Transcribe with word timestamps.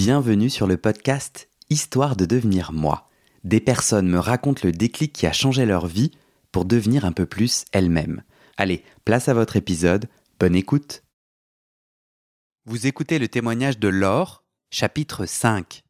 Bienvenue 0.00 0.48
sur 0.48 0.68
le 0.68 0.76
podcast 0.76 1.48
Histoire 1.70 2.14
de 2.14 2.24
devenir 2.24 2.70
moi. 2.72 3.10
Des 3.42 3.58
personnes 3.58 4.08
me 4.08 4.20
racontent 4.20 4.60
le 4.62 4.70
déclic 4.70 5.12
qui 5.12 5.26
a 5.26 5.32
changé 5.32 5.66
leur 5.66 5.88
vie 5.88 6.12
pour 6.52 6.66
devenir 6.66 7.04
un 7.04 7.10
peu 7.10 7.26
plus 7.26 7.64
elles-mêmes. 7.72 8.22
Allez, 8.56 8.84
place 9.04 9.28
à 9.28 9.34
votre 9.34 9.56
épisode, 9.56 10.06
bonne 10.38 10.54
écoute. 10.54 11.02
Vous 12.64 12.86
écoutez 12.86 13.18
le 13.18 13.26
témoignage 13.26 13.80
de 13.80 13.88
Laure, 13.88 14.44
chapitre 14.70 15.26
5. 15.26 15.82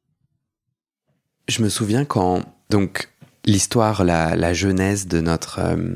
Je 1.46 1.62
me 1.62 1.68
souviens 1.68 2.06
quand, 2.06 2.40
donc, 2.70 3.12
l'histoire, 3.44 4.04
la, 4.04 4.36
la 4.36 4.54
genèse 4.54 5.06
de 5.06 5.20
notre, 5.20 5.58
euh, 5.58 5.94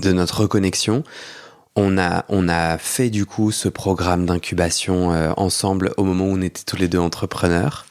de 0.00 0.12
notre 0.12 0.42
reconnexion, 0.42 1.02
on 1.76 1.98
a, 1.98 2.24
on 2.28 2.48
a 2.48 2.78
fait 2.78 3.10
du 3.10 3.26
coup 3.26 3.50
ce 3.50 3.68
programme 3.68 4.26
d'incubation 4.26 5.12
euh, 5.12 5.32
ensemble 5.36 5.92
au 5.96 6.04
moment 6.04 6.24
où 6.26 6.32
on 6.36 6.42
était 6.42 6.62
tous 6.64 6.76
les 6.76 6.88
deux 6.88 6.98
entrepreneurs. 6.98 7.86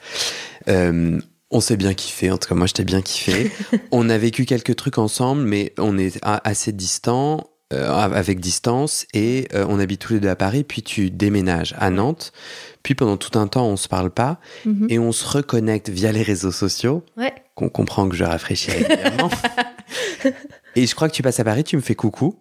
Euh, 0.70 1.20
on 1.52 1.60
s'est 1.60 1.78
bien 1.78 1.94
kiffé, 1.94 2.32
en 2.32 2.38
tout 2.38 2.48
cas 2.50 2.56
moi 2.56 2.66
je 2.68 2.74
t'ai 2.74 2.84
bien 2.86 3.02
kiffé. 3.02 3.52
on 3.92 4.10
a 4.10 4.18
vécu 4.18 4.46
quelques 4.46 4.76
trucs 4.76 4.98
ensemble, 4.98 5.42
mais 5.44 5.74
on 5.78 5.98
est 5.98 6.18
assez 6.24 6.72
distants, 6.72 7.50
euh, 7.74 7.92
avec 7.92 8.40
distance, 8.40 9.06
et 9.14 9.48
on 9.54 9.80
habite 9.80 10.00
tous 10.02 10.14
les 10.14 10.20
deux 10.20 10.30
à 10.30 10.36
Paris, 10.36 10.64
puis 10.64 10.82
tu 10.82 11.12
déménages 11.12 11.76
à 11.78 11.90
Nantes, 11.92 12.32
puis 12.82 12.96
pendant 12.96 13.18
tout 13.18 13.38
un 13.38 13.48
temps 13.48 13.68
on 13.68 13.78
se 13.78 13.88
parle 13.88 14.10
pas, 14.12 14.40
Mhm. 14.66 14.88
et 14.90 14.98
on 15.00 15.12
se 15.12 15.28
reconnecte 15.28 15.90
via 15.90 16.12
les 16.12 16.24
réseaux 16.24 16.52
sociaux, 16.52 17.04
Ouais. 17.18 17.34
qu'on 17.56 17.70
comprend 17.70 18.08
que 18.10 18.16
je 18.16 18.24
rafraîchis 18.24 18.72
régulièrement. 18.72 19.30
et 20.76 20.88
je 20.88 20.96
crois 20.96 21.10
que 21.10 21.14
tu 21.14 21.22
passes 21.24 21.40
à 21.40 21.44
Paris, 21.44 21.64
tu 21.64 21.76
me 21.76 21.82
fais 21.82 21.96
coucou, 21.96 22.40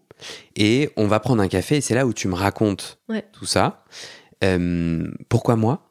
et 0.56 0.90
on 0.96 1.06
va 1.06 1.20
prendre 1.20 1.42
un 1.42 1.48
café, 1.48 1.76
et 1.76 1.80
c'est 1.80 1.94
là 1.94 2.06
où 2.06 2.12
tu 2.12 2.28
me 2.28 2.34
racontes 2.34 2.98
Ouais. 3.08 3.24
tout 3.32 3.46
ça. 3.46 3.84
Euh, 4.44 5.06
pourquoi 5.28 5.56
moi? 5.56 5.90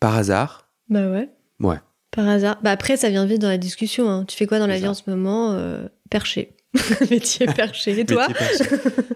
Par 0.00 0.14
hasard? 0.16 0.68
Bah 0.88 1.10
ouais. 1.10 1.28
Ouais. 1.60 1.76
Par 2.10 2.28
hasard. 2.28 2.58
Bah 2.62 2.70
après, 2.70 2.96
ça 2.96 3.08
vient 3.10 3.26
vite 3.26 3.40
dans 3.40 3.48
la 3.48 3.58
discussion. 3.58 4.08
hein. 4.10 4.24
Tu 4.26 4.36
fais 4.36 4.46
quoi 4.46 4.58
dans 4.58 4.66
la 4.66 4.76
vie 4.76 4.82
ça. 4.82 4.90
en 4.90 4.94
ce 4.94 5.08
moment 5.08 5.52
Euh, 5.52 5.86
Perché? 6.10 6.52
Métier 7.10 7.46
perché. 7.46 7.98
Et 7.98 8.04
toi? 8.04 8.26
Perché. 8.28 8.64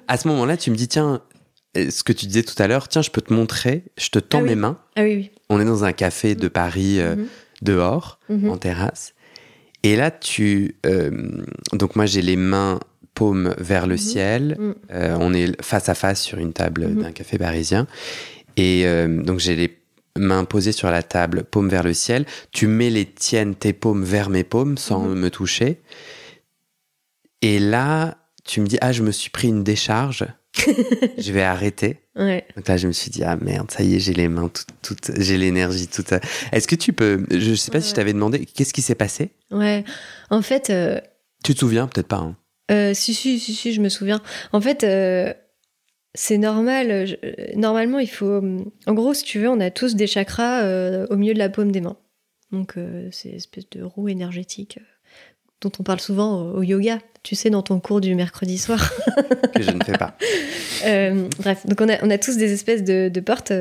À 0.06 0.16
ce 0.16 0.28
moment-là, 0.28 0.56
tu 0.56 0.70
me 0.70 0.76
dis, 0.76 0.88
tiens, 0.88 1.20
euh, 1.76 1.90
ce 1.90 2.02
que 2.04 2.12
tu 2.12 2.26
disais 2.26 2.42
tout 2.42 2.60
à 2.62 2.66
l'heure, 2.66 2.88
tiens, 2.88 3.02
je 3.02 3.10
peux 3.10 3.20
te 3.20 3.32
montrer, 3.32 3.84
je 3.98 4.08
te 4.10 4.18
tends 4.18 4.38
Ah 4.38 4.42
oui. 4.42 4.48
mes 4.50 4.54
mains. 4.56 4.78
Ah 4.96 5.02
oui, 5.02 5.14
oui. 5.16 5.30
On 5.50 5.60
est 5.60 5.64
dans 5.64 5.84
un 5.84 5.92
café 5.92 6.34
de 6.34 6.48
Paris 6.48 7.00
euh, 7.00 7.16
Mhm. 7.16 7.26
dehors, 7.62 8.20
Mhm. 8.28 8.50
en 8.50 8.56
terrasse. 8.56 9.14
Et 9.82 9.96
là, 9.96 10.10
tu. 10.10 10.76
euh, 10.86 11.42
donc, 11.72 11.94
moi, 11.96 12.06
j'ai 12.06 12.22
les 12.22 12.36
mains 12.36 12.80
paumes 13.18 13.54
vers 13.58 13.86
le 13.86 13.94
Mhm. 13.94 13.98
ciel. 14.10 14.56
Mhm. 14.58 14.74
Euh, 14.92 15.16
on 15.20 15.34
est 15.34 15.60
face 15.62 15.88
à 15.88 15.94
face 15.94 16.20
sur 16.22 16.38
une 16.38 16.52
table 16.52 16.86
Mhm. 16.88 17.02
d'un 17.02 17.12
café 17.12 17.36
parisien. 17.38 17.86
Et 18.56 18.82
euh, 18.86 19.22
donc, 19.22 19.38
j'ai 19.40 19.56
les 19.56 19.70
mains 20.18 20.44
posées 20.44 20.72
sur 20.72 20.90
la 20.90 21.02
table, 21.02 21.44
paumes 21.44 21.68
vers 21.68 21.82
le 21.84 21.94
ciel. 21.94 22.24
Tu 22.52 22.66
mets 22.66 22.90
les 22.90 23.06
tiennes, 23.06 23.54
tes 23.54 23.72
paumes 23.72 24.04
vers 24.04 24.30
mes 24.30 24.44
paumes 24.44 24.76
sans 24.78 25.02
me 25.08 25.30
toucher. 25.30 25.80
Et 27.42 27.58
là, 27.58 28.16
tu 28.44 28.60
me 28.60 28.66
dis, 28.66 28.78
ah, 28.80 28.92
je 28.92 29.02
me 29.02 29.10
suis 29.12 29.30
pris 29.30 29.48
une 29.48 29.62
décharge. 29.62 30.26
je 31.18 31.30
vais 31.32 31.42
arrêter. 31.42 32.00
Ouais. 32.16 32.44
Donc 32.56 32.66
là, 32.66 32.76
je 32.76 32.88
me 32.88 32.92
suis 32.92 33.10
dit, 33.10 33.22
ah 33.22 33.36
merde, 33.40 33.70
ça 33.70 33.82
y 33.84 33.94
est, 33.94 34.00
j'ai 34.00 34.14
les 34.14 34.28
mains 34.28 34.48
toutes, 34.48 34.66
toutes 34.82 35.20
j'ai 35.20 35.36
l'énergie 35.38 35.86
toute. 35.86 36.12
Est-ce 36.52 36.66
que 36.66 36.74
tu 36.74 36.92
peux, 36.92 37.24
je 37.30 37.54
sais 37.54 37.70
pas 37.70 37.78
Ouais, 37.78 37.82
si 37.82 37.90
je 37.90 37.94
t'avais 37.94 38.12
demandé, 38.12 38.44
qu'est-ce 38.46 38.72
qui 38.72 38.82
s'est 38.82 38.96
passé? 38.96 39.30
Ouais. 39.52 39.84
En 40.30 40.42
fait, 40.42 40.70
euh, 40.70 40.98
Tu 41.44 41.54
te 41.54 41.60
souviens? 41.60 41.86
Peut-être 41.86 42.08
pas. 42.08 42.16
hein. 42.16 42.36
Euh, 42.70 42.92
si, 42.94 43.14
si, 43.14 43.38
si, 43.38 43.54
si, 43.54 43.72
je 43.72 43.80
me 43.80 43.88
souviens. 43.88 44.20
En 44.52 44.60
fait, 44.60 44.84
euh, 44.84 45.32
c'est 46.14 46.38
normal. 46.38 47.06
je- 47.06 47.56
normalement, 47.56 47.98
il 47.98 48.08
faut. 48.10 48.42
En 48.86 48.94
gros, 48.94 49.14
si 49.14 49.24
tu 49.24 49.38
veux, 49.38 49.48
on 49.48 49.60
a 49.60 49.70
tous 49.70 49.94
des 49.94 50.06
chakras 50.06 50.62
euh, 50.62 51.06
au 51.10 51.16
milieu 51.16 51.34
de 51.34 51.38
la 51.38 51.48
paume 51.48 51.72
des 51.72 51.80
mains. 51.80 51.96
Donc, 52.52 52.74
c'est 53.12 53.28
une 53.28 53.34
espèce 53.34 53.68
de 53.70 53.82
roue 53.82 54.08
énergétique 54.08 54.78
dont 55.60 55.72
on 55.80 55.82
parle 55.82 56.00
souvent 56.00 56.40
au 56.42 56.58
au 56.58 56.62
yoga. 56.62 56.98
Tu 57.22 57.34
sais, 57.34 57.50
dans 57.50 57.62
ton 57.62 57.78
cours 57.80 58.00
du 58.00 58.14
mercredi 58.14 58.56
soir. 58.58 58.90
que 59.54 59.62
je 59.62 59.70
ne 59.70 59.82
fais 59.84 59.98
pas. 59.98 60.16
Bref, 61.38 61.66
donc 61.66 61.80
on 61.80 61.88
a, 61.90 62.02
on 62.04 62.10
a 62.10 62.16
tous 62.16 62.36
des 62.38 62.52
espèces 62.52 62.84
de, 62.84 63.08
de 63.12 63.20
portes 63.20 63.52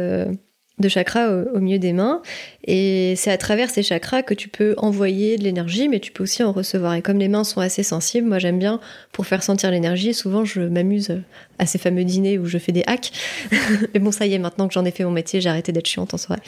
de 0.80 0.90
chakras 0.90 1.30
au, 1.30 1.58
au 1.58 1.60
milieu 1.60 1.80
des 1.80 1.94
mains. 1.94 2.22
Et 2.66 3.16
c'est 3.16 3.32
à 3.32 3.38
travers 3.38 3.70
ces 3.70 3.82
chakras 3.82 4.22
que 4.22 4.34
tu 4.34 4.48
peux 4.48 4.76
envoyer 4.78 5.38
de 5.38 5.44
l'énergie, 5.44 5.88
mais 5.90 6.00
tu 6.00 6.12
peux 6.12 6.24
aussi 6.24 6.44
en 6.44 6.52
recevoir. 6.52 6.94
Et 6.94 7.02
comme 7.02 7.18
les 7.18 7.28
mains 7.28 7.44
sont 7.44 7.62
assez 7.62 7.84
sensibles, 7.84 8.28
moi 8.28 8.40
j'aime 8.40 8.60
bien, 8.60 8.80
pour 9.12 9.26
faire 9.26 9.42
sentir 9.42 9.72
l'énergie, 9.72 10.14
souvent 10.14 10.46
je 10.46 10.62
m'amuse 10.62 11.22
à 11.60 11.66
ces 11.66 11.78
fameux 11.78 12.04
dîners 12.04 12.38
où 12.38 12.46
je 12.46 12.58
fais 12.58 12.72
des 12.72 12.84
hacks. 12.86 13.12
mais 13.94 14.00
bon, 14.00 14.12
ça 14.12 14.26
y 14.28 14.34
est, 14.34 14.40
maintenant 14.40 14.68
que 14.68 14.74
j'en 14.74 14.86
ai 14.86 14.92
fait 14.92 15.04
mon 15.04 15.12
métier, 15.12 15.42
j'ai 15.42 15.50
arrêté 15.50 15.72
d'être 15.72 15.88
chiante 15.88 16.14
en 16.14 16.18
soirée. 16.18 16.42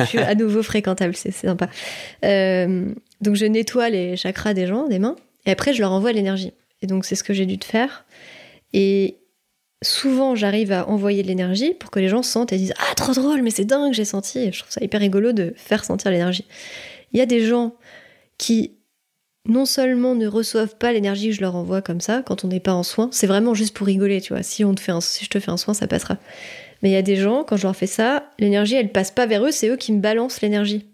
je 0.00 0.04
suis 0.04 0.18
à 0.18 0.34
nouveau 0.34 0.62
fréquentable, 0.62 1.14
c'est 1.14 1.30
sympa. 1.30 1.68
Euh, 2.24 2.86
donc 3.20 3.36
je 3.36 3.46
nettoie 3.46 3.88
les 3.90 4.16
chakras 4.16 4.54
des 4.54 4.66
gens, 4.66 4.88
des 4.88 4.98
mains, 4.98 5.16
et 5.46 5.50
après 5.50 5.72
je 5.72 5.80
leur 5.80 5.92
envoie 5.92 6.12
l'énergie. 6.12 6.52
Et 6.82 6.86
donc 6.86 7.04
c'est 7.04 7.14
ce 7.14 7.24
que 7.24 7.32
j'ai 7.32 7.46
dû 7.46 7.58
te 7.58 7.64
faire. 7.64 8.04
Et 8.72 9.16
souvent 9.82 10.34
j'arrive 10.34 10.72
à 10.72 10.88
envoyer 10.88 11.22
de 11.22 11.28
l'énergie 11.28 11.74
pour 11.74 11.90
que 11.90 12.00
les 12.00 12.08
gens 12.08 12.22
sentent 12.22 12.52
et 12.52 12.56
disent 12.56 12.74
Ah, 12.78 12.94
trop 12.94 13.12
drôle, 13.12 13.42
mais 13.42 13.50
c'est 13.50 13.64
dingue, 13.64 13.92
j'ai 13.92 14.04
senti. 14.04 14.38
Et 14.38 14.52
je 14.52 14.60
trouve 14.60 14.72
ça 14.72 14.82
hyper 14.82 15.00
rigolo 15.00 15.32
de 15.32 15.52
faire 15.56 15.84
sentir 15.84 16.10
l'énergie. 16.10 16.46
Il 17.12 17.18
y 17.18 17.22
a 17.22 17.26
des 17.26 17.44
gens 17.44 17.74
qui 18.38 18.72
non 19.48 19.64
seulement 19.64 20.14
ne 20.14 20.26
reçoivent 20.26 20.76
pas 20.76 20.92
l'énergie 20.92 21.28
que 21.28 21.36
je 21.36 21.40
leur 21.40 21.54
envoie 21.54 21.82
comme 21.82 22.00
ça 22.00 22.22
quand 22.26 22.44
on 22.44 22.48
n'est 22.48 22.60
pas 22.60 22.74
en 22.74 22.82
soin, 22.82 23.08
c'est 23.12 23.26
vraiment 23.26 23.54
juste 23.54 23.76
pour 23.76 23.86
rigoler, 23.86 24.20
tu 24.20 24.32
vois. 24.32 24.42
Si, 24.42 24.64
on 24.64 24.74
te 24.74 24.80
fait 24.80 24.92
si 25.00 25.24
je 25.24 25.30
te 25.30 25.38
fais 25.38 25.50
un 25.50 25.56
soin, 25.56 25.72
ça 25.72 25.86
passera. 25.86 26.18
Mais 26.82 26.90
il 26.90 26.92
y 26.92 26.96
a 26.96 27.02
des 27.02 27.16
gens, 27.16 27.44
quand 27.44 27.56
je 27.56 27.62
leur 27.62 27.76
fais 27.76 27.86
ça, 27.86 28.30
l'énergie, 28.38 28.74
elle 28.74 28.92
passe 28.92 29.10
pas 29.10 29.26
vers 29.26 29.44
eux, 29.44 29.52
c'est 29.52 29.68
eux 29.68 29.76
qui 29.76 29.92
me 29.92 30.00
balancent 30.00 30.40
l'énergie. 30.40 30.86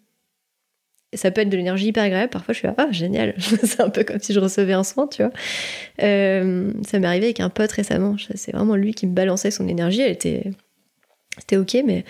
Ça 1.14 1.30
peut 1.30 1.42
être 1.42 1.50
de 1.50 1.56
l'énergie 1.56 1.88
hyper 1.88 2.04
agréable. 2.04 2.30
Parfois, 2.30 2.54
je 2.54 2.58
suis 2.58 2.66
là, 2.66 2.74
ah, 2.78 2.88
génial. 2.90 3.34
c'est 3.38 3.80
un 3.80 3.90
peu 3.90 4.02
comme 4.02 4.20
si 4.20 4.32
je 4.32 4.40
recevais 4.40 4.72
un 4.72 4.84
soin, 4.84 5.06
tu 5.06 5.22
vois. 5.22 5.32
Euh, 6.02 6.72
ça 6.86 6.98
m'est 6.98 7.06
arrivé 7.06 7.26
avec 7.26 7.40
un 7.40 7.50
pote 7.50 7.72
récemment. 7.72 8.16
C'est 8.34 8.52
vraiment 8.52 8.76
lui 8.76 8.94
qui 8.94 9.06
me 9.06 9.12
balançait 9.12 9.50
son 9.50 9.68
énergie. 9.68 10.00
Elle 10.00 10.12
était. 10.12 10.50
C'était 11.38 11.56
ok, 11.56 11.78
mais. 11.86 12.04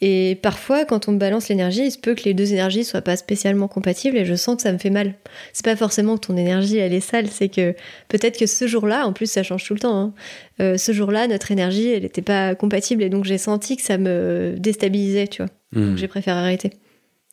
Et 0.00 0.38
parfois, 0.40 0.84
quand 0.84 1.08
on 1.08 1.12
me 1.12 1.18
balance 1.18 1.48
l'énergie, 1.48 1.86
il 1.86 1.90
se 1.90 1.98
peut 1.98 2.14
que 2.14 2.22
les 2.24 2.34
deux 2.34 2.52
énergies 2.52 2.84
soient 2.84 3.02
pas 3.02 3.16
spécialement 3.16 3.66
compatibles 3.66 4.16
et 4.16 4.24
je 4.24 4.34
sens 4.34 4.56
que 4.56 4.62
ça 4.62 4.72
me 4.72 4.78
fait 4.78 4.90
mal. 4.90 5.14
C'est 5.52 5.64
pas 5.64 5.74
forcément 5.74 6.16
que 6.16 6.26
ton 6.26 6.36
énergie, 6.36 6.78
elle 6.78 6.94
est 6.94 7.00
sale, 7.00 7.26
c'est 7.26 7.48
que 7.48 7.74
peut-être 8.08 8.38
que 8.38 8.46
ce 8.46 8.68
jour-là, 8.68 9.04
en 9.04 9.12
plus, 9.12 9.28
ça 9.28 9.42
change 9.42 9.64
tout 9.64 9.74
le 9.74 9.80
temps. 9.80 9.98
hein, 9.98 10.14
euh, 10.60 10.76
ce 10.76 10.92
jour-là, 10.92 11.26
notre 11.26 11.50
énergie, 11.50 11.88
elle 11.88 12.04
était 12.04 12.22
pas 12.22 12.54
compatible 12.54 13.02
et 13.02 13.08
donc 13.08 13.24
j'ai 13.24 13.38
senti 13.38 13.76
que 13.76 13.82
ça 13.82 13.98
me 13.98 14.54
déstabilisait, 14.58 15.26
tu 15.26 15.42
vois. 15.42 15.50
Hmm. 15.72 15.88
Donc 15.88 15.98
j'ai 15.98 16.08
préféré 16.08 16.38
arrêter. 16.38 16.70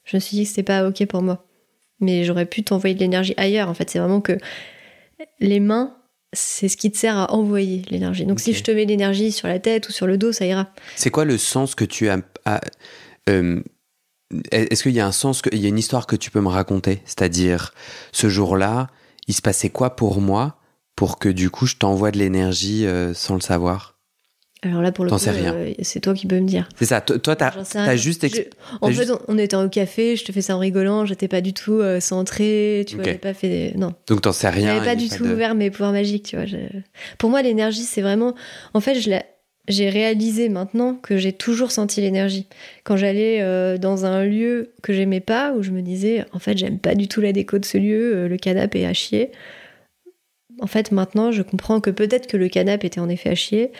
Je 0.05 0.15
me 0.17 0.19
suis 0.21 0.37
dit 0.37 0.43
que 0.43 0.49
c'était 0.49 0.63
pas 0.63 0.87
ok 0.87 1.05
pour 1.07 1.21
moi. 1.21 1.45
Mais 1.99 2.23
j'aurais 2.23 2.45
pu 2.45 2.63
t'envoyer 2.63 2.95
de 2.95 2.99
l'énergie 2.99 3.33
ailleurs. 3.37 3.69
En 3.69 3.73
fait, 3.73 3.89
c'est 3.89 3.99
vraiment 3.99 4.21
que 4.21 4.37
les 5.39 5.59
mains, 5.59 5.95
c'est 6.33 6.67
ce 6.67 6.77
qui 6.77 6.91
te 6.91 6.97
sert 6.97 7.17
à 7.17 7.31
envoyer 7.33 7.83
l'énergie. 7.89 8.25
Donc 8.25 8.39
si 8.39 8.53
je 8.53 8.63
te 8.63 8.71
mets 8.71 8.85
de 8.85 8.89
l'énergie 8.91 9.31
sur 9.31 9.47
la 9.47 9.59
tête 9.59 9.87
ou 9.89 9.91
sur 9.91 10.05
le 10.07 10.17
dos, 10.17 10.31
ça 10.31 10.45
ira. 10.45 10.69
C'est 10.95 11.09
quoi 11.09 11.25
le 11.25 11.37
sens 11.37 11.73
que 11.75 11.85
tu 11.85 12.09
as, 12.09 12.19
as- 12.45 12.61
euh, 13.29 13.61
Est-ce 14.51 14.83
qu'il 14.83 14.91
y 14.93 14.99
a 14.99 15.05
un 15.07 15.11
sens, 15.11 15.41
que- 15.41 15.49
il 15.53 15.59
y 15.59 15.65
a 15.65 15.69
une 15.69 15.77
histoire 15.77 16.07
que 16.07 16.15
tu 16.15 16.31
peux 16.31 16.41
me 16.41 16.49
raconter? 16.49 17.01
C'est-à-dire, 17.05 17.73
ce 18.11 18.27
jour-là, 18.27 18.87
il 19.27 19.33
se 19.33 19.41
passait 19.41 19.69
quoi 19.69 19.95
pour 19.95 20.19
moi 20.19 20.57
pour 20.95 21.19
que 21.19 21.29
du 21.29 21.49
coup 21.49 21.65
je 21.65 21.75
t'envoie 21.75 22.11
de 22.11 22.17
l'énergie 22.17 22.85
euh, 22.85 23.13
sans 23.13 23.35
le 23.35 23.41
savoir? 23.41 23.94
Alors 24.65 24.81
là, 24.81 24.91
pour 24.91 25.05
le 25.05 25.09
T'en 25.11 25.17
coup, 25.17 25.23
sais 25.23 25.29
rien. 25.31 25.53
euh, 25.53 25.73
c'est 25.83 25.99
toi 25.99 26.13
qui 26.15 26.25
peux 26.25 26.39
me 26.39 26.47
dire. 26.47 26.67
C'est 26.75 26.85
ça. 26.85 26.99
Toi, 26.99 27.19
toi, 27.19 27.35
t'as 27.35 27.95
juste. 27.95 28.23
ex- 28.23 28.35
Je- 28.35 28.41
En 28.81 28.87
fait, 28.87 28.93
juste- 28.93 29.13
on, 29.27 29.37
était 29.37 29.55
au 29.55 29.69
café, 29.69 30.15
je 30.15 30.25
te 30.25 30.31
fais 30.31 30.41
ça 30.41 30.55
en 30.55 30.59
rigolant, 30.59 31.05
j'étais 31.05 31.27
pas 31.27 31.41
du 31.41 31.53
tout 31.53 31.79
euh, 31.79 31.99
centrée, 31.99 32.83
tu 32.87 32.95
vois, 32.95 33.05
j'ai 33.05 33.13
pas 33.13 33.33
fait. 33.35 33.47
des- 33.71 33.77
Non. 33.77 33.93
Donc 34.07 34.21
t'en 34.23 34.31
sais 34.31 34.49
rien. 34.49 34.73
J'avais 34.73 34.85
pas 34.85 34.95
du 34.95 35.05
a 35.05 35.15
tout 35.17 35.23
de- 35.23 35.33
ouvert 35.33 35.53
mes 35.55 35.69
pouvoirs 35.69 35.91
magiques, 35.91 36.25
tu 36.25 36.35
vois. 36.35 36.45
je- 36.47 36.57
Pour 37.19 37.29
moi, 37.29 37.41
l'énergie, 37.43 37.83
c'est 37.83 38.01
vraiment. 38.01 38.33
En 38.73 38.79
fait, 38.79 38.95
je 38.99 39.09
l'ai- 39.11 39.21
j'ai 39.67 39.89
réalisé 39.89 40.49
maintenant 40.49 40.95
que 40.95 41.17
j'ai 41.17 41.33
toujours 41.33 41.71
senti 41.71 42.01
l'énergie. 42.01 42.47
Quand 42.83 42.97
j'allais 42.97 43.41
euh, 43.41 43.77
dans 43.77 44.05
un 44.05 44.23
lieu 44.25 44.71
que 44.81 44.93
j'aimais 44.93 45.19
pas, 45.21 45.53
où 45.53 45.61
je 45.61 45.71
me 45.71 45.81
disais, 45.81 46.25
en 46.33 46.39
fait, 46.39 46.57
j'aime 46.57 46.79
pas 46.79 46.95
du 46.95 47.07
tout 47.07 47.21
la 47.21 47.33
déco 47.33 47.59
de 47.59 47.65
ce 47.65 47.77
lieu, 47.77 48.15
euh, 48.15 48.27
le 48.27 48.37
canapé 48.37 48.81
est 48.81 48.85
à 48.87 48.93
chier. 48.93 49.31
En 50.61 50.67
fait, 50.67 50.91
maintenant, 50.91 51.31
je 51.31 51.41
comprends 51.41 51.81
que 51.81 51.89
peut-être 51.89 52.27
que 52.27 52.37
le 52.37 52.47
canapé 52.47 52.87
était 52.87 52.99
en 53.01 53.09
effet 53.09 53.29
à 53.29 53.35
chier, 53.35 53.71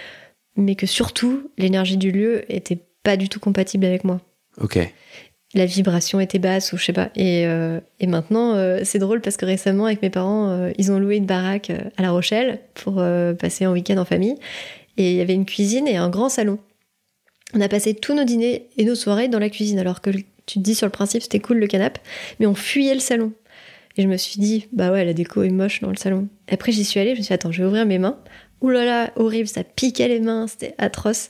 mais 0.56 0.76
que 0.76 0.86
surtout, 0.86 1.52
l'énergie 1.58 1.98
du 1.98 2.12
lieu 2.12 2.44
était 2.52 2.80
pas 3.04 3.18
du 3.18 3.30
tout 3.30 3.40
compatible 3.40 3.86
avec 3.86 4.04
moi 4.04 4.20
Ok. 4.62 4.80
la 5.54 5.66
vibration 5.66 6.20
était 6.20 6.40
basse 6.40 6.74
ou 6.74 6.78
je 6.78 6.86
sais 6.86 6.94
pas. 6.94 7.10
Et, 7.16 7.46
euh, 7.46 7.80
et 8.00 8.08
maintenant, 8.08 8.56
euh, 8.56 8.82
c'est 8.84 9.00
drôle 9.00 9.22
parce 9.22 9.38
que 9.38 9.46
récemment, 9.46 9.86
avec 9.86 10.02
mes 10.02 10.10
parents, 10.10 10.50
euh, 10.50 10.72
ils 10.78 10.92
ont 10.92 11.00
loué 11.00 11.18
une 11.18 11.26
baraque 11.26 11.72
à 11.98 12.02
La 12.02 12.12
Rochelle 12.12 12.60
pour 12.74 13.04
passer 13.40 13.66
un 13.66 13.72
week-end 13.72 13.98
en 13.98 14.06
famille. 14.06 14.36
Et 14.98 15.12
il 15.12 15.18
y 15.18 15.22
avait 15.22 15.34
une 15.34 15.46
cuisine 15.46 15.88
et 15.88 15.98
un 15.98 16.10
grand 16.10 16.30
salon. 16.30 16.58
On 17.54 17.62
a 17.62 17.68
passé 17.68 17.94
tous 17.94 18.14
nos 18.16 18.24
dîners 18.24 18.68
et 18.78 18.86
nos 18.86 18.96
soirées 18.96 19.28
dans 19.28 19.40
la 19.40 19.50
cuisine, 19.50 19.78
alors 19.80 20.02
que 20.02 20.10
tu 20.10 20.24
te 20.56 20.60
dis 20.60 20.76
sur 20.76 20.88
le 20.88 20.92
principe 20.92 21.22
c'était 21.22 21.40
cool 21.40 21.58
le 21.58 21.68
canapé, 21.68 22.00
mais 22.40 22.46
on 22.48 22.56
fuyait 22.56 22.94
le 22.94 23.00
salon. 23.00 23.34
Et 23.98 24.02
je 24.02 24.08
me 24.08 24.18
suis 24.18 24.40
dit, 24.42 24.68
bah 24.74 24.92
ouais, 24.92 25.06
la 25.06 25.14
déco 25.14 25.44
est 25.44 25.50
moche 25.50 25.80
dans 25.80 25.90
le 25.90 25.96
salon. 25.96 26.28
Après, 26.50 26.74
j'y 26.74 26.84
suis 26.84 27.00
allée, 27.00 27.12
je 27.16 27.20
me 27.20 27.24
suis 27.24 27.30
dit, 27.30 27.34
attends, 27.34 27.52
je 27.54 27.62
vais 27.62 27.68
ouvrir 27.68 27.86
mes 27.86 27.98
mains. 27.98 28.18
Ouh 28.66 28.70
là 28.72 28.84
là, 28.84 29.12
horrible, 29.16 29.48
ça 29.48 29.64
piquait 29.64 30.08
les 30.08 30.20
mains, 30.20 30.48
c'était 30.48 30.74
atroce. 30.80 31.30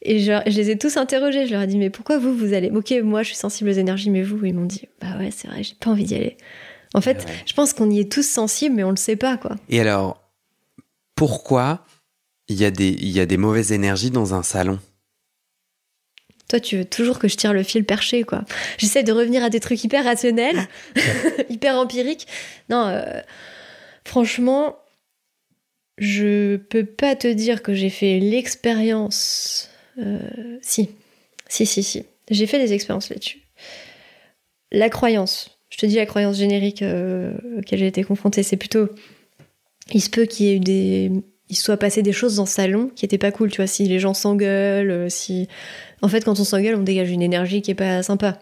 Et 0.00 0.20
je, 0.20 0.30
je, 0.46 0.56
les 0.56 0.70
ai 0.70 0.78
tous 0.78 0.96
interrogés. 0.96 1.44
Je 1.48 1.50
leur 1.52 1.62
ai 1.62 1.66
dit, 1.66 1.76
mais 1.76 1.90
pourquoi 1.90 2.18
vous, 2.18 2.32
vous 2.32 2.52
allez? 2.52 2.70
Ok, 2.70 2.92
moi, 3.02 3.24
je 3.24 3.28
suis 3.30 3.36
sensible 3.36 3.70
aux 3.70 3.72
énergies, 3.72 4.10
mais 4.10 4.22
vous? 4.22 4.44
Ils 4.44 4.54
m'ont 4.54 4.64
dit, 4.64 4.82
bah 5.00 5.18
ouais, 5.18 5.30
c'est 5.32 5.48
vrai, 5.48 5.64
j'ai 5.64 5.74
pas 5.74 5.90
envie 5.90 6.04
d'y 6.04 6.14
aller. 6.14 6.36
En 6.94 7.00
fait, 7.00 7.16
Ouais. 7.18 7.34
je 7.46 7.52
pense 7.52 7.72
qu'on 7.72 7.90
y 7.90 7.98
est 7.98 8.12
tous 8.12 8.22
sensibles, 8.24 8.76
mais 8.76 8.84
on 8.84 8.90
le 8.90 8.96
sait 8.96 9.16
pas, 9.16 9.36
quoi. 9.36 9.56
Et 9.68 9.80
alors, 9.80 10.22
pourquoi 11.16 11.84
il 12.46 12.60
y, 12.60 12.64
a 12.64 12.70
des- 12.70 12.96
il 13.00 13.08
y 13.08 13.18
a 13.18 13.26
des 13.26 13.36
mauvaises 13.38 13.72
énergies 13.72 14.12
dans 14.12 14.34
un 14.34 14.44
salon? 14.44 14.78
Toi, 16.48 16.60
tu 16.60 16.76
veux 16.78 16.84
toujours 16.84 17.18
que 17.18 17.26
je 17.26 17.36
tire 17.36 17.52
le 17.52 17.64
fil 17.64 17.84
perché, 17.84 18.22
quoi. 18.22 18.44
J'essaie 18.78 19.02
de 19.02 19.10
revenir 19.12 19.42
à 19.42 19.50
des 19.50 19.58
trucs 19.60 19.82
hyper 19.82 20.04
rationnels, 20.04 20.68
hyper 21.50 21.74
empiriques. 21.74 22.28
Non, 22.70 22.86
euh, 22.86 23.02
franchement, 24.04 24.76
je 25.98 26.56
peux 26.56 26.84
pas 26.84 27.16
te 27.16 27.28
dire 27.28 27.62
que 27.62 27.74
j'ai 27.74 27.90
fait 27.90 28.20
l'expérience. 28.20 29.68
euh, 29.98 30.18
si, 30.62 30.90
si, 31.48 31.66
si, 31.66 31.82
si. 31.82 32.04
J'ai 32.30 32.46
fait 32.46 32.58
des 32.58 32.72
expériences 32.72 33.10
là-dessus. 33.10 33.42
La 34.70 34.90
croyance, 34.90 35.58
je 35.70 35.78
te 35.78 35.86
dis 35.86 35.96
la 35.96 36.06
croyance 36.06 36.36
générique 36.36 36.82
euh, 36.82 37.32
auquel 37.58 37.78
j'ai 37.78 37.86
été 37.86 38.04
confrontée, 38.04 38.42
c'est 38.42 38.56
plutôt. 38.56 38.88
Il 39.92 40.02
se 40.02 40.10
peut 40.10 40.26
qu'il 40.26 40.46
y 40.46 40.50
ait 40.50 40.56
eu 40.56 40.60
des. 40.60 41.10
Il 41.50 41.56
soit 41.56 41.78
passé 41.78 42.02
des 42.02 42.12
choses 42.12 42.36
dans 42.36 42.44
le 42.44 42.48
salon 42.48 42.90
qui 42.94 43.06
étaient 43.06 43.16
pas 43.16 43.32
cool, 43.32 43.50
tu 43.50 43.56
vois. 43.56 43.66
Si 43.66 43.86
les 43.88 43.98
gens 43.98 44.12
s'engueulent, 44.12 44.90
euh, 44.90 45.08
si. 45.08 45.48
En 46.02 46.08
fait, 46.08 46.24
quand 46.24 46.38
on 46.38 46.44
s'engueule, 46.44 46.74
on 46.74 46.82
dégage 46.82 47.10
une 47.10 47.22
énergie 47.22 47.62
qui 47.62 47.70
est 47.70 47.74
pas 47.74 48.02
sympa. 48.02 48.38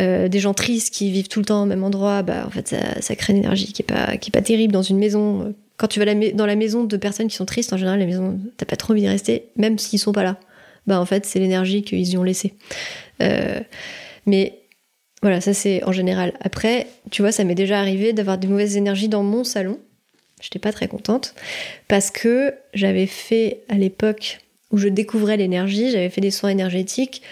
Euh, 0.00 0.28
des 0.28 0.40
gens 0.40 0.54
tristes 0.54 0.92
qui 0.92 1.10
vivent 1.10 1.28
tout 1.28 1.38
le 1.38 1.44
temps 1.44 1.62
au 1.62 1.66
même 1.66 1.84
endroit, 1.84 2.22
bah 2.22 2.44
en 2.46 2.50
fait 2.50 2.66
ça, 2.68 3.00
ça 3.00 3.14
crée 3.14 3.34
une 3.34 3.40
énergie 3.40 3.72
qui 3.72 3.82
est 3.82 3.84
pas 3.84 4.16
qui 4.16 4.30
est 4.30 4.32
pas 4.32 4.42
terrible 4.42 4.72
dans 4.72 4.82
une 4.82 4.98
maison. 4.98 5.54
Quand 5.82 5.88
tu 5.88 5.98
vas 5.98 6.04
la 6.04 6.14
dans 6.14 6.46
la 6.46 6.54
maison 6.54 6.84
de 6.84 6.96
personnes 6.96 7.26
qui 7.26 7.34
sont 7.34 7.44
tristes, 7.44 7.72
en 7.72 7.76
général, 7.76 7.98
les 7.98 8.06
maisons, 8.06 8.38
t'as 8.56 8.66
pas 8.66 8.76
trop 8.76 8.92
envie 8.92 9.00
d'y 9.00 9.08
rester, 9.08 9.46
même 9.56 9.78
s'ils 9.78 9.98
sont 9.98 10.12
pas 10.12 10.22
là. 10.22 10.38
Bah 10.86 11.00
en 11.00 11.04
fait 11.06 11.26
c'est 11.26 11.40
l'énergie 11.40 11.82
qu'ils 11.82 12.08
y 12.08 12.16
ont 12.16 12.22
laissée. 12.22 12.54
Euh, 13.20 13.58
mais 14.24 14.60
voilà, 15.22 15.40
ça 15.40 15.54
c'est 15.54 15.82
en 15.82 15.90
général. 15.90 16.34
Après, 16.40 16.86
tu 17.10 17.22
vois, 17.22 17.32
ça 17.32 17.42
m'est 17.42 17.56
déjà 17.56 17.80
arrivé 17.80 18.12
d'avoir 18.12 18.38
des 18.38 18.46
mauvaises 18.46 18.76
énergies 18.76 19.08
dans 19.08 19.24
mon 19.24 19.42
salon. 19.42 19.80
J'étais 20.40 20.60
pas 20.60 20.70
très 20.70 20.86
contente 20.86 21.34
parce 21.88 22.12
que 22.12 22.54
j'avais 22.74 23.08
fait 23.08 23.62
à 23.68 23.74
l'époque 23.74 24.38
où 24.70 24.78
je 24.78 24.86
découvrais 24.86 25.36
l'énergie, 25.36 25.90
j'avais 25.90 26.10
fait 26.10 26.20
des 26.20 26.30
soins 26.30 26.50
énergétiques 26.50 27.22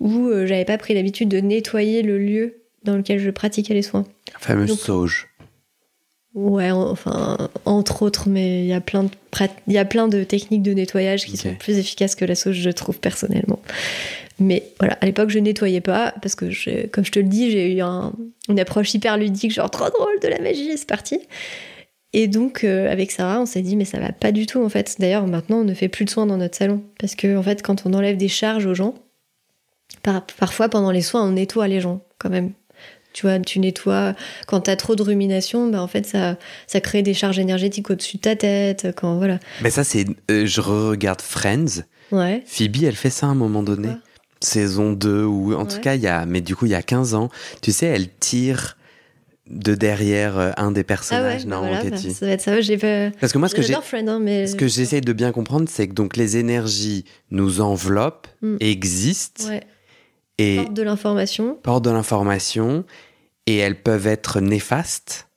où 0.00 0.26
euh, 0.26 0.46
j'avais 0.46 0.64
pas 0.64 0.78
pris 0.78 0.94
l'habitude 0.94 1.28
de 1.28 1.38
nettoyer 1.38 2.02
le 2.02 2.18
lieu 2.18 2.56
dans 2.82 2.96
lequel 2.96 3.20
je 3.20 3.30
pratiquais 3.30 3.74
les 3.74 3.82
soins. 3.82 4.04
La 4.32 4.40
fameuse 4.40 4.70
Donc- 4.70 4.80
sauge. 4.80 5.29
Ouais, 6.34 6.70
en- 6.70 6.90
enfin, 6.90 7.36
entre 7.64 8.02
autres, 8.02 8.28
mais 8.28 8.60
il 8.60 8.66
y 8.66 8.72
a 8.72 8.80
plein 8.80 9.02
de 9.04 9.10
prat- 9.32 9.48
il 9.66 9.72
y 9.72 9.78
a 9.78 9.84
plein 9.84 10.06
de 10.06 10.22
techniques 10.22 10.62
de 10.62 10.72
nettoyage 10.72 11.24
qui 11.26 11.36
sont 11.36 11.54
plus 11.56 11.76
efficaces 11.78 12.14
que 12.14 12.24
la 12.24 12.36
sauge, 12.36 12.56
je 12.56 12.70
trouve 12.70 13.00
personnellement. 13.00 13.58
Mais 14.38 14.62
voilà, 14.78 14.96
à 15.00 15.06
l'époque, 15.06 15.30
je 15.30 15.38
nettoyais 15.40 15.80
pas 15.80 16.14
parce 16.22 16.34
que, 16.36 16.50
je- 16.50 16.86
comme 16.86 17.04
je 17.04 17.10
te 17.10 17.18
le 17.18 17.26
dis, 17.26 17.50
j'ai 17.50 17.74
eu 17.74 17.80
un- 17.80 18.12
une 18.48 18.60
approche 18.60 18.94
hyper 18.94 19.16
ludique, 19.18 19.52
genre 19.52 19.70
trop 19.70 19.90
drôle 19.90 20.20
de 20.22 20.28
la 20.28 20.38
magie, 20.38 20.70
c'est 20.76 20.86
parti. 20.88 21.18
Et 22.12 22.26
donc, 22.28 22.64
euh, 22.64 22.90
avec 22.90 23.10
Sarah, 23.10 23.40
on 23.40 23.46
s'est 23.46 23.62
dit, 23.62 23.76
mais 23.76 23.84
ça 23.84 23.98
va 23.98 24.12
pas 24.12 24.32
du 24.32 24.46
tout 24.46 24.62
en 24.64 24.68
fait. 24.68 24.96
D'ailleurs, 25.00 25.26
maintenant, 25.26 25.58
on 25.58 25.64
ne 25.64 25.74
fait 25.74 25.88
plus 25.88 26.04
de 26.04 26.10
soins 26.10 26.26
dans 26.26 26.36
notre 26.38 26.56
salon 26.56 26.80
parce 26.98 27.14
que, 27.16 27.36
en 27.36 27.42
fait, 27.42 27.60
quand 27.62 27.86
on 27.86 27.92
enlève 27.92 28.16
des 28.16 28.28
charges 28.28 28.66
aux 28.66 28.74
gens, 28.74 28.94
par- 30.02 30.24
parfois 30.38 30.68
pendant 30.68 30.90
les 30.92 31.02
soins, 31.02 31.24
on 31.26 31.32
nettoie 31.32 31.66
les 31.68 31.80
gens 31.80 32.00
quand 32.18 32.30
même. 32.30 32.52
Tu 33.12 33.26
vois, 33.26 33.38
tu 33.40 33.58
nettoies. 33.58 34.14
Quand 34.46 34.60
t'as 34.60 34.76
trop 34.76 34.94
de 34.96 35.02
rumination, 35.02 35.68
bah 35.68 35.82
en 35.82 35.88
fait, 35.88 36.06
ça, 36.06 36.36
ça 36.66 36.80
crée 36.80 37.02
des 37.02 37.14
charges 37.14 37.38
énergétiques 37.40 37.90
au-dessus 37.90 38.18
de 38.18 38.22
ta 38.22 38.36
tête. 38.36 38.88
Quand 38.96 39.16
voilà. 39.16 39.38
Mais 39.62 39.70
ça, 39.70 39.82
c'est. 39.84 40.06
euh, 40.30 40.46
je 40.46 40.60
regarde 40.60 41.20
Friends. 41.20 41.82
Ouais. 42.12 42.42
Phoebe, 42.46 42.84
elle 42.84 42.94
fait 42.96 43.10
ça 43.10 43.26
à 43.26 43.30
un 43.30 43.34
moment 43.34 43.62
donné. 43.62 43.88
Saison 44.40 44.92
2, 44.92 45.24
ou 45.24 45.54
en 45.54 45.66
tout 45.66 45.80
cas, 45.80 45.94
il 45.96 46.00
y 46.02 46.06
a. 46.06 46.24
Mais 46.24 46.40
du 46.40 46.56
coup, 46.56 46.66
il 46.66 46.70
y 46.72 46.74
a 46.74 46.82
15 46.82 47.14
ans. 47.14 47.28
Tu 47.62 47.72
sais, 47.72 47.86
elle 47.86 48.08
tire 48.08 48.76
de 49.48 49.74
derrière 49.74 50.38
euh, 50.38 50.52
un 50.56 50.70
des 50.70 50.78
Ah 50.78 50.80
ouais. 50.80 50.84
personnages. 50.84 51.44
non, 51.46 51.58
voilà, 51.60 51.82
bah, 51.84 51.96
ça 51.96 52.26
va 52.26 52.32
être 52.32 52.40
ça. 52.40 52.60
J'ai 52.60 52.78
pas. 52.78 53.10
Parce 53.20 53.32
que 53.32 53.38
moi, 53.38 53.48
ce 53.48 53.54
que 53.56 53.62
j'ai. 53.62 53.74
Hein, 53.74 54.18
mais. 54.20 54.46
Ce 54.46 54.54
que 54.54 54.68
j'essaie 54.68 55.00
de 55.00 55.12
bien 55.12 55.32
comprendre, 55.32 55.68
c'est 55.68 55.88
que 55.88 55.92
donc 55.94 56.16
les 56.16 56.36
énergies 56.36 57.04
nous 57.32 57.60
enveloppent, 57.60 58.28
Mm. 58.42 58.56
existent 58.60 59.48
Ouais. 59.48 59.62
Et 60.40 60.56
Porte 60.56 60.74
de 60.74 60.82
l'information. 60.82 61.54
portent 61.62 61.84
de 61.84 61.90
l'information 61.90 62.84
et 63.46 63.56
elles 63.56 63.80
peuvent 63.80 64.06
être 64.06 64.40
néfastes. 64.40 65.28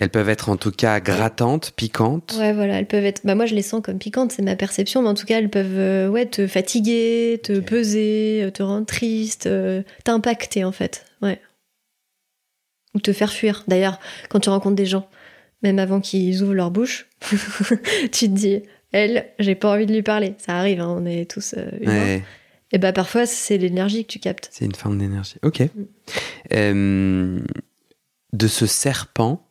Elles 0.00 0.10
peuvent 0.10 0.28
être 0.28 0.48
en 0.48 0.56
tout 0.56 0.70
cas 0.70 1.00
grattantes, 1.00 1.72
piquantes. 1.74 2.36
Ouais, 2.38 2.52
voilà, 2.52 2.78
elles 2.78 2.86
peuvent 2.86 3.04
être. 3.04 3.22
Bah, 3.24 3.34
moi, 3.34 3.46
je 3.46 3.54
les 3.54 3.62
sens 3.62 3.82
comme 3.82 3.98
piquantes, 3.98 4.30
c'est 4.30 4.42
ma 4.42 4.54
perception, 4.54 5.02
mais 5.02 5.08
en 5.08 5.14
tout 5.14 5.26
cas, 5.26 5.38
elles 5.38 5.50
peuvent 5.50 5.78
euh, 5.78 6.08
ouais, 6.08 6.26
te 6.26 6.46
fatiguer, 6.46 7.40
te 7.42 7.58
peser, 7.58 8.44
euh, 8.44 8.50
te 8.52 8.62
rendre 8.62 8.86
triste, 8.86 9.46
euh, 9.46 9.82
t'impacter, 10.04 10.62
en 10.62 10.70
fait. 10.70 11.04
Ouais. 11.20 11.40
Ou 12.94 13.00
te 13.00 13.12
faire 13.12 13.32
fuir. 13.32 13.64
D'ailleurs, 13.66 13.98
quand 14.28 14.38
tu 14.38 14.50
rencontres 14.50 14.76
des 14.76 14.86
gens, 14.86 15.08
même 15.62 15.80
avant 15.80 16.00
qu'ils 16.00 16.42
ouvrent 16.44 16.54
leur 16.54 16.70
bouche, 16.70 17.08
tu 18.12 18.28
te 18.28 18.34
dis, 18.34 18.62
elle, 18.92 19.26
j'ai 19.40 19.56
pas 19.56 19.72
envie 19.72 19.86
de 19.86 19.92
lui 19.92 20.02
parler. 20.02 20.34
Ça 20.38 20.56
arrive, 20.56 20.80
hein, 20.80 20.96
on 20.96 21.06
est 21.06 21.28
tous 21.28 21.54
euh, 21.58 21.66
humains. 21.80 22.04
Ouais, 22.04 22.24
Et 22.72 22.78
bah, 22.78 22.92
parfois, 22.92 23.24
c'est 23.26 23.56
l'énergie 23.58 24.04
que 24.04 24.12
tu 24.12 24.18
captes. 24.18 24.48
c'est 24.52 24.64
une 24.66 24.74
forme 24.74 24.98
d'énergie. 24.98 25.36
Ok. 25.42 25.62
Euh, 26.52 27.40
de 28.32 28.46
ce 28.46 28.66
serpent 28.66 29.46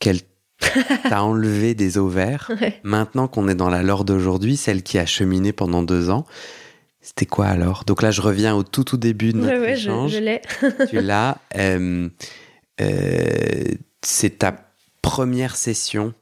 qu'elle 0.00 0.20
t'a 1.08 1.22
enlevé 1.22 1.74
des 1.74 1.98
ovaires, 1.98 2.50
Ouais. 2.60 2.80
maintenant 2.82 3.28
qu'on 3.28 3.48
est 3.48 3.54
dans 3.54 3.68
la 3.70 3.82
lore 3.82 4.04
d'aujourd'hui, 4.04 4.56
celle 4.56 4.82
qui 4.82 4.98
a 4.98 5.06
cheminé 5.06 5.52
pendant 5.52 5.82
deux 5.82 6.10
ans, 6.10 6.26
c'était 7.00 7.26
quoi 7.26 7.46
alors? 7.46 7.84
Donc 7.84 8.02
là, 8.02 8.10
je 8.10 8.20
reviens 8.20 8.56
au 8.56 8.64
tout 8.64 8.82
tout 8.84 8.96
début 8.96 9.32
de 9.32 9.38
notre 9.38 9.52
Ouais, 9.52 9.60
ouais, 9.60 9.76
je, 9.76 9.82
échange. 9.88 10.10
je 10.12 10.18
l'ai. 10.18 10.40
tu 10.90 11.00
l'as. 11.00 11.38
euh, 11.56 12.08
euh, 12.80 13.64
c'est 14.02 14.38
ta 14.38 14.54
première 15.02 15.56
session 15.56 16.12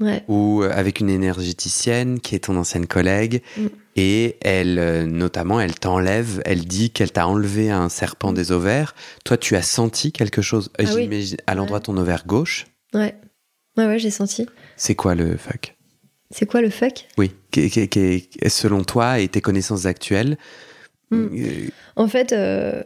Ouais. 0.00 0.24
où, 0.26 0.62
euh, 0.62 0.70
avec 0.72 1.00
une 1.00 1.10
énergéticienne 1.10 2.18
qui 2.20 2.34
est 2.34 2.44
ton 2.44 2.56
ancienne 2.56 2.86
collègue, 2.86 3.42
Mm. 3.56 3.66
Et 3.96 4.36
elle, 4.40 4.78
euh, 4.78 5.04
notamment, 5.06 5.60
elle 5.60 5.74
t'enlève, 5.74 6.40
elle 6.46 6.64
dit 6.64 6.90
qu'elle 6.90 7.12
t'a 7.12 7.26
enlevé 7.26 7.70
un 7.70 7.88
serpent 7.88 8.32
des 8.32 8.50
ovaires. 8.52 8.94
Toi, 9.24 9.36
tu 9.36 9.54
as 9.56 9.62
senti 9.62 10.12
quelque 10.12 10.42
chose, 10.42 10.70
Mm. 10.80 10.84
Ah 10.86 10.94
oui. 10.94 11.36
à 11.46 11.54
l'endroit 11.54 11.78
de 11.80 11.84
ton 11.84 11.96
ovaire 11.96 12.24
gauche? 12.26 12.66
Ouais. 12.94 13.14
Ouais, 13.76 13.86
ouais, 13.86 13.98
j'ai 13.98 14.10
senti. 14.10 14.46
C'est 14.76 14.94
quoi 14.94 15.14
le 15.14 15.36
fuck? 15.36 15.74
C'est 16.30 16.46
quoi 16.46 16.62
le 16.62 16.70
fuck? 16.70 17.06
Oui, 17.18 17.32
selon 18.48 18.84
toi 18.84 19.18
et 19.20 19.28
tes 19.28 19.40
connaissances 19.40 19.86
actuelles, 19.86 20.36
Mm. 21.10 21.28
euh, 21.34 21.68
En 21.96 22.08
fait, 22.08 22.32
euh, 22.32 22.82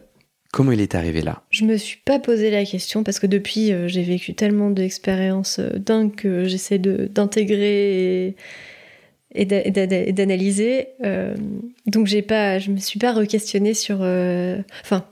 comment 0.52 0.72
il 0.72 0.80
est 0.80 0.96
arrivé 0.96 1.22
là? 1.22 1.44
Je 1.50 1.64
me 1.64 1.76
suis 1.76 1.98
pas 2.04 2.18
posé 2.18 2.50
la 2.50 2.64
question 2.64 3.04
parce 3.04 3.20
que 3.20 3.26
depuis 3.28 3.72
euh, 3.72 3.86
j'ai 3.86 4.02
vécu 4.02 4.34
tellement 4.34 4.70
d'expériences 4.70 5.60
dingues 5.60 6.16
que 6.16 6.44
j'essaie 6.46 6.78
d'intégrer 6.80 8.26
et, 8.28 8.36
et 9.36 9.44
d'a- 9.44 9.64
et 9.66 9.70
d'a- 9.70 9.84
et 10.08 10.12
d'analyser. 10.12 10.88
Euh, 11.04 11.34
donc 11.86 12.06
j'ai 12.06 12.22
pas, 12.22 12.58
je 12.58 12.70
me 12.70 12.78
suis 12.78 12.98
pas 12.98 13.12
re-questionnée 13.12 13.74
sur. 13.74 13.98
euh, 14.00 14.58
Enfin, 14.82 15.06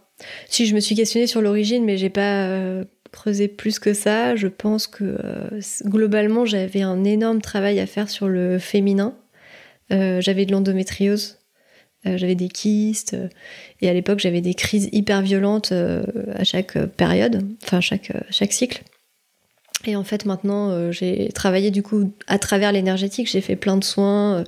si 0.49 0.67
je 0.67 0.75
me 0.75 0.81
suis 0.81 0.95
questionnée 0.95 1.27
sur 1.27 1.41
l'origine, 1.43 1.85
mais 1.85 1.97
j'ai 1.97 2.11
pas 2.11 2.47
euh, 2.47 2.85
creusé 3.13 3.49
plus 3.49 3.79
que 3.79 3.93
ça. 3.95 4.35
Je 4.37 4.49
pense 4.49 4.87
que 4.87 5.17
globalement 5.85 6.45
j'avais 6.45 6.83
un 6.83 7.05
énorme 7.05 7.41
travail 7.41 7.79
à 7.81 7.87
faire 7.87 8.09
sur 8.11 8.29
le 8.29 8.59
féminin. 8.59 9.15
J'avais 9.91 10.45
de 10.47 10.53
l'endométriose. 10.53 11.39
J'avais 12.07 12.35
des 12.35 12.49
kystes, 12.49 13.17
et 13.81 13.89
à 13.89 13.95
l'époque, 13.95 14.19
j'avais 14.19 14.43
des 14.43 14.53
crises 14.53 14.91
hyper 14.93 15.23
violentes 15.23 15.73
à 15.73 16.45
chaque 16.45 16.77
période, 16.87 17.43
enfin 17.63 17.81
chaque, 17.81 18.13
chaque 18.29 18.53
cycle. 18.53 18.83
Et 19.87 19.97
en 19.97 20.05
fait, 20.05 20.25
maintenant, 20.25 20.71
euh, 20.71 20.93
j'ai 20.93 21.31
travaillé 21.33 21.71
du 21.71 21.83
coup 21.83 22.13
à 22.27 22.39
travers 22.39 22.73
l'énergétique. 22.73 23.29
J'ai 23.31 23.41
fait 23.41 23.57
plein 23.57 23.77
de 23.77 23.85
soins 23.85 24.39
euh, 24.39 24.45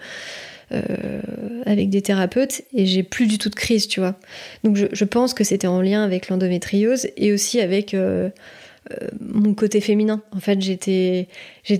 euh, 0.72 1.20
avec 1.64 1.90
des 1.90 2.02
thérapeutes 2.02 2.62
et 2.72 2.86
j'ai 2.86 3.02
plus 3.02 3.26
du 3.26 3.38
tout 3.38 3.48
de 3.48 3.54
crise, 3.54 3.88
tu 3.88 4.00
vois. 4.00 4.16
Donc, 4.64 4.76
je, 4.76 5.04
pense 5.04 5.34
que 5.34 5.44
c'était 5.44 5.66
en 5.66 5.80
lien 5.80 6.02
avec 6.02 6.28
l'endométriose 6.28 7.08
et 7.16 7.32
aussi 7.32 7.60
avec 7.60 7.94
mon 9.20 9.54
côté 9.54 9.80
féminin. 9.80 10.22
En 10.32 10.40
fait, 10.40 10.60
j'étais, 10.60 11.28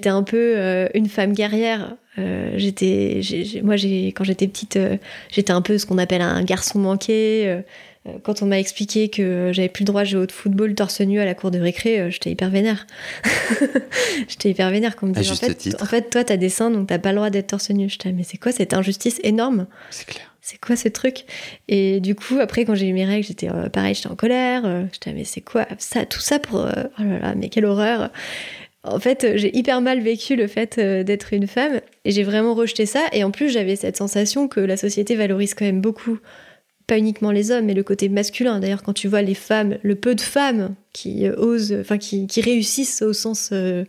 un 0.06 0.22
peu 0.22 0.88
une 0.94 1.08
femme 1.08 1.32
guerrière. 1.32 1.96
J'étais, 2.56 3.20
moi, 3.62 3.74
quand 3.74 4.24
j'étais 4.24 4.46
petite, 4.46 4.78
j'étais 5.30 5.52
un 5.52 5.62
peu 5.62 5.78
ce 5.78 5.86
qu'on 5.86 5.98
appelle 5.98 6.22
un 6.22 6.42
garçon 6.44 6.78
manqué. 6.78 7.62
Euh, 8.06 8.12
Quand 8.22 8.42
on 8.42 8.46
m'a 8.46 8.58
expliqué 8.58 9.08
que 9.08 9.50
j'avais 9.52 9.68
plus 9.68 9.82
le 9.82 9.86
droit 9.86 10.02
de 10.02 10.08
jouer 10.08 10.24
au 10.24 10.28
football 10.30 10.74
torse 10.74 11.00
nu 11.00 11.20
à 11.20 11.24
la 11.24 11.34
cour 11.34 11.50
de 11.50 11.58
récré, 11.58 12.00
euh, 12.00 12.10
j'étais 12.10 12.30
hyper 12.30 12.50
vénère. 12.50 12.86
j'étais 14.28 14.50
hyper 14.50 14.70
vénère 14.70 14.96
qu'on 14.96 15.06
me 15.08 15.14
dise 15.14 15.30
en 15.30 15.34
fait, 15.34 15.76
en 15.80 15.84
fait, 15.86 16.10
toi, 16.10 16.24
t'as 16.24 16.36
des 16.36 16.48
seins, 16.48 16.70
donc 16.70 16.88
t'as 16.88 16.98
pas 16.98 17.10
le 17.10 17.16
droit 17.16 17.30
d'être 17.30 17.48
torse 17.48 17.70
nu. 17.70 17.88
J'étais, 17.88 18.12
mais 18.12 18.22
c'est 18.22 18.38
quoi 18.38 18.52
cette 18.52 18.74
injustice 18.74 19.20
énorme? 19.22 19.66
C'est 19.90 20.06
clair. 20.06 20.34
c'est 20.40 20.60
quoi 20.60 20.76
ce 20.76 20.88
truc? 20.88 21.24
Et 21.68 22.00
du 22.00 22.14
coup, 22.14 22.38
après, 22.40 22.64
quand 22.64 22.74
j'ai 22.74 22.88
eu 22.88 22.92
mes 22.92 23.04
règles, 23.04 23.26
j'étais 23.26 23.50
euh, 23.50 23.68
pareil, 23.68 23.94
j'étais 23.94 24.08
en 24.08 24.16
colère. 24.16 24.62
euh, 24.64 24.84
j'étais, 24.92 25.12
mais 25.12 25.24
c'est 25.24 25.40
quoi 25.40 25.66
ça, 25.78 26.04
tout 26.06 26.20
ça 26.20 26.38
pour. 26.38 26.60
euh, 26.60 26.72
oh 26.98 27.02
là 27.02 27.18
là, 27.18 27.34
mais 27.36 27.48
quelle 27.48 27.64
horreur 27.64 28.10
en 28.88 29.00
fait, 29.00 29.32
j'ai 29.34 29.56
hyper 29.56 29.80
mal 29.80 29.98
vécu 29.98 30.36
le 30.36 30.46
fait 30.46 30.78
d'être 30.78 31.32
une 31.32 31.48
femme 31.48 31.80
et 32.04 32.12
j'ai 32.12 32.22
vraiment 32.22 32.54
rejeté 32.54 32.86
ça. 32.86 33.00
Et 33.10 33.24
en 33.24 33.32
plus, 33.32 33.50
j'avais 33.50 33.74
cette 33.74 33.96
sensation 33.96 34.46
que 34.46 34.60
la 34.60 34.76
société 34.76 35.16
valorise 35.16 35.54
quand 35.54 35.64
même 35.64 35.80
beaucoup, 35.80 36.20
pas 36.86 36.98
uniquement 36.98 37.30
les 37.30 37.50
hommes, 37.50 37.66
mais 37.66 37.74
le 37.74 37.82
côté 37.82 38.08
masculin. 38.08 38.60
D'ailleurs, 38.60 38.82
quand 38.82 38.92
tu 38.92 39.08
vois 39.08 39.22
les 39.22 39.34
femmes, 39.34 39.78
le 39.82 39.94
peu 39.94 40.14
de 40.14 40.20
femmes 40.20 40.74
qui 40.92 41.26
euh, 41.26 41.36
osent, 41.36 41.82
qui, 42.00 42.40
réussissent 42.40 43.02
au 43.02 43.12
sens 43.12 43.50
euh, 43.52 43.84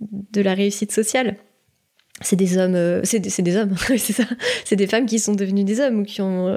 de 0.00 0.40
la 0.40 0.54
réussite 0.54 0.92
sociale, 0.92 1.36
c'est 2.22 2.36
des 2.36 2.56
hommes, 2.56 3.02
c'est 3.04 3.18
des, 3.18 3.56
hommes, 3.56 3.74
c'est 4.64 4.76
des 4.76 4.86
femmes 4.86 5.06
qui 5.06 5.18
sont 5.18 5.34
devenues 5.34 5.64
des 5.64 5.80
hommes 5.80 6.00
ou 6.00 6.04
qui 6.04 6.22
ont 6.22 6.48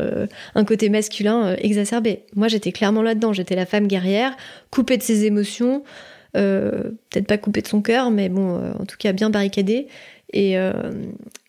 un 0.56 0.64
côté 0.64 0.88
masculin 0.88 1.54
exacerbé. 1.58 2.24
Moi, 2.34 2.48
j'étais 2.48 2.72
clairement 2.72 3.02
là-dedans. 3.02 3.34
J'étais 3.34 3.56
la 3.56 3.66
femme 3.66 3.88
guerrière, 3.88 4.38
coupée 4.72 4.96
de 4.96 5.04
ses 5.04 5.26
émotions. 5.26 5.84
Euh, 6.38 6.92
peut-être 7.10 7.28
pas 7.28 7.38
coupé 7.38 7.62
de 7.62 7.68
son 7.68 7.82
cœur, 7.82 8.12
mais 8.12 8.30
bon, 8.30 8.58
euh, 8.58 8.72
en 8.80 8.86
tout 8.86 8.98
cas 8.98 9.14
bien 9.14 9.30
barricadé. 9.30 9.88
Euh, 10.36 10.92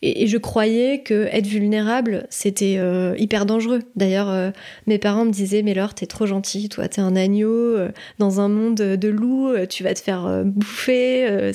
et, 0.03 0.27
je 0.27 0.39
croyais 0.39 1.03
que 1.03 1.29
être 1.31 1.47
vulnérable, 1.47 2.27
c'était 2.31 2.79
hyper 3.19 3.47
dangereux. 3.47 3.81
D'ailleurs, 3.97 4.53
mes 4.87 4.99
parents 4.99 5.25
me 5.25 5.33
disaient, 5.33 5.63
mais 5.63 5.75
Laure, 5.75 5.95
t'es 5.95 6.07
trop 6.07 6.27
gentille, 6.27 6.69
toi, 6.69 6.89
t'es 6.89 7.01
un 7.01 7.17
agneau, 7.17 7.77
dans 8.19 8.41
un 8.41 8.49
monde 8.49 8.77
de 8.77 9.09
loups, 9.09 9.53
tu 9.69 9.83
vas 9.83 9.95
te 9.95 10.01
faire 10.01 10.43
bouffer. 10.45 11.53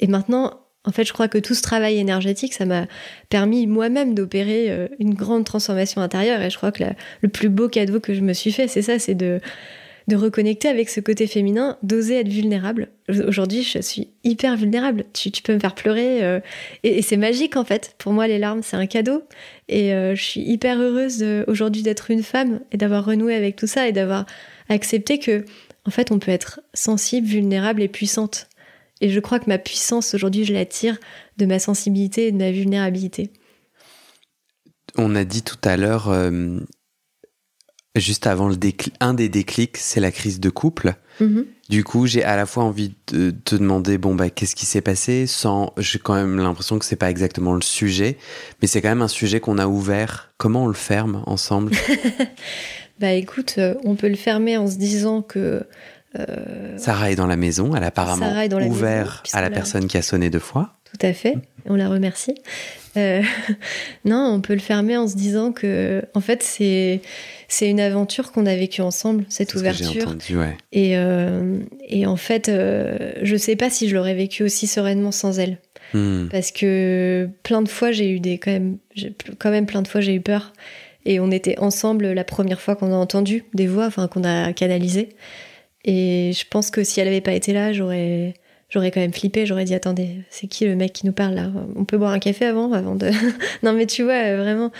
et 0.00 0.06
maintenant, 0.06 0.60
en 0.84 0.92
fait, 0.92 1.04
je 1.04 1.12
crois 1.12 1.28
que 1.28 1.38
tout 1.38 1.54
ce 1.54 1.62
travail 1.62 1.98
énergétique, 1.98 2.54
ça 2.54 2.64
m'a 2.64 2.86
permis 3.28 3.66
moi-même 3.66 4.14
d'opérer 4.14 4.88
une 4.98 5.14
grande 5.14 5.44
transformation 5.44 6.00
intérieure. 6.00 6.40
Et 6.40 6.50
je 6.50 6.56
crois 6.56 6.72
que 6.72 6.84
le 7.20 7.28
plus 7.28 7.50
beau 7.50 7.68
cadeau 7.68 8.00
que 8.00 8.14
je 8.14 8.22
me 8.22 8.32
suis 8.32 8.52
fait, 8.52 8.68
c'est 8.68 8.82
ça, 8.82 8.98
c'est 8.98 9.14
de 9.14 9.40
de 10.08 10.16
reconnecter 10.16 10.68
avec 10.68 10.88
ce 10.88 11.00
côté 11.00 11.26
féminin, 11.26 11.76
d'oser 11.82 12.20
être 12.20 12.28
vulnérable. 12.28 12.88
Aujourd'hui, 13.26 13.62
je 13.62 13.80
suis 13.80 14.08
hyper 14.24 14.56
vulnérable. 14.56 15.04
Tu, 15.12 15.30
peux 15.42 15.54
me 15.54 15.60
faire 15.60 15.74
pleurer. 15.74 16.24
Euh, 16.24 16.40
et, 16.82 17.02
c'est 17.02 17.16
magique, 17.16 17.56
en 17.56 17.64
fait. 17.64 17.94
Pour 17.98 18.12
moi, 18.12 18.26
les 18.26 18.38
larmes, 18.38 18.62
c'est 18.62 18.76
un 18.76 18.86
cadeau. 18.86 19.22
Et 19.68 19.92
euh, 19.92 20.14
je 20.14 20.22
suis 20.22 20.40
hyper 20.40 20.80
heureuse 20.80 21.24
aujourd'hui 21.46 21.82
d'être 21.82 22.10
une 22.10 22.22
femme 22.22 22.60
et 22.72 22.78
d'avoir 22.78 23.04
renoué 23.04 23.34
avec 23.34 23.56
tout 23.56 23.66
ça 23.66 23.86
et 23.86 23.92
d'avoir 23.92 24.24
accepté 24.70 25.18
que, 25.18 25.44
en 25.84 25.90
fait, 25.90 26.10
on 26.10 26.18
peut 26.18 26.32
être 26.32 26.60
sensible, 26.72 27.26
vulnérable 27.26 27.82
et 27.82 27.88
puissante. 27.88 28.48
Et 29.00 29.10
je 29.10 29.20
crois 29.20 29.38
que 29.38 29.48
ma 29.48 29.58
puissance, 29.58 30.14
aujourd'hui, 30.14 30.44
je 30.44 30.52
la 30.52 30.64
tire 30.64 30.98
de 31.36 31.46
ma 31.46 31.58
sensibilité 31.58 32.28
et 32.28 32.32
de 32.32 32.38
ma 32.38 32.50
vulnérabilité. 32.50 33.30
On 34.96 35.14
a 35.14 35.24
dit 35.24 35.42
tout 35.42 35.58
à 35.64 35.76
l'heure, 35.76 36.08
euh, 36.08 36.58
juste 37.98 38.26
avant 38.26 38.48
le 38.48 38.56
déclic, 38.56 38.94
un 39.00 39.14
des 39.14 39.28
déclics, 39.28 39.76
c'est 39.76 40.00
la 40.00 40.10
crise 40.10 40.40
de 40.40 40.50
couple. 40.50 40.94
Mhm. 41.20 41.46
Du 41.68 41.84
coup, 41.84 42.06
j'ai 42.06 42.24
à 42.24 42.36
la 42.36 42.46
fois 42.46 42.64
envie 42.64 42.94
de 43.12 43.30
te 43.30 43.54
demander, 43.54 43.98
bon, 43.98 44.14
bah, 44.14 44.30
qu'est-ce 44.30 44.56
qui 44.56 44.64
s'est 44.64 44.80
passé 44.80 45.26
sans, 45.26 45.72
j'ai 45.76 45.98
quand 45.98 46.14
même 46.14 46.38
l'impression 46.38 46.78
que 46.78 46.84
c'est 46.84 46.96
pas 46.96 47.10
exactement 47.10 47.52
le 47.52 47.60
sujet, 47.60 48.16
mais 48.62 48.68
c'est 48.68 48.80
quand 48.80 48.88
même 48.88 49.02
un 49.02 49.08
sujet 49.08 49.40
qu'on 49.40 49.58
a 49.58 49.66
ouvert. 49.66 50.32
Comment 50.38 50.64
on 50.64 50.68
le 50.68 50.74
ferme 50.74 51.22
ensemble? 51.26 51.72
bah, 53.00 53.12
écoute, 53.12 53.56
euh, 53.58 53.74
on 53.84 53.96
peut 53.96 54.08
le 54.08 54.16
fermer 54.16 54.56
en 54.56 54.66
se 54.66 54.76
disant 54.76 55.20
que, 55.20 55.66
euh, 56.18 56.78
Sarah 56.78 57.10
est 57.10 57.16
dans 57.16 57.26
la 57.26 57.36
maison, 57.36 57.76
elle 57.76 57.84
a 57.84 57.88
apparemment 57.88 58.32
ouvert 58.66 59.22
à 59.34 59.42
la 59.42 59.50
personne 59.50 59.88
qui 59.88 59.98
a 59.98 60.02
sonné 60.02 60.30
deux 60.30 60.38
fois. 60.38 60.77
Tout 60.92 61.06
à 61.06 61.12
fait, 61.12 61.36
on 61.66 61.74
la 61.74 61.88
remercie. 61.88 62.34
Euh, 62.96 63.22
non, 64.04 64.32
on 64.34 64.40
peut 64.40 64.54
le 64.54 64.60
fermer 64.60 64.96
en 64.96 65.06
se 65.06 65.16
disant 65.16 65.52
que, 65.52 66.02
en 66.14 66.20
fait, 66.20 66.42
c'est 66.42 67.00
c'est 67.50 67.70
une 67.70 67.80
aventure 67.80 68.32
qu'on 68.32 68.44
a 68.44 68.54
vécue 68.54 68.82
ensemble, 68.82 69.24
cette 69.28 69.54
ouverture. 69.54 70.14
et, 70.72 70.98
euh, 70.98 71.60
et 71.88 72.06
en 72.06 72.16
fait, 72.16 72.50
euh, 72.50 73.12
je 73.22 73.36
sais 73.36 73.56
pas 73.56 73.70
si 73.70 73.88
je 73.88 73.96
l'aurais 73.96 74.14
vécu 74.14 74.42
aussi 74.42 74.66
sereinement 74.66 75.12
sans 75.12 75.38
elle. 75.38 75.58
Hmm. 75.94 76.26
Parce 76.30 76.50
que 76.50 77.28
plein 77.42 77.62
de 77.62 77.68
fois, 77.68 77.90
j'ai 77.90 78.10
eu 78.10 78.20
des 78.20 78.36
quand 78.36 78.50
même, 78.50 78.76
quand 79.38 79.50
même 79.50 79.64
plein 79.64 79.80
de 79.80 79.88
fois, 79.88 80.02
j'ai 80.02 80.14
eu 80.14 80.20
peur. 80.20 80.52
Et 81.06 81.20
on 81.20 81.30
était 81.30 81.58
ensemble 81.58 82.12
la 82.12 82.24
première 82.24 82.60
fois 82.60 82.76
qu'on 82.76 82.92
a 82.92 82.96
entendu 82.96 83.44
des 83.54 83.66
voix, 83.66 83.86
enfin 83.86 84.08
qu'on 84.08 84.24
a 84.24 84.52
canalisé. 84.52 85.10
Et 85.86 86.32
je 86.34 86.44
pense 86.50 86.70
que 86.70 86.84
si 86.84 87.00
elle 87.00 87.08
avait 87.08 87.22
pas 87.22 87.32
été 87.32 87.54
là, 87.54 87.72
j'aurais 87.72 88.34
j'aurais 88.68 88.90
quand 88.90 89.00
même 89.00 89.12
flippé, 89.12 89.46
j'aurais 89.46 89.64
dit 89.64 89.74
attendez, 89.74 90.16
c'est 90.30 90.46
qui 90.46 90.66
le 90.66 90.76
mec 90.76 90.92
qui 90.92 91.06
nous 91.06 91.12
parle 91.12 91.34
là? 91.34 91.50
On 91.76 91.84
peut 91.84 91.98
boire 91.98 92.12
un 92.12 92.18
café 92.18 92.46
avant 92.46 92.72
avant 92.72 92.94
de 92.94 93.10
Non 93.62 93.72
mais 93.72 93.86
tu 93.86 94.02
vois 94.02 94.36
vraiment 94.36 94.72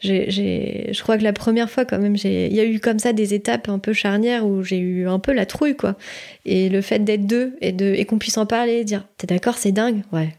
j'ai 0.00 0.30
je 0.30 1.02
crois 1.02 1.18
que 1.18 1.24
la 1.24 1.32
première 1.32 1.68
fois 1.68 1.84
quand 1.84 1.98
même 1.98 2.16
il 2.16 2.54
y 2.54 2.60
a 2.60 2.64
eu 2.64 2.78
comme 2.78 2.98
ça 2.98 3.12
des 3.12 3.34
étapes 3.34 3.68
un 3.68 3.78
peu 3.78 3.92
charnières 3.92 4.46
où 4.46 4.62
j'ai 4.62 4.78
eu 4.78 5.08
un 5.08 5.18
peu 5.18 5.32
la 5.32 5.46
trouille 5.46 5.76
quoi. 5.76 5.96
Et 6.44 6.68
le 6.68 6.80
fait 6.80 7.00
d'être 7.00 7.26
deux 7.26 7.56
et 7.60 7.72
de 7.72 7.86
et 7.94 8.04
qu'on 8.04 8.18
puisse 8.18 8.38
en 8.38 8.46
parler, 8.46 8.84
dire 8.84 9.04
t'es 9.16 9.26
d'accord, 9.26 9.56
c'est 9.58 9.72
dingue? 9.72 10.02
Ouais. 10.12 10.34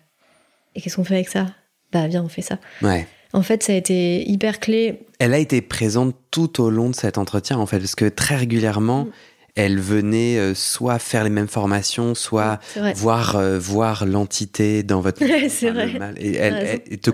Et 0.76 0.82
qu'est-ce 0.82 0.96
qu'on 0.96 1.04
fait 1.04 1.16
avec 1.16 1.30
ça? 1.30 1.48
Bah 1.92 2.08
viens, 2.08 2.24
on 2.24 2.30
fait 2.30 2.42
ça. 2.42 2.60
Ouais. 2.82 3.08
En 3.34 3.44
fait, 3.44 3.62
ça 3.64 3.74
a 3.74 3.76
été 3.76 4.28
hyper 4.28 4.60
clé. 4.60 5.02
Elle 5.20 5.34
a 5.34 5.38
été 5.38 5.62
présente 5.62 6.16
tout 6.32 6.62
au 6.62 6.70
long 6.70 6.90
de 6.90 6.96
cet 6.96 7.18
entretien, 7.18 7.58
en 7.58 7.66
fait, 7.66 7.78
parce 7.80 7.96
que 7.96 8.06
très 8.06 8.36
régulièrement, 8.36 9.08
mm 9.56 9.60
elle 9.60 9.80
venait 9.80 10.38
euh, 10.38 10.54
soit 10.56 11.00
faire 11.00 11.24
les 11.24 11.30
mêmes 11.30 11.48
formations, 11.48 12.16
soit 12.16 12.60
voir 12.96 13.36
euh, 13.36 13.60
voir 13.60 14.06
l'entité 14.06 14.84
dans 14.84 15.02
votre 15.02 15.20
c'est 15.50 15.70
vrai. 15.70 15.92
Et 16.18 16.36
elle, 16.36 16.80
te 17.00 17.10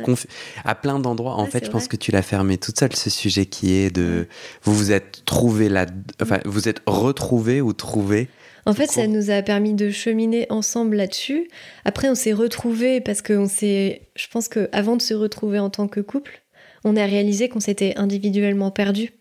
à 0.63 0.75
plein 0.75 0.99
d'endroits. 0.99 1.35
En 1.35 1.47
fait, 1.47 1.65
je 1.65 1.71
pense 1.71 1.87
que 1.87 1.95
tu 1.95 2.11
l'as 2.11 2.21
fermé 2.21 2.57
toute 2.57 2.77
seule 2.77 2.95
ce 2.95 3.09
sujet 3.09 3.45
qui 3.45 3.73
est 3.73 3.89
de 3.89 4.27
vous 4.63 4.75
vous 4.75 4.91
êtes 4.91 5.25
trouvé 5.25 5.69
là, 5.69 5.85
enfin 6.21 6.39
vous 6.45 6.69
êtes 6.69 6.81
retrouvé 6.85 7.61
ou 7.61 7.73
trouvé. 7.73 8.27
En 8.67 8.73
fait, 8.73 8.87
ça 8.87 9.05
nous 9.05 9.29
a 9.29 9.43
permis 9.43 9.73
de 9.73 9.91
cheminer 9.91 10.47
ensemble 10.49 10.95
là-dessus. 10.95 11.47
Après, 11.83 12.09
on 12.09 12.15
s'est 12.15 12.33
retrouvés 12.33 12.99
parce 12.99 13.21
qu'on 13.21 13.47
s'est, 13.47 14.01
je 14.15 14.27
pense 14.27 14.47
que 14.47 14.69
avant 14.71 14.95
de 14.97 15.03
se 15.03 15.13
retrouver 15.13 15.59
en 15.59 15.69
tant 15.69 15.87
que 15.87 15.99
couple, 15.99 16.41
on 16.83 16.95
a 16.95 17.05
réalisé 17.05 17.47
qu'on 17.47 17.59
s'était 17.59 17.93
individuellement 17.95 18.71
perdus. 18.71 19.11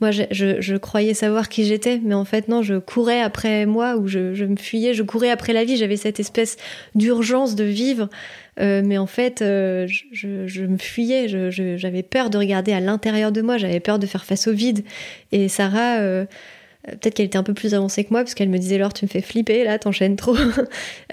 Moi, 0.00 0.10
je, 0.10 0.76
croyais 0.76 1.14
savoir 1.14 1.48
qui 1.48 1.64
j'étais, 1.64 2.00
mais 2.02 2.14
en 2.14 2.24
fait, 2.24 2.48
non, 2.48 2.62
je 2.62 2.74
courais 2.74 3.20
après 3.20 3.64
moi 3.64 3.96
ou 3.96 4.08
je, 4.08 4.44
me 4.44 4.56
fuyais, 4.56 4.92
je 4.92 5.02
courais 5.02 5.30
après 5.30 5.52
la 5.52 5.64
vie. 5.64 5.76
J'avais 5.76 5.96
cette 5.96 6.20
espèce 6.20 6.56
d'urgence 6.94 7.54
de 7.54 7.64
vivre, 7.64 8.08
euh, 8.60 8.82
mais 8.84 8.98
en 8.98 9.06
fait, 9.06 9.40
euh, 9.40 9.86
je, 9.86 10.64
me 10.64 10.78
fuyais. 10.78 11.28
J'avais 11.28 12.02
peur 12.02 12.30
de 12.30 12.38
regarder 12.38 12.72
à 12.72 12.80
l'intérieur 12.80 13.32
de 13.32 13.40
moi, 13.40 13.56
j'avais 13.56 13.80
peur 13.80 13.98
de 13.98 14.06
faire 14.06 14.24
face 14.24 14.48
au 14.48 14.52
vide. 14.52 14.84
Et 15.32 15.48
Sarah, 15.48 15.98
euh, 16.00 16.26
peut-être 16.86 17.14
qu'elle 17.14 17.26
était 17.26 17.38
un 17.38 17.42
peu 17.42 17.54
plus 17.54 17.74
avancée 17.74 18.04
que 18.04 18.10
moi, 18.10 18.20
parce 18.20 18.34
qu'elle 18.34 18.48
me 18.48 18.58
disait, 18.58 18.78
Laure, 18.78 18.92
tu 18.92 19.04
me 19.04 19.08
fais 19.08 19.20
flipper, 19.20 19.64
là, 19.64 19.78
t'enchaînes 19.78 20.16
trop. 20.16 20.36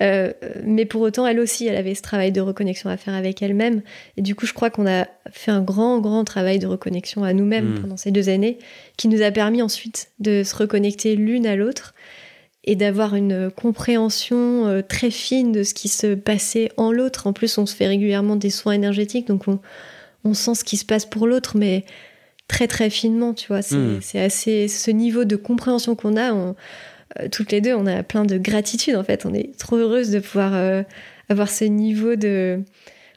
Euh, 0.01 0.31
mais 0.63 0.85
pour 0.85 1.01
autant, 1.01 1.27
elle 1.27 1.39
aussi, 1.39 1.67
elle 1.67 1.75
avait 1.75 1.93
ce 1.93 2.01
travail 2.01 2.31
de 2.31 2.41
reconnexion 2.41 2.89
à 2.89 2.97
faire 2.97 3.13
avec 3.13 3.41
elle-même. 3.41 3.81
Et 4.17 4.21
du 4.21 4.33
coup, 4.33 4.47
je 4.47 4.53
crois 4.53 4.69
qu'on 4.69 4.87
a 4.87 5.05
fait 5.31 5.51
un 5.51 5.61
grand, 5.61 5.99
grand 5.99 6.23
travail 6.23 6.57
de 6.57 6.65
reconnexion 6.65 7.23
à 7.23 7.33
nous-mêmes 7.33 7.73
hmm. 7.73 7.81
pendant 7.81 7.97
ces 7.97 8.09
deux 8.09 8.29
années, 8.29 8.57
qui 8.97 9.07
nous 9.07 9.21
a 9.21 9.29
permis 9.29 9.61
ensuite 9.61 10.09
de 10.19 10.43
se 10.43 10.55
reconnecter 10.55 11.15
l'une 11.15 11.45
à 11.45 11.55
l'autre 11.55 11.93
et 12.63 12.75
d'avoir 12.75 13.15
une 13.15 13.51
compréhension 13.51 14.65
euh, 14.67 14.81
très 14.81 15.11
fine 15.11 15.51
de 15.51 15.61
ce 15.63 15.73
qui 15.73 15.87
se 15.87 16.15
passait 16.15 16.71
en 16.77 16.91
l'autre. 16.91 17.27
En 17.27 17.33
plus, 17.33 17.57
on 17.57 17.65
se 17.65 17.75
fait 17.75 17.87
régulièrement 17.87 18.35
des 18.35 18.49
soins 18.49 18.73
énergétiques, 18.73 19.27
donc 19.27 19.47
on, 19.47 19.59
on 20.23 20.33
sent 20.33 20.55
ce 20.55 20.63
qui 20.63 20.77
se 20.77 20.85
passe 20.85 21.05
pour 21.05 21.27
l'autre, 21.27 21.57
mais 21.57 21.85
très 22.51 22.67
très 22.67 22.89
finement, 22.89 23.33
tu 23.33 23.47
vois. 23.47 23.61
C'est 23.61 23.77
hmm. 23.77 24.01
assez 24.15 24.67
ce 24.67 24.91
niveau 24.91 25.23
de 25.23 25.37
compréhension 25.37 25.95
qu'on 25.95 26.17
a. 26.17 26.33
On, 26.33 26.55
euh, 27.19 27.27
toutes 27.31 27.51
les 27.51 27.61
deux, 27.61 27.73
on 27.73 27.87
a 27.87 28.03
plein 28.03 28.25
de 28.25 28.37
gratitude 28.37 28.95
en 28.95 29.03
fait. 29.03 29.25
On 29.25 29.33
est 29.33 29.57
trop 29.57 29.77
heureuse 29.77 30.11
de 30.11 30.19
pouvoir 30.19 30.53
euh, 30.53 30.83
avoir 31.29 31.49
ce 31.49 31.63
niveau 31.63 32.15
de 32.15 32.59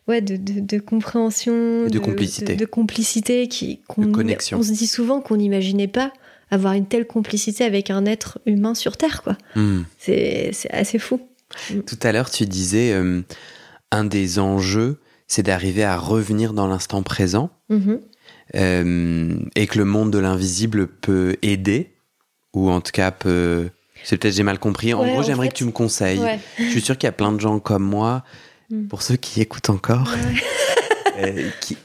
ouais 0.07 0.21
de, 0.21 0.37
de, 0.39 0.79
compréhension, 0.79 1.89
de, 1.89 1.99
complicité, 1.99 2.55
de, 2.55 2.65
complicité 2.65 3.49
qui 3.49 3.81
qu'on 3.89 4.13
connexion. 4.13 4.59
On 4.59 4.63
se 4.63 4.73
dit 4.73 4.87
souvent 4.87 5.21
qu'on 5.21 5.37
n'imaginait 5.37 5.89
pas 5.89 6.13
avoir 6.51 6.75
une 6.75 6.87
telle 6.87 7.07
complicité 7.07 7.65
avec 7.65 7.91
un 7.91 8.07
être 8.07 8.39
humain 8.47 8.75
sur 8.75 8.97
Terre, 8.97 9.23
quoi. 9.23 9.37
Hmm. 9.57 9.83
C'est 9.99 10.53
assez 10.71 11.01
fou. 11.01 11.21
Tout 11.69 11.99
à 12.03 12.13
l'heure, 12.13 12.31
tu 12.31 12.47
disais 12.47 12.93
euh, 12.93 13.23
un 13.91 14.05
des 14.05 14.39
enjeux, 14.39 15.01
c'est 15.27 15.43
d'arriver 15.43 15.83
à 15.83 15.97
revenir 15.97 16.53
dans 16.53 16.69
l'instant 16.69 17.03
présent. 17.03 17.51
Mm-hmm. 17.71 18.01
Euh, 18.55 19.37
et 19.57 19.67
que 19.67 19.79
le 19.79 19.85
monde 19.85 20.11
de 20.11 20.19
l'invisible 20.19 20.87
peut 20.87 21.37
aider, 21.43 21.95
ou 22.53 22.71
en 22.71 22.81
tout 22.81 22.93
cas 22.93 23.11
peut... 23.11 23.71
C'est 24.03 24.19
peut-être 24.19 24.35
j'ai 24.35 24.43
mal 24.43 24.59
compris. 24.59 24.93
En 24.93 25.07
gros, 25.07 25.23
j'aimerais 25.23 25.49
que 25.49 25.55
tu 25.55 25.65
me 25.65 25.71
conseilles. 25.71 26.21
Je 26.59 26.69
suis 26.69 26.83
sûr 26.83 26.99
qu'il 26.99 27.07
y 27.07 27.09
a 27.09 27.13
plein 27.13 27.33
de 27.33 27.41
gens 27.41 27.59
comme 27.59 27.85
moi, 27.85 28.23
mm. 28.71 28.89
pour 28.89 29.03
ceux 29.03 29.17
qui 29.17 29.41
écoutent 29.41 29.71
encore, 29.71 30.13
euh, 31.19 31.49
qui, 31.61 31.79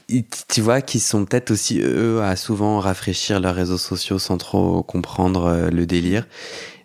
tu 0.48 0.60
vois, 0.60 0.82
qui 0.82 1.00
sont 1.00 1.24
peut-être 1.24 1.50
aussi 1.50 1.80
eux 1.80 2.20
à 2.22 2.36
souvent 2.36 2.78
rafraîchir 2.78 3.40
leurs 3.40 3.54
réseaux 3.54 3.78
sociaux 3.78 4.18
sans 4.18 4.36
trop 4.36 4.82
comprendre 4.82 5.46
euh, 5.46 5.70
le 5.70 5.86
délire. 5.86 6.26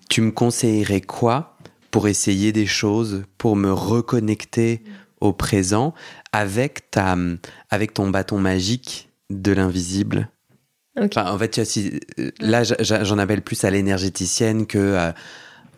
Tu 0.10 0.22
me 0.22 0.32
conseillerais 0.32 1.02
quoi 1.02 1.58
pour 1.92 2.08
essayer 2.08 2.54
des 2.54 2.66
choses, 2.66 3.24
pour 3.38 3.56
me 3.56 3.74
reconnecter 3.74 4.84
au 5.20 5.34
présent 5.34 5.94
avec 6.32 6.92
ta, 6.92 7.18
avec 7.70 7.94
ton 7.94 8.10
bâton 8.10 8.38
magique 8.38 9.10
de 9.30 9.52
l'invisible. 9.52 10.30
en 10.98 11.38
fait, 11.38 11.50
tu 11.66 12.00
euh, 12.20 12.32
là, 12.40 12.64
j'en 12.64 13.18
appelle 13.18 13.42
plus 13.42 13.64
à 13.64 13.70
l'énergéticienne 13.70 14.66
que 14.68 14.96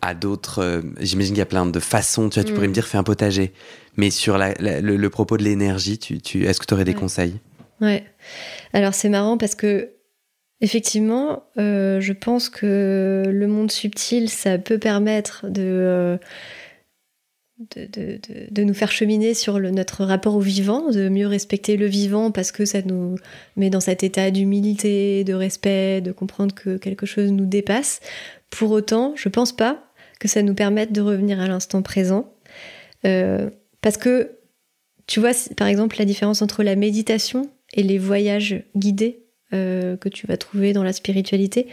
à 0.00 0.14
d'autres. 0.14 0.60
euh, 0.62 0.82
J'imagine 1.00 1.32
qu'il 1.34 1.38
y 1.40 1.42
a 1.42 1.46
plein 1.46 1.66
de 1.66 1.80
façons. 1.80 2.28
Tu 2.28 2.38
vois, 2.38 2.44
tu 2.44 2.52
Mm. 2.52 2.54
pourrais 2.54 2.68
me 2.68 2.72
dire 2.72 2.86
fais 2.86 2.98
un 2.98 3.02
potager. 3.02 3.52
Mais 3.96 4.10
sur 4.10 4.38
la- 4.38 4.54
la- 4.60 4.80
le, 4.80 4.96
le 4.96 5.10
propos 5.10 5.36
de 5.36 5.42
l'énergie, 5.42 5.98
tu, 5.98 6.20
tu, 6.20 6.44
est-ce 6.44 6.60
que 6.60 6.66
tu 6.66 6.74
aurais 6.74 6.84
des 6.84 6.92
Ouais. 6.92 6.98
conseils? 7.00 7.40
Ouais. 7.80 8.04
Alors 8.72 8.94
c'est 8.94 9.08
marrant 9.08 9.38
parce 9.38 9.54
que 9.56 9.90
effectivement, 10.60 11.44
euh, 11.58 12.00
je 12.00 12.12
pense 12.12 12.48
que 12.48 13.22
le 13.26 13.46
monde 13.46 13.70
subtil, 13.70 14.28
ça 14.28 14.58
peut 14.58 14.78
permettre 14.78 15.46
de 15.48 15.62
euh, 15.62 16.16
de, 17.74 17.86
de- 17.86 18.18
de- 18.50 18.62
nous 18.62 18.74
faire 18.74 18.92
cheminer 18.92 19.34
sur 19.34 19.58
le- 19.58 19.70
notre 19.70 20.04
rapport 20.04 20.36
au 20.36 20.40
vivant, 20.40 20.90
de 20.90 21.08
mieux 21.08 21.26
respecter 21.26 21.76
le 21.76 21.86
vivant 21.86 22.30
parce 22.30 22.52
que 22.52 22.64
ça 22.64 22.82
nous 22.82 23.16
met 23.56 23.70
dans 23.70 23.80
cet 23.80 24.02
état 24.02 24.30
d'humilité, 24.30 25.24
de 25.24 25.34
respect, 25.34 26.00
de 26.00 26.12
comprendre 26.12 26.54
que 26.54 26.76
quelque 26.76 27.06
chose 27.06 27.32
nous 27.32 27.46
dépasse. 27.46 28.00
Pour 28.50 28.70
autant, 28.70 29.12
je 29.16 29.28
pense 29.28 29.54
pas 29.54 29.84
que 30.20 30.28
ça 30.28 30.42
nous 30.42 30.54
permette 30.54 30.92
de 30.92 31.00
revenir 31.00 31.40
à 31.40 31.48
l'instant 31.48 31.82
présent. 31.82 32.32
Euh, 33.04 33.50
parce 33.80 33.96
que, 33.96 34.32
tu 35.06 35.20
vois, 35.20 35.32
par 35.56 35.68
exemple, 35.68 35.96
la 35.98 36.04
différence 36.04 36.42
entre 36.42 36.62
la 36.62 36.76
méditation 36.76 37.50
et 37.74 37.82
les 37.82 37.98
voyages 37.98 38.62
guidés 38.76 39.24
euh, 39.52 39.96
que 39.96 40.08
tu 40.08 40.26
vas 40.26 40.36
trouver 40.36 40.72
dans 40.72 40.84
la 40.84 40.92
spiritualité, 40.92 41.66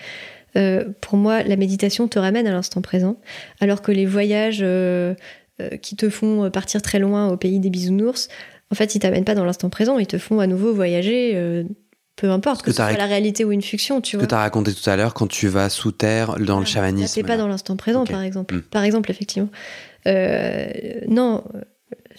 euh, 0.56 0.86
pour 1.02 1.18
moi, 1.18 1.44
la 1.44 1.58
méditation 1.58 2.08
te 2.08 2.18
ramène 2.18 2.48
à 2.48 2.52
l'instant 2.52 2.82
présent, 2.82 3.20
alors 3.60 3.82
que 3.82 3.92
les 3.92 4.06
voyages 4.06 4.62
euh, 4.62 5.14
qui 5.82 5.96
te 5.96 6.10
font 6.10 6.50
partir 6.52 6.82
très 6.82 7.00
loin 7.00 7.30
au 7.30 7.38
pays 7.38 7.60
des 7.60 7.70
bisounours, 7.70 8.28
en 8.72 8.76
fait, 8.76 8.96
ils 8.96 9.00
t'amènent 9.00 9.26
pas 9.26 9.36
dans 9.36 9.46
l'instant 9.46 9.70
présent, 9.70 9.98
ils 10.00 10.08
te 10.08 10.18
font 10.18 10.40
à 10.40 10.48
nouveau 10.48 10.74
voyager, 10.74 11.34
euh, 11.36 11.64
peu 12.16 12.30
importe, 12.32 12.62
que, 12.62 12.66
Que 12.68 12.72
ce 12.72 12.78
soit 12.82 12.94
la 12.94 13.06
réalité 13.06 13.46
ou 13.46 13.52
une 13.52 13.62
fiction, 13.62 14.02
tu 14.02 14.12
Ce 14.12 14.18
vois. 14.18 14.26
que 14.26 14.30
tu 14.30 14.36
as 14.36 14.40
raconté 14.40 14.74
tout 14.74 14.90
à 14.90 14.96
l'heure 14.96 15.14
quand 15.14 15.28
tu 15.28 15.48
vas 15.48 15.70
sous 15.70 15.92
terre 15.92 16.36
dans 16.40 16.58
le 16.58 16.66
Là, 16.66 16.66
chamanisme. 16.66 17.14
t'es 17.14 17.24
pas 17.28 17.38
dans 17.38 17.48
l'instant 17.48 17.76
présent, 17.78 18.06
par 18.06 18.22
exemple. 18.22 18.56
Mm. 18.56 18.62
Par 18.64 18.84
exemple, 18.84 19.12
effectivement. 19.12 19.50
Euh, 20.08 20.68
non, 21.08 21.44
euh, 21.56 21.62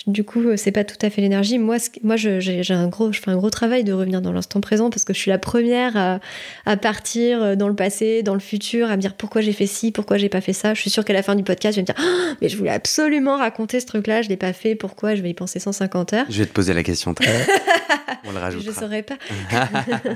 du 0.07 0.23
coup, 0.25 0.41
euh, 0.41 0.57
c'est 0.57 0.71
pas 0.73 0.85
tout 0.85 0.97
à 1.03 1.11
fait 1.11 1.21
l'énergie. 1.21 1.59
Moi, 1.59 1.77
moi, 2.03 2.17
je- 2.17 2.39
j'ai 2.41 2.75
un 2.75 2.89
gros, 2.89 3.13
je 3.13 3.21
fais 3.21 3.31
un 3.31 3.37
gros 3.37 3.51
travail 3.51 3.83
de 3.85 3.93
revenir 3.93 4.23
dans 4.23 4.33
l'instant 4.33 4.61
présent 4.61 4.89
parce 4.91 5.05
que 5.05 5.13
je 5.13 5.19
suis 5.19 5.31
la 5.31 5.39
première 5.39 5.97
à, 5.97 6.21
à 6.65 6.77
partir 6.77 7.43
euh, 7.43 7.55
dans 7.57 7.69
le 7.69 7.75
passé, 7.75 8.23
dans 8.23 8.35
le 8.35 8.41
futur, 8.41 8.89
à 8.91 8.97
me 8.97 9.01
dire 9.01 9.15
pourquoi 9.15 9.41
j'ai 9.41 9.53
fait 9.53 9.67
ci, 9.67 9.91
pourquoi 9.93 10.17
j'ai 10.19 10.29
pas 10.29 10.41
fait 10.41 10.53
ça. 10.53 10.75
Je 10.75 10.81
suis 10.81 10.91
sûre 10.91 11.05
qu'à 11.05 11.13
la 11.13 11.23
fin 11.23 11.35
du 11.35 11.43
podcast, 11.43 11.75
je 11.75 11.81
vais 11.81 11.83
me 11.83 11.87
dire, 11.87 11.97
Ah, 11.99 12.35
mais 12.41 12.49
je 12.49 12.57
voulais 12.57 12.71
absolument 12.71 13.37
raconter 13.37 13.81
ce 13.81 13.87
truc-là, 13.87 14.23
je 14.23 14.29
l'ai 14.29 14.37
pas 14.37 14.53
fait. 14.53 14.75
Pourquoi 14.77 15.15
Je 15.15 15.23
vais 15.23 15.31
y 15.31 15.35
penser 15.35 15.59
150 15.59 16.13
heures? 16.13 16.27
Je 16.31 16.39
vais 16.39 16.47
te 16.47 16.53
poser 16.53 16.73
la 16.75 16.83
question. 16.83 17.13
très- 17.15 17.27
On 18.29 18.31
le 18.33 18.37
Je 18.39 18.41
rajoutera. 18.41 18.81
saurais 18.81 19.03
pas. 19.03 19.17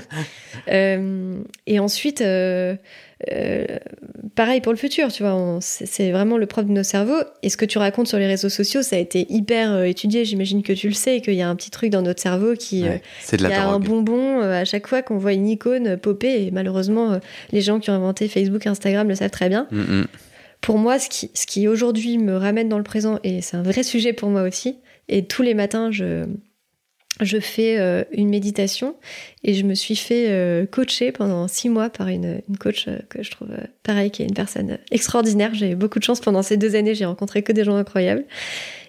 Euh, 0.69 1.41
et 1.67 1.79
ensuite, 1.79 2.21
euh, 2.21 2.75
euh, 3.31 3.65
pareil 4.35 4.61
pour 4.61 4.71
le 4.73 4.77
futur, 4.77 5.11
tu 5.11 5.23
vois, 5.23 5.57
c'est 5.61 6.11
vraiment 6.11 6.37
le 6.37 6.45
propre 6.45 6.67
de 6.67 6.73
nos 6.73 6.83
cerveaux. 6.83 7.21
Et 7.43 7.49
ce 7.49 7.57
que 7.57 7.65
tu 7.65 7.77
racontes 7.77 8.07
sur 8.07 8.17
les 8.19 8.27
réseaux 8.27 8.49
sociaux, 8.49 8.81
ça 8.81 8.95
a 8.95 8.99
été 8.99 9.25
hyper 9.29 9.71
étudié. 9.87 10.25
J'imagine 10.25 10.63
que 10.63 10.73
tu 10.73 10.87
le 10.87 10.93
sais, 10.93 11.21
qu'il 11.21 11.33
y 11.33 11.41
a 11.41 11.49
un 11.49 11.55
petit 11.55 11.71
truc 11.71 11.89
dans 11.89 12.01
notre 12.01 12.21
cerveau 12.21 12.53
qui, 12.53 12.83
euh, 12.83 12.91
Ouais, 12.91 13.01
c'est 13.21 13.37
de 13.37 13.43
la 13.43 13.49
y 13.49 13.53
a 13.53 13.67
un 13.67 13.79
bonbon 13.79 14.41
euh, 14.41 14.61
à 14.61 14.65
chaque 14.65 14.87
fois 14.87 15.01
qu'on 15.01 15.17
voit 15.17 15.33
une 15.33 15.47
icône 15.47 15.87
euh, 15.87 15.97
popper. 15.97 16.45
Et 16.45 16.51
malheureusement, 16.51 17.13
euh, 17.13 17.19
les 17.51 17.61
gens 17.61 17.79
qui 17.79 17.89
ont 17.89 17.93
inventé 17.93 18.27
Facebook, 18.27 18.65
Instagram 18.67 19.07
le 19.07 19.15
savent 19.15 19.31
très 19.31 19.49
bien. 19.49 19.67
Mm, 19.71 19.79
mm. 19.79 20.07
Pour 20.61 20.77
moi, 20.77 20.99
ce 20.99 21.09
qui, 21.09 21.31
ce 21.33 21.45
qui 21.45 21.67
aujourd'hui 21.67 22.17
me 22.17 22.35
ramène 22.35 22.69
dans 22.69 22.77
le 22.77 22.83
présent, 22.83 23.19
et 23.23 23.41
c'est 23.41 23.57
un 23.57 23.63
vrai 23.63 23.83
sujet 23.83 24.13
pour 24.13 24.29
moi 24.29 24.43
aussi, 24.43 24.77
et 25.09 25.25
tous 25.25 25.41
les 25.41 25.55
matins, 25.55 25.91
je, 25.91 26.25
je 27.19 27.39
fais 27.39 27.77
euh, 27.77 28.03
une 28.11 28.29
méditation 28.29 28.95
et 29.43 29.53
je 29.53 29.63
me 29.63 29.75
suis 29.75 29.95
fait 29.95 30.29
euh, 30.29 30.65
coacher 30.65 31.11
pendant 31.11 31.47
six 31.47 31.69
mois 31.69 31.89
par 31.89 32.07
une, 32.07 32.41
une 32.47 32.57
coach 32.57 32.87
euh, 32.87 32.99
que 33.09 33.21
je 33.21 33.29
trouve 33.29 33.51
euh, 33.51 33.63
pareil, 33.83 34.09
qui 34.11 34.23
est 34.23 34.25
une 34.25 34.33
personne 34.33 34.79
extraordinaire. 34.91 35.53
J'ai 35.53 35.71
eu 35.71 35.75
beaucoup 35.75 35.99
de 35.99 36.03
chance 36.03 36.21
pendant 36.21 36.41
ces 36.41 36.57
deux 36.57 36.75
années, 36.75 36.95
j'ai 36.95 37.05
rencontré 37.05 37.43
que 37.43 37.51
des 37.51 37.63
gens 37.63 37.75
incroyables 37.75 38.25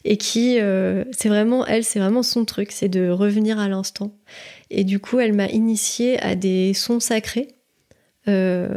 et 0.05 0.17
qui, 0.17 0.59
euh, 0.61 1.05
c'est 1.13 1.29
vraiment, 1.29 1.67
elle, 1.67 1.85
c'est 1.85 1.99
vraiment 1.99 2.23
son 2.23 2.45
truc, 2.45 2.73
c'est 2.73 2.89
de 2.89 3.09
revenir 3.09 3.59
à 3.59 3.69
l'instant. 3.69 4.15
Et 4.71 4.85
du 4.85 4.99
coup, 4.99 5.21
elle 5.21 5.33
m'a 5.33 5.47
initiée 5.47 6.19
à 6.21 6.35
des 6.35 6.75
sons 6.75 7.01
sacrés 7.01 7.49
euh, 8.29 8.69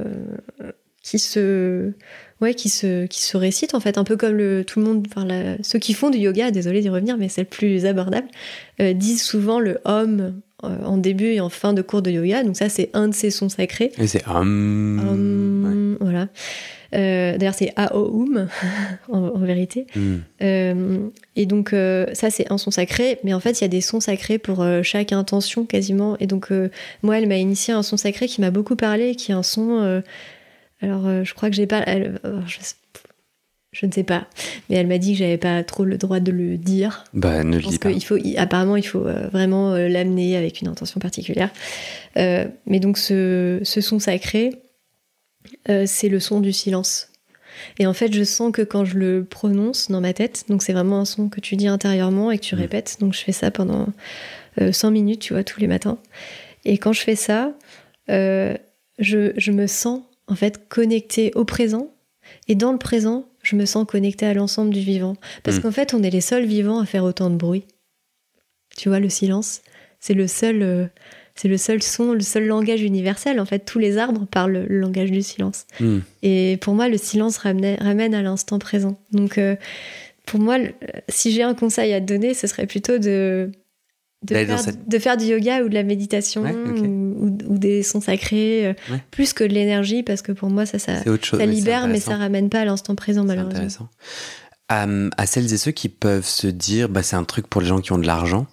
qui 1.06 1.20
se 1.20 1.92
ouais, 2.42 2.54
qui 2.54 2.68
se, 2.70 3.06
qui 3.06 3.22
se 3.22 3.38
récitent 3.38 3.76
en 3.76 3.80
fait, 3.80 3.98
un 3.98 4.04
peu 4.04 4.18
comme 4.18 4.34
le, 4.34 4.64
tout 4.66 4.80
le 4.80 4.86
monde, 4.86 5.06
enfin, 5.10 5.26
la- 5.26 5.56
ceux 5.64 5.80
qui 5.80 5.94
font 5.94 6.10
du 6.10 6.18
yoga, 6.18 6.52
désolé 6.52 6.82
d'y 6.82 6.90
revenir, 6.90 7.16
mais 7.18 7.30
c'est 7.30 7.42
le 7.42 7.48
plus 7.48 7.86
abordable, 7.86 8.28
euh, 8.82 8.94
disent 8.94 9.24
souvent 9.24 9.60
le 9.60 9.78
Om 9.86 10.42
euh, 10.64 10.84
en 10.84 10.98
début 10.98 11.28
et 11.28 11.40
en 11.40 11.50
fin 11.50 11.74
de 11.74 11.82
cours 11.82 12.02
de 12.02 12.12
yoga. 12.12 12.44
Donc 12.44 12.58
ça, 12.58 12.68
c'est 12.70 12.90
un 12.94 13.08
de 13.08 13.14
ces 13.14 13.30
sons 13.30 13.50
sacrés. 13.50 13.92
Et 14.00 14.08
c'est. 14.08 14.28
hum, 14.28 15.00
ouais. 15.64 15.72
Om, 15.72 15.98
Voilà. 16.02 16.28
Euh, 16.94 17.38
D'ailleurs, 17.38 17.54
c'est 17.56 17.74
Aoum 17.78 18.48
en, 19.12 19.18
en 19.20 19.40
vérité. 19.40 19.86
Mm. 19.96 20.16
Euh, 20.42 20.98
et 21.36 21.46
donc, 21.46 21.70
ça, 22.14 22.30
c'est 22.32 22.52
un 22.52 22.58
son 22.58 22.72
sacré, 22.72 23.20
mais 23.24 23.34
en 23.34 23.40
fait, 23.40 23.60
il 23.60 23.64
y 23.64 23.66
a 23.66 23.70
des 23.70 23.82
sons 23.82 24.00
sacrés 24.00 24.38
pour 24.40 24.66
chaque 24.84 25.12
intention 25.14 25.66
quasiment. 25.66 26.16
Et 26.20 26.28
donc, 26.28 26.50
moi, 27.04 27.18
elle 27.18 27.28
m'a 27.28 27.38
initié 27.38 27.74
à 27.74 27.78
un 27.78 27.84
son 27.84 27.98
sacré 27.98 28.28
qui 28.28 28.40
m'a 28.42 28.52
beaucoup 28.52 28.76
parlé, 28.76 29.16
qui 29.16 29.32
est 29.32 29.36
un 29.36 29.44
son. 29.44 30.02
Alors, 30.82 31.06
euh, 31.08 31.24
je 31.24 31.34
crois 31.34 31.50
que 31.50 31.56
j'ai 31.56 31.68
pas. 31.68 31.84
elle- 31.88 32.20
euh, 32.26 32.42
je, 32.48 33.86
ne 33.86 33.92
sais 33.92 34.04
pas, 34.04 34.28
mais 34.70 34.76
elle 34.78 34.88
m'a 34.88 34.98
dit 34.98 35.14
que 35.14 35.20
j'avais 35.20 35.38
pas 35.38 35.64
trop 35.64 35.84
le 35.86 35.98
droit 35.98 36.20
de 36.20 36.32
le 36.32 36.58
dire. 36.58 37.04
Bah, 37.14 37.44
ne 37.44 37.58
le 37.58 37.64
dis 37.64 37.80
pas. 37.80 37.92
faut, 38.00 38.18
apparemment, 38.38 38.76
il 38.76 38.86
faut 38.86 39.06
euh, 39.06 39.28
vraiment 39.30 39.76
l'amener 39.76 40.38
avec 40.38 40.62
une 40.62 40.68
intention 40.68 41.00
particulière. 41.00 41.50
Euh, 42.18 42.46
mais 42.66 42.80
donc, 42.80 42.98
ce, 42.98 43.60
ce 43.64 43.82
son 43.82 44.00
sacré, 44.00 44.52
euh, 45.70 45.84
c'est 45.88 46.10
le 46.10 46.20
son 46.20 46.40
du 46.42 46.54
silence. 46.54 47.10
Et 47.80 47.88
en 47.88 47.94
fait, 47.94 48.14
je 48.14 48.24
sens 48.24 48.52
que 48.52 48.62
quand 48.62 48.84
je 48.86 48.98
le 48.98 49.24
prononce 49.24 49.90
dans 49.90 50.02
ma 50.02 50.14
tête, 50.14 50.46
donc 50.50 50.62
c'est 50.62 50.74
vraiment 50.74 51.00
un 51.00 51.06
son 51.06 51.30
que 51.30 51.40
tu 51.40 51.56
dis 51.56 51.68
intérieurement 51.68 52.32
et 52.32 52.38
que 52.38 52.44
tu 52.44 52.56
Mm. 52.56 52.60
répètes. 52.60 52.98
Donc, 53.00 53.14
je 53.14 53.20
fais 53.24 53.32
ça 53.32 53.50
pendant 53.52 53.88
euh, 54.62 54.72
100 54.72 54.92
minutes, 54.92 55.20
tu 55.22 55.34
vois, 55.34 55.44
tous 55.44 55.60
les 55.60 55.68
matins. 55.68 55.98
Et 56.66 56.78
quand 56.78 56.94
je 56.94 57.02
fais 57.02 57.16
ça, 57.16 57.54
euh, 58.10 58.56
je, 59.00 59.32
je 59.38 59.52
me 59.52 59.68
sens 59.68 60.02
en 60.28 60.36
fait 60.36 60.68
connectée 60.68 61.32
au 61.36 61.46
présent. 61.46 61.92
Et 62.48 62.56
dans 62.56 62.72
le 62.72 62.78
présent, 62.80 63.28
je 63.44 63.56
me 63.56 63.66
sens 63.66 63.86
connectée 63.88 64.26
à 64.26 64.34
l'ensemble 64.34 64.74
du 64.74 64.80
vivant. 64.80 65.16
Parce 65.44 65.58
Mm. 65.58 65.62
qu'en 65.62 65.72
fait, 65.72 65.94
on 65.94 66.02
est 66.04 66.10
les 66.10 66.22
seuls 66.22 66.46
vivants 66.46 66.80
à 66.80 66.86
faire 66.86 67.04
autant 67.04 67.30
de 67.30 67.36
bruit. 67.36 67.66
Tu 68.78 68.90
vois, 68.90 69.00
le 69.00 69.10
silence, 69.10 69.62
c'est 70.00 70.14
le 70.16 70.28
seul, 70.28 70.62
euh, 70.64 70.86
c'est 71.36 71.48
le 71.48 71.58
seul 71.58 71.82
son, 71.84 72.14
le 72.14 72.20
seul 72.22 72.46
langage 72.48 72.82
universel. 72.82 73.40
En 73.40 73.46
fait, 73.46 73.60
tous 73.60 73.80
les 73.80 73.98
arbres 73.98 74.26
parlent 74.26 74.66
le 74.68 74.80
langage 74.80 75.12
du 75.12 75.22
silence. 75.22 75.66
Mm. 75.80 76.00
Et 76.24 76.58
pour 76.62 76.74
moi, 76.74 76.90
le 76.90 76.98
silence 76.98 77.38
ramène, 77.38 77.78
ramène 77.80 78.14
à 78.16 78.22
l'instant 78.22 78.58
présent. 78.60 79.00
Donc, 79.12 79.38
euh, 79.38 79.56
pour 80.26 80.40
moi, 80.40 80.58
si 81.08 81.32
j'ai 81.32 81.44
un 81.44 81.54
conseil 81.54 81.94
à 81.94 82.02
te 82.02 82.06
donner, 82.06 82.34
ce 82.34 82.48
serait 82.48 82.66
plutôt 82.66 82.98
de, 82.98 83.52
de, 84.24 84.34
faire, 84.36 84.60
cette- 84.60 84.90
de 84.90 85.00
faire 85.00 85.18
du 85.18 85.26
yoga 85.26 85.64
ou 85.64 85.70
de 85.70 85.76
la 85.76 85.84
méditation 85.84 86.42
Ouais, 86.42 86.52
ok. 86.52 86.80
ou, 86.84 87.05
ou- 87.48 87.58
des 87.58 87.84
sons 87.84 88.02
sacrés, 88.02 88.68
euh, 88.68 88.74
Ouais. 88.92 89.04
plus 89.12 89.34
que 89.34 89.44
de 89.44 89.54
l'énergie, 89.54 90.04
parce 90.04 90.22
que 90.22 90.32
pour 90.32 90.50
moi, 90.50 90.66
ça, 90.66 90.80
ça, 90.80 91.04
chose. 91.26 91.40
libère, 91.46 91.88
mais 91.88 92.00
ça 92.00 92.16
ramène 92.18 92.50
pas 92.50 92.62
à 92.62 92.66
l'instant 92.66 92.96
présent, 92.96 93.22
C'est 93.22 93.28
malheureusement. 93.28 93.56
intéressant. 93.56 93.90
Euh, 94.72 95.10
à 95.18 95.26
celles 95.26 95.54
et 95.54 95.58
ceux 95.58 95.72
qui 95.72 95.90
peuvent 95.90 96.26
se 96.26 96.48
dire, 96.48 96.90
bah, 96.90 97.04
c'est 97.04 97.16
un 97.16 97.24
truc 97.24 97.48
pour 97.48 97.62
les 97.62 97.68
gens 97.68 97.80
qui 97.82 97.92
ont 97.92 98.00
de 98.00 98.08
l'argent, 98.08 98.48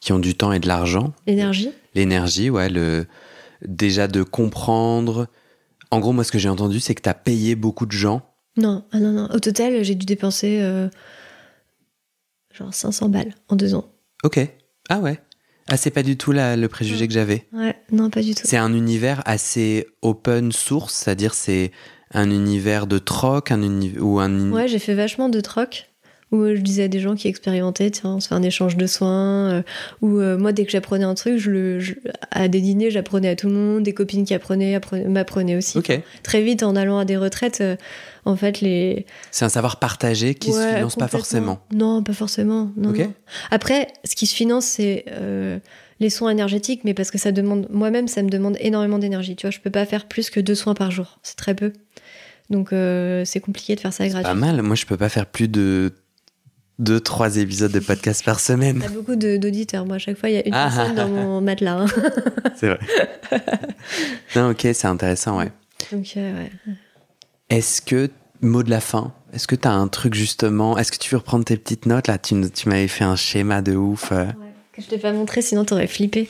qui 0.00 0.12
ont 0.12 0.18
du 0.18 0.34
temps 0.34 0.52
et 0.52 0.58
de 0.60 0.68
l'argent, 0.68 1.12
L'énergie 1.26 1.70
l'énergie, 1.94 2.50
ouais, 2.50 2.68
le 2.70 3.06
déjà 3.66 4.08
de 4.08 4.22
comprendre. 4.22 5.28
En 5.90 6.00
gros, 6.00 6.12
moi, 6.12 6.24
ce 6.24 6.32
que 6.32 6.38
j'ai 6.38 6.48
entendu, 6.48 6.80
c'est 6.80 6.94
que 6.94 7.02
tu 7.02 7.08
as 7.08 7.14
payé 7.14 7.54
beaucoup 7.54 7.86
de 7.86 7.92
gens. 7.92 8.22
Non, 8.56 8.84
ah 8.92 8.98
non, 9.00 9.12
non. 9.12 9.28
Au 9.32 9.38
total, 9.38 9.82
j'ai 9.84 9.94
dû 9.94 10.04
dépenser 10.06 10.60
euh, 10.62 10.88
genre 12.52 12.72
500 12.74 13.08
balles 13.08 13.34
en 13.48 13.56
deux 13.56 13.74
ans. 13.74 13.84
Ok. 14.22 14.40
Ah 14.88 14.98
ouais. 14.98 15.18
Ah, 15.68 15.76
c'est 15.76 15.90
pas 15.90 16.02
du 16.02 16.16
tout 16.16 16.32
la- 16.32 16.56
le 16.56 16.68
préjugé 16.68 17.06
que 17.08 17.14
j'avais. 17.14 17.46
Ouais, 17.52 17.74
non, 17.90 18.10
pas 18.10 18.20
du 18.22 18.34
tout. 18.34 18.42
C'est 18.44 18.56
un 18.58 18.72
univers 18.74 19.22
assez 19.24 19.86
open 20.02 20.52
source, 20.52 20.94
c'est-à-dire 20.94 21.32
c'est 21.34 21.70
un 22.12 22.30
univers 22.30 22.86
de 22.86 22.98
troc, 22.98 23.50
un 23.50 23.62
uni- 23.62 23.98
ou 23.98 24.20
un 24.20 24.50
Ouais, 24.52 24.68
j'ai 24.68 24.78
fait 24.78 24.94
vachement 24.94 25.28
de 25.28 25.40
troc 25.40 25.90
où 26.34 26.42
euh, 26.42 26.56
je 26.56 26.60
disais 26.60 26.82
à 26.84 26.88
des 26.88 27.00
gens 27.00 27.14
qui 27.14 27.28
expérimentaient, 27.28 27.90
tiens, 27.90 28.10
on 28.16 28.20
se 28.20 28.28
fait 28.28 28.34
un 28.34 28.42
échange 28.42 28.76
de 28.76 28.86
soins. 28.86 29.50
euh, 29.52 29.62
ou 30.02 30.18
euh, 30.18 30.36
moi, 30.36 30.52
dès 30.52 30.64
que 30.64 30.70
j'apprenais 30.72 31.04
un 31.04 31.14
truc, 31.14 31.38
je 31.38 31.50
le, 31.50 31.80
je- 31.80 31.94
à 32.30 32.48
des 32.48 32.60
dîners, 32.60 32.90
j'apprenais 32.90 33.28
à 33.28 33.36
tout 33.36 33.46
le 33.48 33.54
monde. 33.54 33.82
Des 33.84 33.94
copines 33.94 34.24
qui 34.24 34.34
apprenaient, 34.34 34.74
apprenaient- 34.74 35.08
m'apprenaient 35.08 35.56
aussi. 35.56 35.78
Ok. 35.78 35.98
Très 36.22 36.42
vite, 36.42 36.62
en 36.62 36.76
allant 36.76 36.98
à 36.98 37.04
des 37.04 37.16
retraites, 37.16 37.62
en 38.24 38.36
fait, 38.36 38.60
les. 38.60 39.06
C'est 39.30 39.44
un 39.44 39.48
savoir 39.48 39.78
partagé 39.78 40.34
qui 40.34 40.52
se 40.52 40.58
Ouais, 40.58 40.74
finance 40.76 40.96
pas 40.96 41.08
forcément. 41.08 41.60
Non, 41.72 42.02
pas 42.02 42.12
forcément. 42.14 42.70
Non. 42.76 42.92
Après, 43.50 43.88
ce 44.04 44.16
qui 44.16 44.26
se 44.26 44.34
finance, 44.34 44.64
c'est 44.64 45.04
euh, 45.12 45.58
les 46.00 46.10
soins 46.10 46.30
énergétiques, 46.30 46.80
mais 46.84 46.94
parce 46.94 47.10
que 47.10 47.18
ça 47.18 47.30
demande, 47.32 47.68
moi-même, 47.70 48.08
ça 48.08 48.22
me 48.22 48.28
demande 48.30 48.56
énormément 48.60 48.98
d'énergie. 48.98 49.36
Tu 49.36 49.46
vois, 49.46 49.50
je 49.50 49.60
peux 49.60 49.70
pas 49.70 49.86
faire 49.86 50.06
plus 50.06 50.30
que 50.30 50.40
deux 50.40 50.54
soins 50.56 50.74
par 50.74 50.90
jour. 50.90 51.18
C'est 51.22 51.36
très 51.36 51.54
peu. 51.54 51.72
Donc, 52.50 52.72
euh, 52.72 53.24
c'est 53.24 53.40
compliqué 53.40 53.74
de 53.74 53.80
faire 53.80 53.92
ça 53.92 54.04
Pas 54.04 54.10
gratuit. 54.22 54.38
mal. 54.40 54.60
Moi, 54.62 54.76
je 54.76 54.84
peux 54.86 54.96
pas 54.96 55.08
faire 55.08 55.26
plus 55.26 55.48
de 55.48 55.92
deux, 56.78 57.00
trois 57.00 57.36
épisodes 57.36 57.70
de 57.72 57.78
podcast 57.80 58.24
par 58.24 58.40
semaine. 58.40 58.80
T'as 58.80 58.88
beaucoup 58.88 59.16
de- 59.16 59.36
d'auditeurs. 59.36 59.86
Moi, 59.86 59.96
à 59.96 59.98
chaque 59.98 60.18
fois, 60.18 60.28
il 60.28 60.34
y 60.34 60.38
a 60.38 60.46
une 60.46 60.54
Ah. 60.54 60.70
personne 60.74 60.94
dans 60.96 61.08
mon 61.08 61.40
matelas. 61.40 61.78
hein. 61.80 61.86
C'est 62.56 62.68
vrai. 62.68 62.78
non, 64.36 64.50
ok, 64.50 64.60
c'est 64.72 64.86
intéressant, 64.86 65.38
ouais. 65.38 65.52
Donc, 65.92 66.12
euh, 66.16 66.34
ouais. 66.36 66.50
Est-ce 67.50 67.80
que 67.82 68.10
mot 68.40 68.62
de 68.62 68.70
la 68.70 68.80
fin. 68.80 69.12
Est-ce 69.32 69.46
que 69.46 69.54
tu 69.56 69.66
as 69.68 69.72
un 69.72 69.88
truc 69.88 70.14
justement 70.14 70.76
Est-ce 70.78 70.92
que 70.92 70.98
tu 70.98 71.10
veux 71.10 71.18
reprendre 71.18 71.44
tes 71.44 71.56
petites 71.56 71.86
notes? 71.86 72.08
Là 72.08 72.18
Tu, 72.18 72.34
tu 72.50 72.68
m'avais 72.68 72.88
fait 72.88 73.04
un 73.04 73.16
schéma 73.16 73.62
de 73.62 73.74
ouf. 73.74 74.12
euh. 74.12 74.26
Que 74.72 74.82
je 74.82 74.88
t'ai 74.88 74.98
pas 74.98 75.12
montré, 75.12 75.40
sinon 75.42 75.64
t'aurais 75.64 75.86
flippé. 75.86 76.28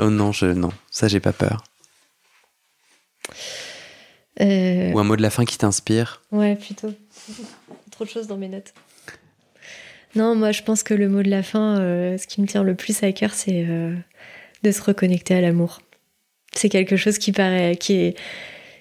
Oh 0.00 0.08
non, 0.10 0.32
je 0.32 0.46
non, 0.46 0.70
ça 0.90 1.06
j'ai 1.08 1.20
pas 1.20 1.32
peur. 1.32 1.62
Euh, 4.40 4.90
Ou 4.92 4.98
un 4.98 5.04
mot 5.04 5.16
de 5.16 5.22
la 5.22 5.30
fin 5.30 5.44
qui 5.44 5.58
t'inspire? 5.58 6.22
Ouais, 6.32 6.56
plutôt. 6.56 6.92
Trop 7.90 8.04
de 8.04 8.10
choses 8.10 8.26
dans 8.26 8.38
mes 8.38 8.48
notes. 8.48 8.72
Non, 10.14 10.34
moi 10.34 10.52
je 10.52 10.62
pense 10.62 10.82
que 10.82 10.94
le 10.94 11.08
mot 11.08 11.22
de 11.22 11.30
la 11.30 11.42
fin, 11.42 11.80
euh, 11.80 12.18
ce 12.18 12.26
qui 12.26 12.40
me 12.40 12.46
tient 12.46 12.62
le 12.62 12.74
plus 12.74 13.02
à 13.02 13.12
cœur, 13.12 13.32
c'est 13.32 13.64
euh, 13.68 13.94
de 14.62 14.70
se 14.70 14.82
reconnecter 14.82 15.34
à 15.34 15.40
l'amour. 15.40 15.80
C'est 16.54 16.68
quelque 16.68 16.96
chose 16.96 17.18
qui 17.18 17.32
paraît, 17.32 17.76
qui 17.76 17.94
est, 17.94 18.16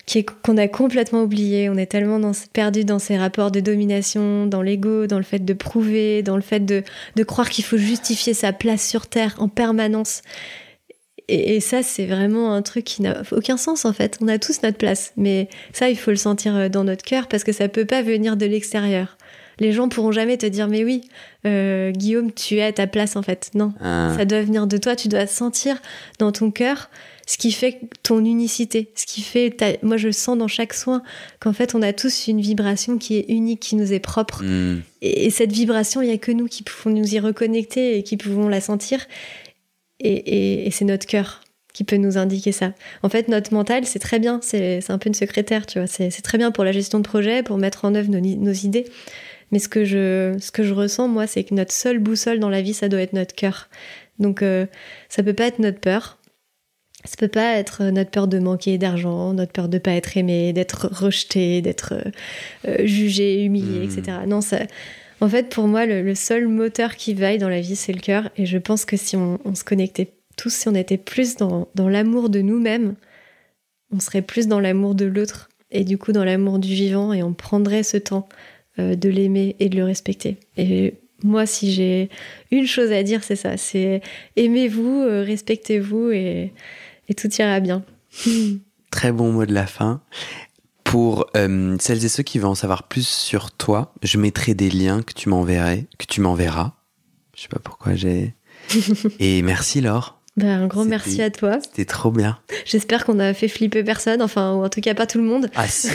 qui 0.06 0.20
est 0.20 0.26
qu'on 0.44 0.58
a 0.58 0.68
complètement 0.68 1.24
oublié. 1.24 1.70
On 1.70 1.78
est 1.78 1.86
tellement 1.86 2.20
perdu 2.52 2.84
dans 2.84 3.00
ces 3.00 3.18
rapports 3.18 3.52
de 3.52 3.62
domination, 3.62 4.46
dans 4.46 4.62
l'ego, 4.62 5.08
dans 5.08 5.18
le 5.18 5.24
fait 5.24 5.40
de 5.40 5.54
prouver, 5.54 6.22
dans 6.22 6.36
le 6.36 6.42
fait 6.42 6.60
de, 6.60 6.84
de 7.16 7.24
croire 7.24 7.50
qu'il 7.50 7.64
faut 7.64 7.78
justifier 7.78 8.34
sa 8.34 8.52
place 8.52 8.86
sur 8.86 9.08
Terre 9.08 9.36
en 9.40 9.48
permanence. 9.48 10.22
Et, 11.30 11.56
et 11.56 11.60
ça, 11.62 11.82
c'est 11.82 12.06
vraiment 12.06 12.54
un 12.54 12.62
truc 12.62 12.84
qui 12.84 13.02
n'a 13.04 13.22
aucun 13.32 13.56
sens 13.56 13.86
en 13.86 13.94
fait. 13.94 14.18
On 14.20 14.28
a 14.28 14.38
tous 14.38 14.64
notre 14.64 14.78
place, 14.78 15.14
mais 15.16 15.48
ça, 15.72 15.90
il 15.90 15.98
faut 15.98 16.12
le 16.12 16.18
sentir 16.18 16.56
euh, 16.58 16.68
dans 16.68 16.84
notre 16.84 17.06
cœur 17.06 17.28
parce 17.28 17.46
que 17.46 17.54
ça 17.54 17.70
peut 17.70 17.86
pas 17.86 18.02
venir 18.02 18.36
de 18.36 18.46
l'extérieur. 18.46 19.18
Les 19.62 19.72
gens 19.74 19.88
pourront 19.90 20.12
jamais 20.12 20.38
te 20.38 20.46
dire 20.46 20.68
mais 20.68 20.84
oui, 20.84 21.02
euh, 21.46 21.92
Guillaume, 21.92 22.32
tu 22.34 22.56
es 22.56 22.64
à 22.64 22.74
ta 22.74 22.88
place 22.88 23.16
en 23.16 23.22
fait. 23.22 23.52
Non, 23.54 23.74
Ah. 23.80 24.14
ça 24.18 24.26
doit 24.26 24.42
venir 24.42 24.66
de 24.68 24.78
toi. 24.78 24.96
Tu 24.96 25.08
dois 25.08 25.28
sentir 25.28 25.80
dans 26.20 26.32
ton 26.32 26.50
cœur 26.52 26.90
ce 27.28 27.38
qui 27.38 27.52
fait 27.52 27.80
ton 28.04 28.26
unicité, 28.26 28.92
ce 28.96 29.06
qui 29.06 29.22
fait. 29.22 29.52
ta- 29.52 29.78
Moi, 29.84 29.96
je 29.98 30.10
sens 30.12 30.38
dans 30.38 30.48
chaque 30.48 30.74
soin 30.74 31.04
qu'en 31.40 31.54
fait, 31.54 31.76
on 31.76 31.82
a 31.82 31.94
tous 31.94 32.28
une 32.28 32.42
vibration 32.42 32.98
qui 32.98 33.18
est 33.18 33.26
unique, 33.30 33.60
qui 33.60 33.76
nous 33.76 33.94
est 33.94 34.00
propre. 34.00 34.44
Hmm. 34.44 34.82
Et, 35.02 35.28
et 35.28 35.30
cette 35.30 35.52
vibration, 35.52 36.02
il 36.02 36.08
n'y 36.08 36.14
a 36.14 36.18
que 36.18 36.32
nous 36.32 36.48
qui 36.48 36.64
pouvons 36.64 36.94
nous 36.94 37.14
y 37.16 37.20
reconnecter 37.20 37.98
et 37.98 38.04
qui 38.04 38.18
pouvons 38.18 38.50
la 38.50 38.60
sentir. 38.62 39.06
Et, 40.00 40.12
et- 40.14 40.68
et 40.68 40.72
c'est 40.72 40.86
notre 40.86 41.06
cœur 41.06 41.42
qui 41.74 41.84
peut 41.86 41.96
nous 41.98 42.18
indiquer 42.18 42.52
ça. 42.52 42.74
En 43.04 43.08
fait, 43.10 43.28
notre 43.30 43.54
mental, 43.54 43.86
c'est 43.86 44.00
très 44.00 44.20
bien. 44.20 44.40
C'est 44.42 44.82
un 44.90 44.98
peu 44.98 45.08
une 45.08 45.14
secrétaire, 45.14 45.66
tu 45.66 45.78
vois. 45.80 45.88
C'est 45.88 46.10
très 46.22 46.38
bien 46.38 46.52
pour 46.52 46.64
la 46.66 46.72
gestion 46.74 46.98
de 47.00 47.04
projet, 47.08 47.44
pour 47.44 47.58
mettre 47.58 47.86
en 47.86 47.96
œuvre 47.96 48.10
nos, 48.10 48.20
nos 48.20 48.52
idées. 48.52 48.86
Mais 49.52 49.60
ce 49.60 49.68
que, 49.70 49.84
je, 49.86 50.38
ce 50.40 50.52
que 50.52 50.64
je 50.64 50.74
ressens, 50.74 51.08
moi, 51.08 51.28
c'est 51.28 51.44
que 51.44 51.54
notre 51.54 51.74
seule 51.74 52.00
boussole 52.00 52.40
dans 52.40 52.50
la 52.50 52.62
vie, 52.62 52.74
ça 52.74 52.88
doit 52.90 53.02
être 53.02 53.14
notre 53.14 53.36
cœur. 53.36 53.70
Donc, 54.20 54.42
euh, 54.42 54.66
ça 55.10 55.24
peut 55.24 55.34
pas 55.34 55.48
être 55.48 55.60
notre 55.60 55.80
peur. 55.80 56.18
Ça 57.04 57.16
peut 57.18 57.28
pas 57.28 57.56
être 57.58 57.86
notre 57.86 58.12
peur 58.12 58.28
de 58.28 58.38
manquer 58.40 58.78
d'argent, 58.78 59.34
notre 59.34 59.52
peur 59.52 59.68
de 59.70 59.80
pas 59.80 59.92
être 59.94 60.16
aimé, 60.18 60.54
d'être 60.54 60.88
rejeté, 60.92 61.62
d'être 61.62 61.94
euh, 61.94 62.12
euh, 62.68 62.86
jugé, 62.86 63.44
humilié, 63.44 63.80
Hmm. 63.88 64.00
etc. 64.00 64.18
Non, 64.28 64.42
ça, 64.42 64.60
en 65.20 65.28
fait, 65.28 65.50
pour 65.50 65.68
moi, 65.68 65.86
le, 65.86 66.02
le 66.02 66.16
seul 66.16 66.48
moteur 66.48 66.96
qui 66.96 67.14
vaille 67.14 67.40
dans 67.40 67.50
la 67.50 67.60
vie, 67.62 67.76
c'est 67.76 67.94
le 67.94 68.00
cœur. 68.00 68.30
Et 68.38 68.46
je 68.46 68.58
pense 68.58 68.86
que 68.86 68.98
si 68.98 69.16
on, 69.16 69.40
on 69.46 69.56
se 69.56 69.64
connectait 69.64 70.14
tous, 70.38 70.54
si 70.54 70.68
on 70.70 70.76
était 70.76 70.98
plus 70.98 71.36
dans, 71.38 71.68
dans 71.76 71.90
l'amour 71.90 72.30
de 72.30 72.42
nous-mêmes, 72.42 72.96
on 73.92 74.00
serait 74.00 74.22
plus 74.22 74.48
dans 74.48 74.60
l'amour 74.60 74.96
de 74.96 75.06
l'autre 75.06 75.50
et 75.72 75.84
du 75.84 75.98
coup 75.98 76.12
dans 76.12 76.24
l'amour 76.24 76.60
du 76.60 76.74
vivant 76.74 77.14
et 77.14 77.24
on 77.24 77.34
prendrait 77.34 77.84
ce 77.84 77.98
temps 77.98 78.28
euh, 78.30 78.36
de 78.96 79.10
l'aimer 79.10 79.56
et 79.60 79.70
de 79.70 79.78
le 79.78 79.84
respecter. 79.86 80.38
Et 80.58 80.96
moi, 81.24 81.46
si 81.46 81.72
j'ai 81.72 82.10
une 82.52 82.66
chose 82.68 82.92
à 82.92 83.04
dire, 83.04 83.24
c'est 83.24 83.36
ça, 83.36 83.58
c'est 83.58 84.02
aimez-vous, 84.36 85.02
euh, 85.04 85.24
respectez-vous 85.24 86.12
et, 86.12 86.52
et 87.10 87.14
tout 87.14 87.30
ira 87.40 87.60
bien. 87.60 87.84
Très 88.92 89.12
bon 89.12 89.32
mot 89.32 89.46
de 89.46 89.54
la 89.54 89.68
fin. 89.68 90.02
Pour 90.84 91.28
euh, 91.38 91.78
celles 91.80 92.04
et 92.04 92.10
ceux 92.10 92.24
qui 92.24 92.38
veulent 92.40 92.50
en 92.50 92.56
savoir 92.56 92.88
plus 92.88 93.08
sur 93.08 93.52
toi, 93.52 93.94
je 94.04 94.18
mettrai 94.18 94.54
des 94.56 94.70
liens 94.70 95.02
que 95.04 95.14
tu 95.14 95.30
m'enverrais, 95.30 95.86
que 95.98 96.06
tu 96.06 96.20
m'enverras. 96.22 96.74
Je 97.36 97.44
sais 97.44 97.48
pas 97.48 97.60
pourquoi 97.64 97.96
j'ai. 97.96 98.34
Et 99.20 99.42
merci 99.42 99.80
Laure, 99.80 100.20
Ben, 100.36 100.64
un 100.64 100.68
grand 100.68 100.84
merci 100.86 101.22
à 101.22 101.30
toi. 101.32 101.60
c'était 101.62 101.86
trop 101.86 102.12
bien. 102.12 102.40
J'espère 102.66 103.06
qu'on 103.06 103.20
a 103.20 103.34
fait 103.34 103.48
flipper 103.48 103.84
personne, 103.84 104.22
enfin, 104.22 104.54
ou 104.56 104.66
en 104.66 104.70
tout 104.70 104.82
cas 104.82 104.94
pas 104.94 105.08
tout 105.08 105.18
le 105.20 105.24
monde. 105.24 105.50
Ah 105.56 105.68
si 105.68 105.88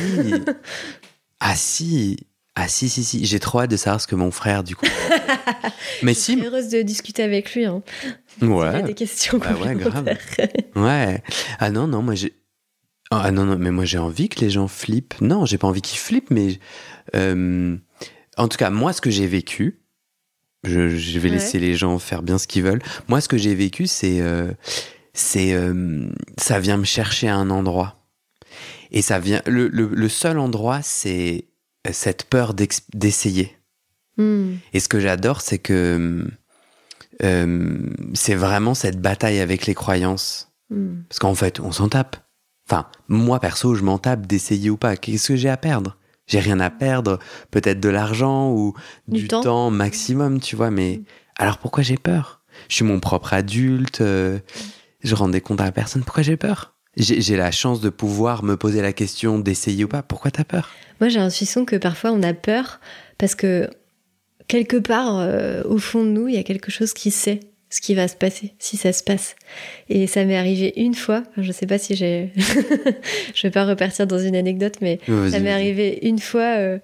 Ah 1.41 1.55
si 1.55 2.17
Ah 2.59 2.69
si, 2.69 2.89
si, 2.89 3.05
si. 3.05 3.25
J'ai 3.27 3.39
trop 3.39 3.61
hâte 3.61 3.71
de 3.71 3.77
savoir 3.77 4.01
ce 4.01 4.07
que 4.07 4.15
mon 4.15 4.31
frère, 4.31 4.65
du 4.65 4.75
coup. 4.75 4.87
Mais 6.03 6.15
Je 6.15 6.19
suis 6.19 6.35
si 6.35 6.43
heureuse 6.45 6.69
de 6.69 6.81
discuter 6.83 7.23
avec 7.23 7.55
lui. 7.55 7.67
Hein. 7.67 7.83
Il 8.41 8.49
y 8.49 8.51
a 8.51 8.55
Ouais. 8.55 8.83
des 8.83 8.95
questions 8.95 9.37
Bah 9.39 9.53
ouais, 9.55 9.75
complémentaires. 9.75 10.19
Ouais. 10.75 11.23
Ah 11.59 11.71
non, 11.71 11.87
non, 11.87 12.01
moi 12.03 12.15
j'ai. 12.15 12.35
Ah 13.11 13.31
non, 13.31 13.45
non, 13.45 13.57
mais 13.59 13.71
moi 13.71 13.85
j'ai 13.85 13.99
envie 13.99 14.29
que 14.31 14.41
les 14.41 14.51
gens 14.51 14.69
flippent. 14.69 15.21
Non, 15.21 15.45
j'ai 15.47 15.59
pas 15.59 15.69
envie 15.69 15.83
qu'ils 15.83 15.99
flippent, 15.99 16.31
mais. 16.31 16.59
euh, 17.15 17.77
En 18.39 18.49
tout 18.49 18.57
cas, 18.57 18.71
moi, 18.71 18.93
ce 18.95 19.01
que 19.03 19.11
j'ai 19.11 19.27
vécu, 19.27 19.81
je, 20.65 20.89
je 20.89 21.19
vais 21.19 21.29
Ouais. 21.29 21.35
laisser 21.37 21.59
les 21.59 21.75
gens 21.75 21.99
faire 21.99 22.23
bien 22.23 22.39
ce 22.39 22.47
qu'ils 22.47 22.63
veulent. 22.63 22.83
Moi, 23.09 23.21
ce 23.21 23.29
que 23.29 23.37
j'ai 23.37 23.55
vécu, 23.55 23.87
c'est. 23.87 24.21
euh, 24.23 24.51
c'est. 25.13 25.53
euh, 25.53 26.09
ça 26.39 26.59
vient 26.59 26.79
me 26.79 26.85
chercher 26.85 27.29
à 27.29 27.37
un 27.37 27.51
endroit. 27.51 28.03
Et 28.93 29.03
ça 29.03 29.19
vient. 29.19 29.43
Le, 29.47 29.69
le, 29.69 29.89
le 29.93 30.09
seul 30.09 30.39
endroit, 30.39 30.81
c'est 30.83 31.45
cette 31.93 32.25
peur 32.25 32.55
d'essayer. 32.55 33.57
Hmm. 34.17 34.55
Et 34.73 34.81
ce 34.81 34.89
que 34.89 35.01
j'adore, 35.01 35.41
c'est 35.41 35.59
que 35.59 36.27
euh, 37.23 37.79
c'est 38.15 38.35
vraiment 38.35 38.75
cette 38.75 39.01
bataille 39.01 39.41
avec 39.41 39.67
les 39.67 39.75
croyances. 39.75 40.53
Hmm. 40.71 41.03
Parce 41.09 41.19
qu'en 41.19 41.35
fait, 41.35 41.61
on 41.61 41.73
s'en 41.73 41.89
tape. 41.89 42.17
Enfin, 42.69 42.87
moi 43.09 43.39
perso, 43.41 43.75
je 43.75 43.83
m'en 43.85 43.99
tape 43.99 44.27
d'essayer 44.27 44.71
ou 44.71 44.77
pas. 44.77 44.97
Qu'est-ce 44.97 45.29
que 45.29 45.37
j'ai 45.37 45.49
à 45.49 45.57
perdre? 45.57 45.97
J'ai 46.27 46.41
rien 46.41 46.59
à 46.61 46.71
perdre. 46.71 47.19
Peut-être 47.51 47.79
de 47.81 47.89
l'argent 47.89 48.51
ou 48.51 48.75
Du 49.07 49.23
du, 49.23 49.29
temps. 49.29 49.43
temps. 49.43 49.71
maximum, 49.71 50.41
tu 50.41 50.57
vois. 50.57 50.71
Mais 50.71 51.03
alors 51.39 51.59
pourquoi 51.59 51.83
j'ai 51.85 51.97
peur? 51.97 52.43
Je 52.69 52.77
suis 52.77 52.85
mon 52.85 52.99
propre 53.01 53.33
adulte. 53.35 54.01
euh, 54.01 54.39
je 55.03 55.15
rends 55.15 55.29
des 55.29 55.41
comptes 55.41 55.61
à 55.61 55.71
personne. 55.71 56.03
Pourquoi 56.03 56.23
j'ai 56.25 56.37
peur? 56.37 56.76
J'ai 56.97 57.37
la 57.37 57.51
chance 57.51 57.81
de 57.81 57.91
pouvoir 57.91 58.43
me 58.43 58.57
poser 58.57 58.81
la 58.81 58.93
question 58.93 59.39
d'essayer 59.39 59.85
ou 59.85 59.89
pas. 59.89 60.03
Pourquoi 60.03 60.31
t'as 60.31 60.45
peur? 60.45 60.71
Moi, 61.01 61.11
j'ai 61.11 61.19
l'impression 61.19 61.67
que 61.67 61.77
parfois 61.77 62.11
on 62.13 62.23
a 62.23 62.33
peur 62.33 62.81
parce 63.19 63.35
que 63.35 63.69
quelque 64.49 64.79
part, 64.79 65.19
euh, 65.19 65.63
au 65.65 65.79
fond 65.79 66.05
de 66.05 66.11
nous, 66.11 66.29
il 66.29 66.35
y 66.35 66.39
a 66.39 66.43
quelque 66.43 66.71
chose 66.71 66.95
qui 66.95 67.11
sait 67.11 67.41
ce 67.69 67.81
qui 67.81 67.95
va 67.95 68.07
se 68.09 68.15
passer, 68.15 68.55
si 68.59 68.77
ça 68.77 68.93
se 68.93 69.03
passe. 69.03 69.37
Et 69.89 70.07
ça 70.07 70.25
m'est 70.25 70.37
arrivé 70.37 70.73
une 70.77 70.95
fois, 70.95 71.25
enfin, 71.31 71.43
je 71.43 71.53
sais 71.53 71.67
pas 71.67 71.79
si 71.79 71.97
j'ai. 71.97 72.33
je 73.35 73.43
vais 73.43 73.51
pas 73.51 73.67
repartir 73.67 74.07
dans 74.07 74.19
une 74.19 74.37
anecdote, 74.37 74.77
mais 74.81 75.01
ça 75.07 75.41
m'est 75.41 75.53
arrivé 75.53 75.99
une 76.03 76.19
fois, 76.19 76.57
euh, 76.59 76.79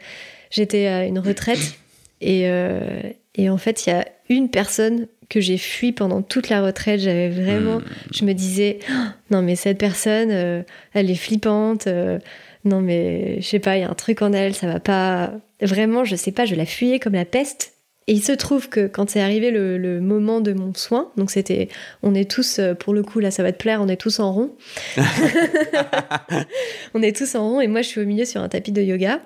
j'étais 0.51 0.87
à 0.87 1.05
une 1.05 1.19
retraite 1.19 1.77
et, 2.21 2.49
euh, 2.49 3.01
et 3.35 3.49
en 3.49 3.59
fait, 3.59 3.87
il 3.87 3.91
y 3.91 3.93
a 3.93 4.07
une 4.29 4.51
personne 4.51 5.07
que 5.33 5.41
j'ai 5.41 5.57
fui 5.57 5.93
pendant 5.93 6.21
toute 6.21 6.51
la 6.51 6.63
retraite. 6.63 7.01
J'avais 7.01 7.31
vraiment. 7.31 7.79
Hmm. 7.79 7.85
Je 8.13 8.25
me 8.27 8.35
disais, 8.35 8.79
Oh, 8.91 8.93
non, 9.31 9.41
mais 9.41 9.57
cette 9.57 9.79
personne, 9.79 10.29
euh, 10.31 10.63
elle 10.93 11.11
est 11.11 11.15
flippante. 11.15 11.87
euh, 11.87 12.19
non, 12.67 12.81
mais 12.83 13.41
je 13.41 13.47
sais 13.49 13.59
pas, 13.59 13.77
il 13.77 13.81
y 13.81 13.85
a 13.85 13.91
un 13.91 13.95
truc 13.95 14.21
en 14.21 14.33
elle, 14.33 14.55
ça 14.55 14.67
va 14.67 14.79
pas. 14.79 15.33
Vraiment, 15.63 16.05
je 16.05 16.17
sais 16.17 16.33
pas, 16.33 16.45
je 16.45 16.55
la 16.55 16.67
fuyais 16.67 16.99
comme 16.99 17.15
la 17.15 17.25
peste. 17.25 17.73
Et 18.09 18.13
il 18.13 18.23
se 18.23 18.33
trouve 18.33 18.69
que 18.69 18.87
quand 18.87 19.09
c'est 19.09 19.21
arrivé 19.21 19.51
le, 19.51 19.79
le 19.79 20.01
moment 20.01 20.41
de 20.41 20.53
mon 20.53 20.75
soin, 20.75 21.11
donc 21.17 21.31
c'était, 21.31 21.69
on 22.03 22.15
est 22.15 22.31
tous, 22.31 22.59
euh, 22.59 22.75
pour 22.75 22.95
le 22.95 23.03
coup, 23.03 23.21
là 23.21 23.31
ça 23.31 23.43
va 23.43 23.53
te 23.53 23.59
plaire, 23.59 23.81
on 23.81 23.89
est 23.89 23.97
tous 23.97 24.19
en 24.19 24.33
rond. 24.33 24.51
on 26.95 27.03
est 27.03 27.17
tous 27.17 27.35
en 27.37 27.49
rond 27.49 27.61
et 27.61 27.69
moi 27.69 27.81
je 27.83 27.89
suis 27.89 28.01
au 28.01 28.05
milieu 28.05 28.25
sur 28.25 28.43
un 28.43 28.49
tapis 28.49 28.73
de 28.73 28.83
yoga. 28.83 29.21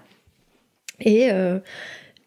Et 1.00 1.30
euh, 1.30 1.58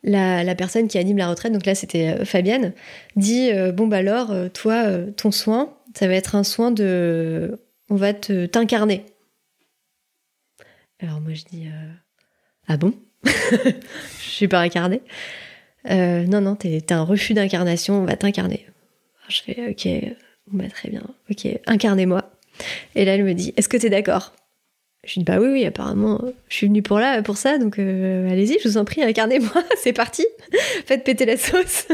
la, 0.03 0.55
personne 0.55 0.87
qui 0.87 0.97
anime 0.97 1.17
la 1.17 1.29
retraite, 1.29 1.51
donc 1.51 1.65
là 1.65 1.75
c'était 1.75 2.19
euh, 2.19 2.25
Fabienne, 2.25 2.73
dit 3.15 3.51
euh, 3.51 3.71
Bon 3.71 3.87
bah 3.87 3.97
alors, 3.97 4.31
euh, 4.31 4.49
toi, 4.49 4.85
ton 5.17 5.31
soin, 5.31 5.75
ça 5.93 6.07
va 6.07 6.13
être 6.13 6.35
un 6.35 6.43
soin 6.43 6.71
de. 6.71 7.59
On 7.89 7.95
va 7.95 8.13
te 8.13 8.45
t'incarner. 8.45 9.05
Alors 11.01 11.21
moi 11.21 11.33
je 11.33 11.43
dis 11.45 11.67
Ah 12.67 12.77
bon? 12.77 12.93
Je 13.25 14.29
suis 14.29 14.47
pas 14.47 14.59
incarnée. 14.59 15.01
Non, 15.85 16.41
non, 16.41 16.55
t'es 16.55 16.91
un 16.91 17.03
refus 17.03 17.33
d'incarnation, 17.33 18.01
on 18.01 18.05
va 18.05 18.15
t'incarner. 18.15 18.65
Je 19.27 19.41
fais 19.41 19.69
Ok, 19.69 20.15
bah, 20.51 20.69
très 20.69 20.89
bien, 20.89 21.03
ok, 21.29 21.47
incarnez-moi. 21.67 22.31
Et 22.95 23.05
là 23.05 23.15
elle 23.15 23.23
me 23.23 23.33
dit 23.33 23.53
Est-ce 23.57 23.69
que 23.69 23.77
t'es 23.77 23.89
d'accord? 23.89 24.33
Je 25.05 25.13
lui 25.13 25.19
dis 25.19 25.25
bah 25.25 25.39
oui 25.39 25.47
oui 25.49 25.65
apparemment 25.65 26.21
je 26.49 26.55
suis 26.55 26.67
venue 26.67 26.81
pour 26.81 26.99
là 26.99 27.21
pour 27.23 27.37
ça 27.37 27.57
donc 27.57 27.79
euh, 27.79 28.29
allez-y 28.29 28.57
je 28.61 28.67
vous 28.67 28.77
en 28.77 28.85
prie 28.85 29.01
incarnez-moi 29.01 29.63
c'est 29.77 29.93
parti 29.93 30.25
faites 30.85 31.03
péter 31.03 31.25
la 31.25 31.37
sauce 31.37 31.87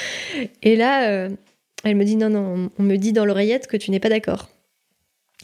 et 0.62 0.76
là 0.76 1.08
euh, 1.08 1.28
elle 1.84 1.96
me 1.96 2.04
dit 2.04 2.16
non 2.16 2.30
non 2.30 2.70
on 2.78 2.82
me 2.82 2.96
dit 2.96 3.12
dans 3.12 3.24
l'oreillette 3.24 3.68
que 3.68 3.76
tu 3.76 3.90
n'es 3.90 4.00
pas 4.00 4.08
d'accord 4.08 4.48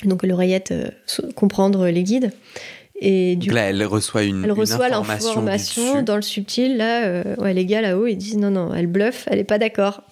donc 0.04 0.24
l'oreillette 0.24 0.72
euh, 0.72 0.90
comprendre 1.34 1.88
les 1.88 2.02
guides 2.02 2.32
et 3.00 3.34
du 3.34 3.48
Donc 3.48 3.56
là, 3.56 3.62
elle 3.62 3.84
reçoit 3.84 4.22
une, 4.22 4.44
elle 4.44 4.52
reçoit 4.52 4.88
l'information 4.88 6.02
dans 6.02 6.14
le 6.14 6.22
subtil. 6.22 6.76
Là, 6.76 7.24
ouais, 7.38 7.52
les 7.52 7.66
gars 7.66 7.80
là-haut, 7.80 8.06
ils 8.06 8.16
disent 8.16 8.36
non, 8.36 8.52
non, 8.52 8.72
elle 8.72 8.86
bluffe, 8.86 9.26
elle 9.28 9.40
est 9.40 9.44
pas 9.44 9.58
d'accord. 9.58 10.02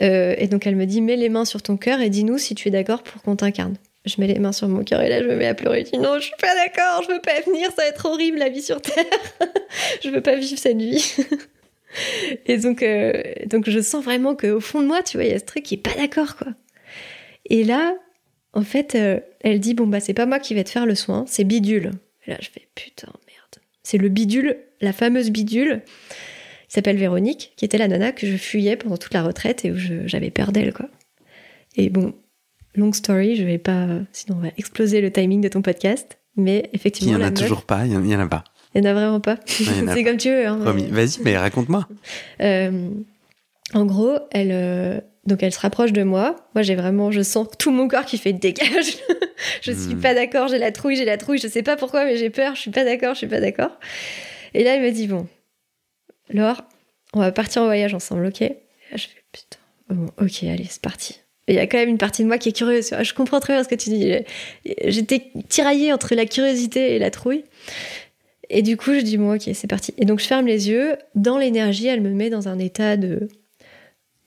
Et 0.00 0.46
donc 0.48 0.66
elle 0.66 0.76
me 0.76 0.84
dit 0.84 1.00
mets 1.00 1.16
les 1.16 1.30
mains 1.30 1.46
sur 1.46 1.62
ton 1.62 1.78
cœur 1.78 2.02
et 2.02 2.10
dis-nous 2.10 2.36
si 2.36 2.54
tu 2.54 2.68
es 2.68 2.70
d'accord 2.70 3.02
pour 3.02 3.22
qu'on 3.22 3.36
t'incarne. 3.36 3.76
Je 4.04 4.20
mets 4.20 4.26
les 4.26 4.38
mains 4.38 4.52
sur 4.52 4.68
mon 4.68 4.84
cœur 4.84 5.00
et 5.00 5.08
là 5.08 5.22
je 5.22 5.26
me 5.26 5.36
mets 5.36 5.46
à 5.46 5.54
pleurer. 5.54 5.84
Je 5.84 5.92
dis 5.92 5.98
non, 5.98 6.16
je 6.16 6.24
suis 6.24 6.34
pas 6.38 6.54
d'accord, 6.54 7.02
je 7.02 7.12
veux 7.12 7.20
pas 7.20 7.40
venir, 7.40 7.68
ça 7.70 7.82
va 7.82 7.88
être 7.88 8.06
horrible 8.06 8.38
la 8.38 8.48
vie 8.48 8.62
sur 8.62 8.80
Terre. 8.80 9.04
je 10.02 10.10
veux 10.10 10.20
pas 10.20 10.36
vivre 10.36 10.58
cette 10.58 10.78
vie. 10.78 11.14
et 12.46 12.58
donc, 12.58 12.82
euh, 12.82 13.12
donc 13.46 13.68
je 13.68 13.80
sens 13.80 14.04
vraiment 14.04 14.36
qu'au 14.36 14.60
fond 14.60 14.82
de 14.82 14.86
moi, 14.86 15.02
tu 15.02 15.16
vois, 15.16 15.24
il 15.24 15.30
y 15.30 15.34
a 15.34 15.38
ce 15.38 15.44
truc 15.44 15.62
qui 15.62 15.74
est 15.74 15.78
pas 15.78 15.94
d'accord, 15.94 16.36
quoi. 16.36 16.52
Et 17.46 17.64
là, 17.64 17.94
en 18.52 18.62
fait, 18.62 18.94
euh, 18.94 19.20
elle 19.40 19.60
dit 19.60 19.74
bon 19.74 19.86
bah 19.86 20.00
c'est 20.00 20.14
pas 20.14 20.26
moi 20.26 20.38
qui 20.38 20.54
vais 20.54 20.64
te 20.64 20.70
faire 20.70 20.86
le 20.86 20.94
soin, 20.94 21.24
c'est 21.26 21.44
bidule. 21.44 21.92
Et 22.26 22.30
là 22.30 22.36
je 22.40 22.48
fais 22.48 22.68
putain 22.74 23.08
merde. 23.26 23.64
C'est 23.82 23.98
le 23.98 24.08
bidule, 24.08 24.58
la 24.80 24.92
fameuse 24.92 25.30
bidule. 25.30 25.82
Il 26.68 26.72
s'appelle 26.74 26.96
Véronique, 26.96 27.52
qui 27.56 27.64
était 27.64 27.78
la 27.78 27.88
nana 27.88 28.12
que 28.12 28.26
je 28.26 28.36
fuyais 28.36 28.76
pendant 28.76 28.96
toute 28.96 29.14
la 29.14 29.22
retraite 29.22 29.64
et 29.64 29.70
où 29.70 29.76
j'avais 29.76 30.30
peur 30.30 30.52
d'elle 30.52 30.72
quoi. 30.72 30.88
Et 31.76 31.90
bon, 31.90 32.14
long 32.74 32.92
story, 32.92 33.36
je 33.36 33.44
vais 33.44 33.58
pas, 33.58 33.86
sinon 34.12 34.38
on 34.38 34.42
va 34.42 34.48
exploser 34.56 35.00
le 35.00 35.10
timing 35.10 35.40
de 35.40 35.48
ton 35.48 35.62
podcast. 35.62 36.18
Mais 36.36 36.68
effectivement, 36.72 37.16
il 37.16 37.20
y 37.20 37.24
en 37.24 37.28
a 37.28 37.30
toujours 37.30 37.62
pas, 37.62 37.86
il 37.86 37.92
y, 37.92 37.96
en 37.96 38.20
a 38.20 38.26
pas. 38.26 38.44
Il 38.74 38.82
y 38.82 38.86
en 38.86 38.90
a 38.90 38.94
vraiment 38.94 39.20
pas. 39.20 39.38
c'est 39.46 40.04
comme 40.04 40.16
tu 40.16 40.30
veux. 40.30 40.46
Hein, 40.46 40.58
Vas-y, 40.90 41.22
mais 41.22 41.36
raconte-moi. 41.36 41.88
Euh, 42.40 42.88
en 43.72 43.86
gros, 43.86 44.18
elle, 44.32 44.50
euh, 44.50 45.00
donc 45.26 45.42
elle 45.42 45.52
se 45.52 45.60
rapproche 45.60 45.92
de 45.92 46.02
moi. 46.02 46.36
Moi, 46.54 46.62
j'ai 46.62 46.74
vraiment, 46.74 47.12
je 47.12 47.22
sens 47.22 47.48
tout 47.58 47.70
mon 47.70 47.86
corps 47.86 48.04
qui 48.04 48.18
fait 48.18 48.32
dégage. 48.32 48.96
je 49.62 49.70
suis 49.70 49.94
hmm. 49.94 50.00
pas 50.00 50.14
d'accord, 50.14 50.48
j'ai 50.48 50.58
la 50.58 50.72
trouille, 50.72 50.96
j'ai 50.96 51.04
la 51.04 51.18
trouille, 51.18 51.38
je 51.38 51.46
sais 51.46 51.62
pas 51.62 51.76
pourquoi, 51.76 52.04
mais 52.04 52.16
j'ai 52.16 52.30
peur, 52.30 52.56
je 52.56 52.62
suis 52.62 52.70
pas 52.72 52.84
d'accord, 52.84 53.14
je 53.14 53.18
suis 53.18 53.28
pas 53.28 53.40
d'accord. 53.40 53.78
Et 54.54 54.64
là, 54.64 54.74
elle 54.74 54.82
me 54.82 54.90
dit 54.90 55.06
bon, 55.06 55.28
Laure, 56.30 56.62
on 57.12 57.20
va 57.20 57.30
partir 57.30 57.62
en 57.62 57.66
voyage 57.66 57.94
ensemble, 57.94 58.26
ok? 58.26 58.42
Et 58.42 58.56
là, 58.90 58.96
je 58.96 59.06
fais 59.06 59.22
putain, 59.30 59.58
bon, 59.88 60.10
ok, 60.18 60.42
allez, 60.44 60.66
c'est 60.68 60.82
parti. 60.82 61.20
Il 61.46 61.54
y 61.54 61.58
a 61.58 61.66
quand 61.66 61.78
même 61.78 61.90
une 61.90 61.98
partie 61.98 62.22
de 62.22 62.28
moi 62.28 62.38
qui 62.38 62.48
est 62.48 62.52
curieuse. 62.52 62.94
Je 63.02 63.12
comprends 63.12 63.40
très 63.40 63.52
bien 63.54 63.62
ce 63.62 63.68
que 63.68 63.74
tu 63.74 63.90
dis. 63.90 64.14
J'étais 64.84 65.30
tiraillée 65.48 65.92
entre 65.92 66.14
la 66.14 66.24
curiosité 66.26 66.94
et 66.94 66.98
la 66.98 67.10
trouille. 67.10 67.44
Et 68.50 68.62
du 68.62 68.76
coup, 68.76 68.94
je 68.94 69.00
dis 69.00 69.18
bon, 69.18 69.34
ok, 69.34 69.50
c'est 69.52 69.66
parti. 69.66 69.92
Et 69.98 70.04
donc, 70.04 70.20
je 70.20 70.26
ferme 70.26 70.46
les 70.46 70.68
yeux. 70.68 70.96
Dans 71.14 71.38
l'énergie, 71.38 71.86
elle 71.86 72.00
me 72.00 72.10
met 72.10 72.30
dans 72.30 72.48
un 72.48 72.58
état 72.58 72.96
de 72.96 73.28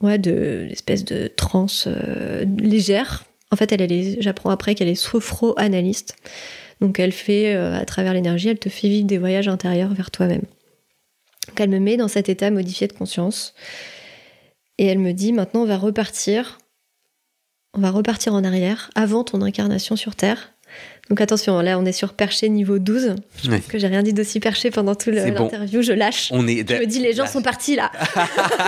ouais, 0.01 0.17
de 0.17 0.65
l'espèce 0.69 1.05
de 1.05 1.27
transe 1.27 1.85
euh, 1.87 2.45
légère. 2.59 3.25
En 3.51 3.55
fait, 3.55 3.71
elle, 3.71 3.91
est, 3.91 4.21
j'apprends 4.21 4.49
après 4.49 4.75
qu'elle 4.75 4.89
est 4.89 4.95
sophro-analyste. 4.95 6.15
Donc, 6.81 6.99
elle 6.99 7.11
fait, 7.11 7.55
euh, 7.55 7.75
à 7.75 7.85
travers 7.85 8.13
l'énergie, 8.13 8.49
elle 8.49 8.59
te 8.59 8.69
fait 8.69 8.89
vivre 8.89 9.07
des 9.07 9.17
voyages 9.17 9.47
intérieurs 9.47 9.93
vers 9.93 10.11
toi-même. 10.11 10.43
Donc, 11.47 11.59
elle 11.59 11.69
me 11.69 11.79
met 11.79 11.97
dans 11.97 12.07
cet 12.07 12.29
état 12.29 12.51
modifié 12.51 12.87
de 12.87 12.93
conscience. 12.93 13.55
Et 14.77 14.85
elle 14.85 14.99
me 14.99 15.13
dit, 15.13 15.33
maintenant, 15.33 15.61
on 15.61 15.65
va 15.65 15.77
repartir. 15.77 16.59
On 17.73 17.81
va 17.81 17.91
repartir 17.91 18.33
en 18.33 18.43
arrière, 18.43 18.89
avant 18.95 19.23
ton 19.23 19.41
incarnation 19.41 19.95
sur 19.95 20.15
Terre. 20.15 20.53
Donc 21.09 21.21
attention, 21.21 21.59
là 21.61 21.79
on 21.79 21.85
est 21.85 21.93
sur 21.93 22.13
perché 22.13 22.49
niveau 22.49 22.79
12. 22.79 23.15
Je 23.41 23.49
pense 23.49 23.65
que 23.67 23.77
j'ai 23.77 23.87
rien 23.87 24.03
dit 24.03 24.13
d'aussi 24.13 24.39
perché 24.39 24.71
pendant 24.71 24.93
tout 24.93 25.09
l'interview, 25.09 25.81
je 25.81 25.93
lâche. 25.93 26.29
On 26.33 26.47
est 26.47 26.69
je 26.69 26.75
me 26.75 26.85
dis 26.85 26.99
les 26.99 27.13
gens 27.13 27.27
sont 27.27 27.41
partis 27.41 27.77
là. 27.77 27.91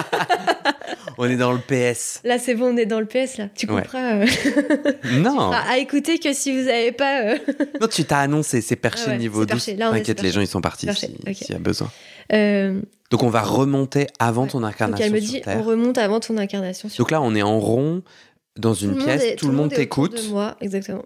on 1.18 1.26
est 1.26 1.36
dans 1.36 1.52
le 1.52 1.60
PS. 1.60 2.22
Là 2.24 2.40
c'est 2.40 2.56
bon, 2.56 2.74
on 2.74 2.78
est 2.78 2.86
dans 2.86 3.02
le 3.02 3.06
PS 3.06 3.38
là. 3.38 3.50
Tu 3.54 3.68
comprends 3.68 4.22
euh, 4.22 4.26
Non. 5.20 5.52
à 5.52 5.78
écouter 5.80 6.18
que 6.18 6.32
si 6.32 6.58
vous 6.58 6.68
n'avez 6.68 6.94
pas. 6.94 7.24
Euh, 7.24 7.38
non, 7.82 7.88
tu 7.88 8.06
t'as 8.06 8.20
annoncé, 8.20 8.62
c'est 8.62 8.78
perché 8.78 9.08
ah 9.08 9.18
niveau 9.18 9.46
12. 9.46 9.76
T'inquiète, 9.78 10.22
les 10.22 10.32
gens 10.32 10.42
ils 10.42 10.48
sont 10.48 10.62
partis 10.62 10.88
s'il 10.94 11.50
y 11.50 11.54
a 11.54 11.60
besoin. 11.60 11.92
Euh, 12.32 12.80
donc 13.10 13.24
on 13.24 13.30
va 13.30 13.42
remonter 13.42 14.08
avant 14.20 14.48
ton 14.48 14.64
incarnation. 14.64 15.06
Donc 15.06 15.06
elle 15.06 15.12
me 15.12 15.20
dit 15.20 15.42
on 15.46 15.64
remonte 15.64 15.98
avant 15.98 16.22
ton 16.22 16.38
incarnation. 16.38 16.88
Sur 16.88 17.04
Donc 17.04 17.12
là 17.12 17.22
on 17.22 17.36
est 17.36 17.42
en 17.42 17.60
rond 17.60 18.02
dans 18.58 18.74
une 18.74 18.98
pièce, 18.98 19.36
tout, 19.38 19.48
le 19.48 19.54
monde 19.54 19.72
t'écoute. 19.72 20.30
Moi, 20.30 20.56
exactement. 20.62 21.06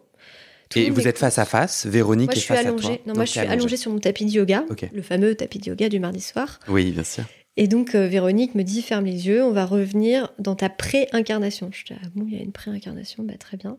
Et 0.76 0.90
vous 0.90 1.08
êtes 1.08 1.20
face 1.20 1.38
à 1.38 1.46
face, 1.46 1.86
Véronique 1.86 2.30
moi, 2.30 2.36
est 2.36 2.40
face 2.40 2.66
allongée. 2.66 2.86
à 2.86 2.96
toi. 2.96 3.04
Non, 3.06 3.14
moi 3.14 3.26
je 3.26 3.32
suis 3.32 3.40
allongée. 3.40 3.78
sur 3.78 3.92
mon 3.92 4.00
tapis 4.00 4.26
de 4.26 4.32
yoga, 4.32 4.66
le 4.92 5.02
fameux 5.02 5.36
tapis 5.36 5.60
de 5.60 5.68
yoga 5.68 5.90
du 5.90 6.00
mardi 6.00 6.22
soir. 6.22 6.60
Oui, 6.68 6.92
bien 6.92 7.04
sûr. 7.04 7.24
Et 7.56 7.68
donc 7.68 7.94
euh, 7.94 8.08
Véronique 8.08 8.56
me 8.56 8.64
dit 8.64 8.82
ferme 8.82 9.06
les 9.06 9.28
yeux, 9.28 9.44
on 9.44 9.52
va 9.52 9.66
revenir 9.66 10.32
dans 10.40 10.56
ta 10.56 10.70
pré-incarnation. 10.70 11.70
Je 11.72 11.86
dis 11.86 11.94
ah 11.94 12.08
bon, 12.16 12.26
il 12.28 12.36
y 12.36 12.40
a 12.40 12.42
une 12.42 12.52
pré-incarnation, 12.52 13.24
bah 13.24 13.38
très 13.38 13.58
bien. 13.58 13.78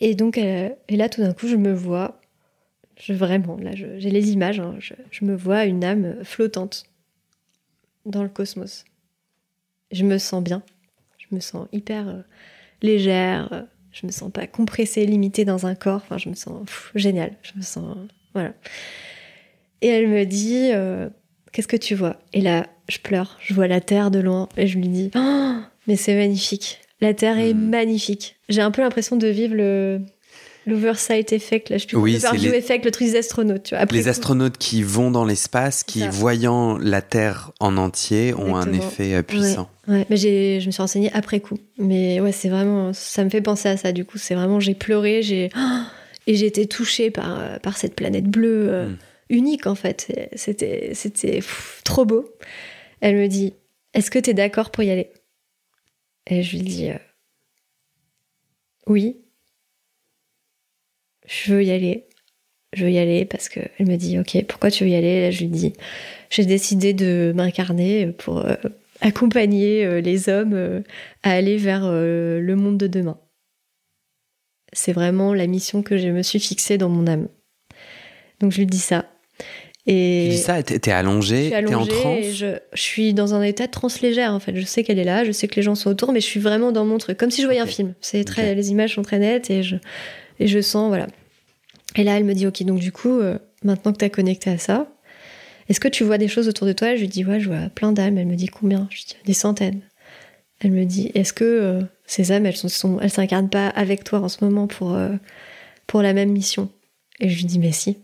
Et 0.00 0.14
donc 0.14 0.36
euh, 0.36 0.68
et 0.88 0.96
là 0.96 1.08
tout 1.08 1.22
d'un 1.22 1.32
coup 1.32 1.48
je 1.48 1.56
me 1.56 1.72
vois, 1.72 2.20
je 2.98 3.14
vraiment 3.14 3.56
là 3.56 3.70
j'ai 3.74 4.10
les 4.10 4.30
images, 4.32 4.60
hein, 4.60 4.76
je, 4.80 5.24
me 5.24 5.34
vois 5.34 5.64
une 5.64 5.82
âme 5.82 6.22
flottante 6.22 6.84
dans 8.04 8.22
le 8.22 8.28
cosmos. 8.28 8.84
Je 9.90 10.04
me 10.04 10.18
sens 10.18 10.42
bien, 10.44 10.62
je 11.30 11.36
me 11.36 11.40
sens 11.40 11.66
hyper 11.72 12.08
euh, 12.08 12.22
légère 12.82 13.66
je 13.92 14.06
me 14.06 14.12
sens 14.12 14.30
pas 14.30 14.46
compressée, 14.46 15.04
limitée 15.06 15.44
dans 15.44 15.66
un 15.66 15.74
corps. 15.74 16.02
Enfin, 16.04 16.18
je 16.18 16.28
me 16.28 16.34
sens 16.34 16.66
génial. 16.94 17.32
Je 17.42 17.52
me 17.56 17.62
sens. 17.62 17.96
Voilà. 18.34 18.52
Et 19.82 19.88
elle 19.88 20.08
me 20.08 20.24
dit 20.24 20.70
euh, 20.72 21.08
Qu'est-ce 21.52 21.68
que 21.68 21.76
tu 21.76 21.94
vois? 21.94 22.16
Et 22.32 22.40
là, 22.40 22.66
je 22.88 22.98
pleure. 22.98 23.38
Je 23.40 23.54
vois 23.54 23.66
la 23.66 23.80
terre 23.80 24.10
de 24.10 24.20
loin 24.20 24.48
et 24.56 24.66
je 24.66 24.78
lui 24.78 24.88
dis 24.88 25.10
oh, 25.16 25.54
Mais 25.86 25.96
c'est 25.96 26.14
magnifique. 26.14 26.80
La 27.00 27.14
terre 27.14 27.38
est 27.38 27.54
hmm. 27.54 27.70
magnifique. 27.70 28.36
J'ai 28.48 28.60
un 28.60 28.70
peu 28.70 28.82
l'impression 28.82 29.16
de 29.16 29.26
vivre 29.26 29.54
le, 29.54 30.02
l'oversight 30.66 31.32
effect, 31.32 31.70
là, 31.70 31.78
je 31.78 31.96
oui, 31.96 32.20
c'est 32.20 32.36
les... 32.36 32.48
effect, 32.48 32.84
le 32.84 32.90
truc 32.90 33.08
des 33.08 33.16
astronautes. 33.16 33.64
Tu 33.64 33.74
vois, 33.74 33.84
les 33.84 34.08
astronautes 34.08 34.58
qui 34.58 34.82
vont 34.82 35.10
dans 35.10 35.24
l'espace, 35.24 35.82
qui, 35.84 36.06
voyant 36.08 36.78
la 36.78 37.02
Terre 37.02 37.52
en 37.60 37.76
entier, 37.76 38.34
ont 38.34 38.56
un 38.56 38.72
effet 38.72 39.14
euh, 39.14 39.22
puissant. 39.22 39.70
Ouais, 39.88 40.06
mais 40.10 40.16
j'ai, 40.16 40.60
je 40.60 40.66
me 40.66 40.70
suis 40.70 40.82
renseignée 40.82 41.10
après 41.12 41.40
coup. 41.40 41.58
Mais 41.78 42.20
ouais, 42.20 42.32
c'est 42.32 42.48
vraiment, 42.48 42.92
ça 42.92 43.24
me 43.24 43.30
fait 43.30 43.40
penser 43.40 43.68
à 43.68 43.76
ça. 43.76 43.92
Du 43.92 44.04
coup, 44.04 44.18
c'est 44.18 44.34
vraiment, 44.34 44.60
j'ai 44.60 44.74
pleuré, 44.74 45.22
j'ai 45.22 45.50
et 46.26 46.34
j'ai 46.34 46.46
été 46.46 46.66
touchée 46.66 47.10
par 47.10 47.38
euh, 47.40 47.58
par 47.58 47.76
cette 47.76 47.94
planète 47.94 48.26
bleue 48.26 48.68
euh, 48.70 48.86
hmm. 48.88 48.96
unique 49.30 49.66
en 49.66 49.74
fait. 49.74 50.30
C'était 50.34 50.90
c'était 50.94 51.40
trop 51.84 52.04
beau. 52.04 52.28
Elle 53.00 53.16
me 53.16 53.28
dit, 53.28 53.54
est-ce 53.94 54.10
que 54.10 54.18
tu 54.18 54.30
es 54.30 54.34
d'accord 54.34 54.70
pour 54.70 54.84
y 54.84 54.90
aller? 54.90 55.10
Et 56.26 56.42
je 56.42 56.56
lui 56.56 56.62
dis, 56.62 56.90
oui 58.86 59.16
je 61.30 61.54
veux 61.54 61.64
y 61.64 61.70
aller. 61.70 62.06
Je 62.72 62.84
veux 62.84 62.90
y 62.90 62.98
aller 62.98 63.24
parce 63.24 63.48
qu'elle 63.48 63.70
me 63.80 63.96
dit, 63.96 64.18
ok, 64.18 64.44
pourquoi 64.46 64.70
tu 64.70 64.84
veux 64.84 64.90
y 64.90 64.94
aller? 64.94 65.22
Là, 65.22 65.30
je 65.30 65.40
lui 65.40 65.48
dis, 65.48 65.72
j'ai 66.28 66.44
décidé 66.44 66.92
de 66.92 67.32
m'incarner 67.34 68.08
pour 68.18 68.38
euh, 68.38 68.54
accompagner 69.00 69.84
euh, 69.84 70.00
les 70.00 70.28
hommes 70.28 70.54
euh, 70.54 70.80
à 71.22 71.32
aller 71.32 71.56
vers 71.56 71.82
le 71.90 72.54
monde 72.54 72.78
de 72.78 72.86
demain. 72.86 73.18
C'est 74.72 74.92
vraiment 74.92 75.34
la 75.34 75.46
mission 75.46 75.82
que 75.82 75.98
je 75.98 76.08
me 76.08 76.22
suis 76.22 76.38
fixée 76.38 76.78
dans 76.78 76.88
mon 76.88 77.06
âme. 77.06 77.28
Donc 78.40 78.52
je 78.52 78.58
lui 78.58 78.66
dis 78.66 78.78
ça. 78.78 79.06
Et 79.86 80.28
tu 80.30 80.36
dis 80.36 80.42
ça, 80.42 80.62
t'es 80.62 80.90
allongée, 80.92 81.50
t'es 81.50 81.74
en 81.74 81.86
transe? 81.86 82.26
je, 82.34 82.58
suis 82.74 83.14
dans 83.14 83.34
un 83.34 83.42
état 83.42 83.66
de 83.66 83.72
transe 83.72 84.00
légère 84.00 84.32
en 84.32 84.38
fait. 84.38 84.54
Je 84.54 84.64
sais 84.64 84.84
qu'elle 84.84 84.98
est 84.98 85.04
là, 85.04 85.24
je 85.24 85.32
sais 85.32 85.48
que 85.48 85.56
les 85.56 85.62
gens 85.62 85.74
sont 85.74 85.90
autour, 85.90 86.12
mais 86.12 86.20
je 86.20 86.26
suis 86.26 86.38
vraiment 86.38 86.70
dans 86.70 86.84
mon 86.84 86.98
truc, 86.98 87.18
comme 87.18 87.30
si 87.30 87.40
je 87.40 87.46
voyais 87.46 87.60
un 87.60 87.66
film. 87.66 87.94
C'est 88.00 88.22
très, 88.24 88.54
les 88.54 88.70
images 88.70 88.94
sont 88.94 89.02
très 89.02 89.18
nettes 89.18 89.50
et 89.50 89.62
je, 89.64 89.76
et 90.40 90.46
je 90.46 90.60
sens, 90.60 90.88
voilà, 90.88 91.06
et 91.96 92.04
là, 92.04 92.16
elle 92.16 92.24
me 92.24 92.34
dit, 92.34 92.46
ok, 92.46 92.62
donc 92.64 92.78
du 92.78 92.92
coup, 92.92 93.18
euh, 93.18 93.38
maintenant 93.64 93.92
que 93.92 93.98
tu 93.98 94.04
as 94.04 94.10
connecté 94.10 94.50
à 94.50 94.58
ça, 94.58 94.86
est-ce 95.68 95.80
que 95.80 95.88
tu 95.88 96.04
vois 96.04 96.18
des 96.18 96.28
choses 96.28 96.48
autour 96.48 96.66
de 96.66 96.72
toi? 96.72 96.94
Je 96.94 97.00
lui 97.00 97.08
dis, 97.08 97.24
ouais, 97.24 97.40
je 97.40 97.48
vois 97.48 97.68
plein 97.74 97.92
d'âmes. 97.92 98.18
Elle 98.18 98.26
me 98.26 98.36
dit, 98.36 98.46
combien? 98.46 98.88
Je 98.90 99.02
dis, 99.02 99.16
des 99.24 99.34
centaines. 99.34 99.80
Elle 100.60 100.72
me 100.72 100.84
dit, 100.84 101.10
est-ce 101.14 101.32
que 101.32 101.44
euh, 101.44 101.82
ces 102.06 102.32
âmes, 102.32 102.46
elles 102.46 102.56
sont, 102.56 102.98
elles 103.00 103.10
s'incarnent 103.10 103.50
pas 103.50 103.68
avec 103.68 104.04
toi 104.04 104.20
en 104.20 104.28
ce 104.28 104.44
moment 104.44 104.66
pour, 104.66 104.94
euh, 104.94 105.12
pour 105.86 106.02
la 106.02 106.12
même 106.12 106.30
mission? 106.30 106.70
Et 107.20 107.28
je 107.28 107.36
lui 107.36 107.44
dis, 107.44 107.58
mais 107.58 107.72
si. 107.72 107.98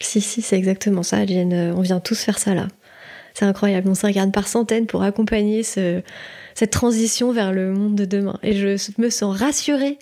Si, 0.00 0.20
si, 0.20 0.42
c'est 0.42 0.56
exactement 0.56 1.02
ça. 1.02 1.18
On 1.18 1.80
vient 1.80 2.00
tous 2.00 2.20
faire 2.20 2.38
ça 2.38 2.54
là. 2.54 2.68
C'est 3.34 3.44
incroyable. 3.44 3.88
On 3.88 3.94
s'incarne 3.94 4.30
par 4.30 4.46
centaines 4.46 4.86
pour 4.86 5.02
accompagner 5.02 5.62
ce, 5.62 6.02
cette 6.54 6.70
transition 6.70 7.32
vers 7.32 7.52
le 7.52 7.72
monde 7.72 7.96
de 7.96 8.04
demain. 8.04 8.38
Et 8.42 8.54
je 8.54 8.76
me 8.98 9.10
sens 9.10 9.36
rassurée 9.36 9.98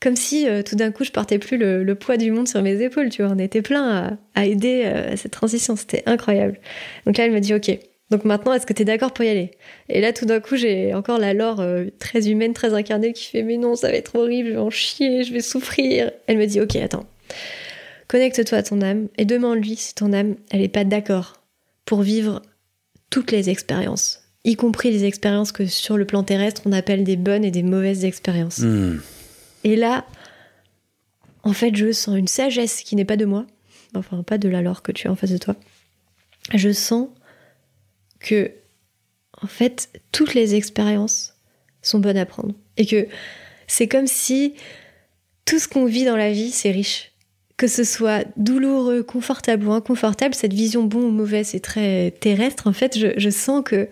comme 0.00 0.16
si 0.16 0.48
euh, 0.48 0.62
tout 0.62 0.76
d'un 0.76 0.92
coup 0.92 1.04
je 1.04 1.10
portais 1.10 1.38
plus 1.38 1.56
le, 1.56 1.94
poids 1.94 2.16
du 2.16 2.30
monde 2.30 2.48
sur 2.48 2.62
mes 2.62 2.80
épaules, 2.82 3.08
tu 3.08 3.22
vois. 3.22 3.32
On 3.32 3.38
était 3.38 3.62
plein 3.62 4.16
à, 4.34 4.46
aider 4.46 4.82
euh, 4.84 5.12
à 5.12 5.16
cette 5.16 5.32
transition, 5.32 5.76
c'était 5.76 6.02
incroyable. 6.06 6.58
Donc 7.06 7.16
là, 7.16 7.24
elle 7.24 7.32
me 7.32 7.40
dit 7.40 7.54
ok. 7.54 7.78
Donc 8.10 8.24
maintenant, 8.24 8.54
est-ce 8.54 8.64
que 8.64 8.72
tu 8.72 8.82
es 8.82 8.84
d'accord 8.84 9.12
pour 9.12 9.24
y 9.24 9.28
aller? 9.28 9.50
Et 9.88 10.00
là, 10.00 10.12
tout 10.12 10.24
d'un 10.24 10.40
coup, 10.40 10.56
j'ai 10.56 10.94
encore 10.94 11.18
la 11.18 11.34
Laure 11.34 11.60
euh, 11.60 11.86
très 11.98 12.30
humaine, 12.30 12.54
très 12.54 12.72
incarnée 12.72 13.12
qui 13.12 13.26
fait 13.26 13.42
mais 13.42 13.58
non, 13.58 13.74
ça 13.74 13.88
va 13.88 13.94
être 13.94 14.14
horrible, 14.14 14.48
je 14.48 14.54
vais 14.54 14.60
en 14.60 14.70
chier, 14.70 15.24
je 15.24 15.32
vais 15.32 15.40
souffrir. 15.40 16.10
Elle 16.26 16.38
me 16.38 16.46
dit 16.46 16.60
ok, 16.60 16.76
attends. 16.76 17.06
Connecte-toi 18.06 18.58
à 18.58 18.62
ton 18.62 18.80
âme 18.80 19.08
et 19.18 19.26
demande-lui 19.26 19.76
si 19.76 19.94
ton 19.94 20.12
âme, 20.14 20.36
elle 20.50 20.62
est 20.62 20.68
pas 20.68 20.84
d'accord 20.84 21.42
pour 21.84 22.00
vivre 22.00 22.40
toutes 23.10 23.32
les 23.32 23.50
expériences, 23.50 24.22
y 24.44 24.56
compris 24.56 24.90
les 24.90 25.04
expériences 25.04 25.52
que 25.52 25.66
sur 25.66 25.96
le 25.96 26.04
plan 26.04 26.22
terrestre 26.22 26.62
on 26.66 26.72
appelle 26.72 27.04
des 27.04 27.16
bonnes 27.16 27.44
et 27.44 27.50
des 27.50 27.62
mauvaises 27.62 28.04
expériences. 28.04 28.58
Hmm. 28.58 28.98
Et 29.64 29.76
là, 29.76 30.06
en 31.42 31.52
fait, 31.52 31.74
je 31.74 31.92
sens 31.92 32.16
une 32.16 32.28
sagesse 32.28 32.82
qui 32.82 32.96
n'est 32.96 33.04
pas 33.04 33.16
de 33.16 33.24
moi, 33.24 33.46
enfin 33.94 34.22
pas 34.22 34.38
de 34.38 34.48
la 34.48 34.62
Laure 34.62 34.82
que 34.82 34.92
tu 34.92 35.08
as 35.08 35.12
en 35.12 35.16
face 35.16 35.30
de 35.30 35.38
toi. 35.38 35.56
Je 36.54 36.72
sens 36.72 37.08
que, 38.20 38.52
en 39.40 39.46
fait, 39.46 39.90
toutes 40.12 40.34
les 40.34 40.54
expériences 40.54 41.34
sont 41.82 41.98
bonnes 41.98 42.16
à 42.16 42.26
prendre. 42.26 42.54
Et 42.76 42.86
que 42.86 43.06
c'est 43.66 43.88
comme 43.88 44.06
si 44.06 44.54
tout 45.44 45.58
ce 45.58 45.68
qu'on 45.68 45.86
vit 45.86 46.04
dans 46.04 46.16
la 46.16 46.32
vie, 46.32 46.50
c'est 46.50 46.70
riche. 46.70 47.12
Que 47.56 47.66
ce 47.66 47.82
soit 47.84 48.24
douloureux, 48.36 49.02
confortable 49.02 49.66
ou 49.66 49.72
inconfortable, 49.72 50.34
cette 50.34 50.52
vision 50.52 50.84
bon 50.84 51.02
ou 51.02 51.10
mauvais, 51.10 51.44
c'est 51.44 51.60
très 51.60 52.12
terrestre. 52.20 52.66
En 52.66 52.72
fait, 52.72 52.96
je 52.96 53.30
sens 53.30 53.62
que 53.64 53.88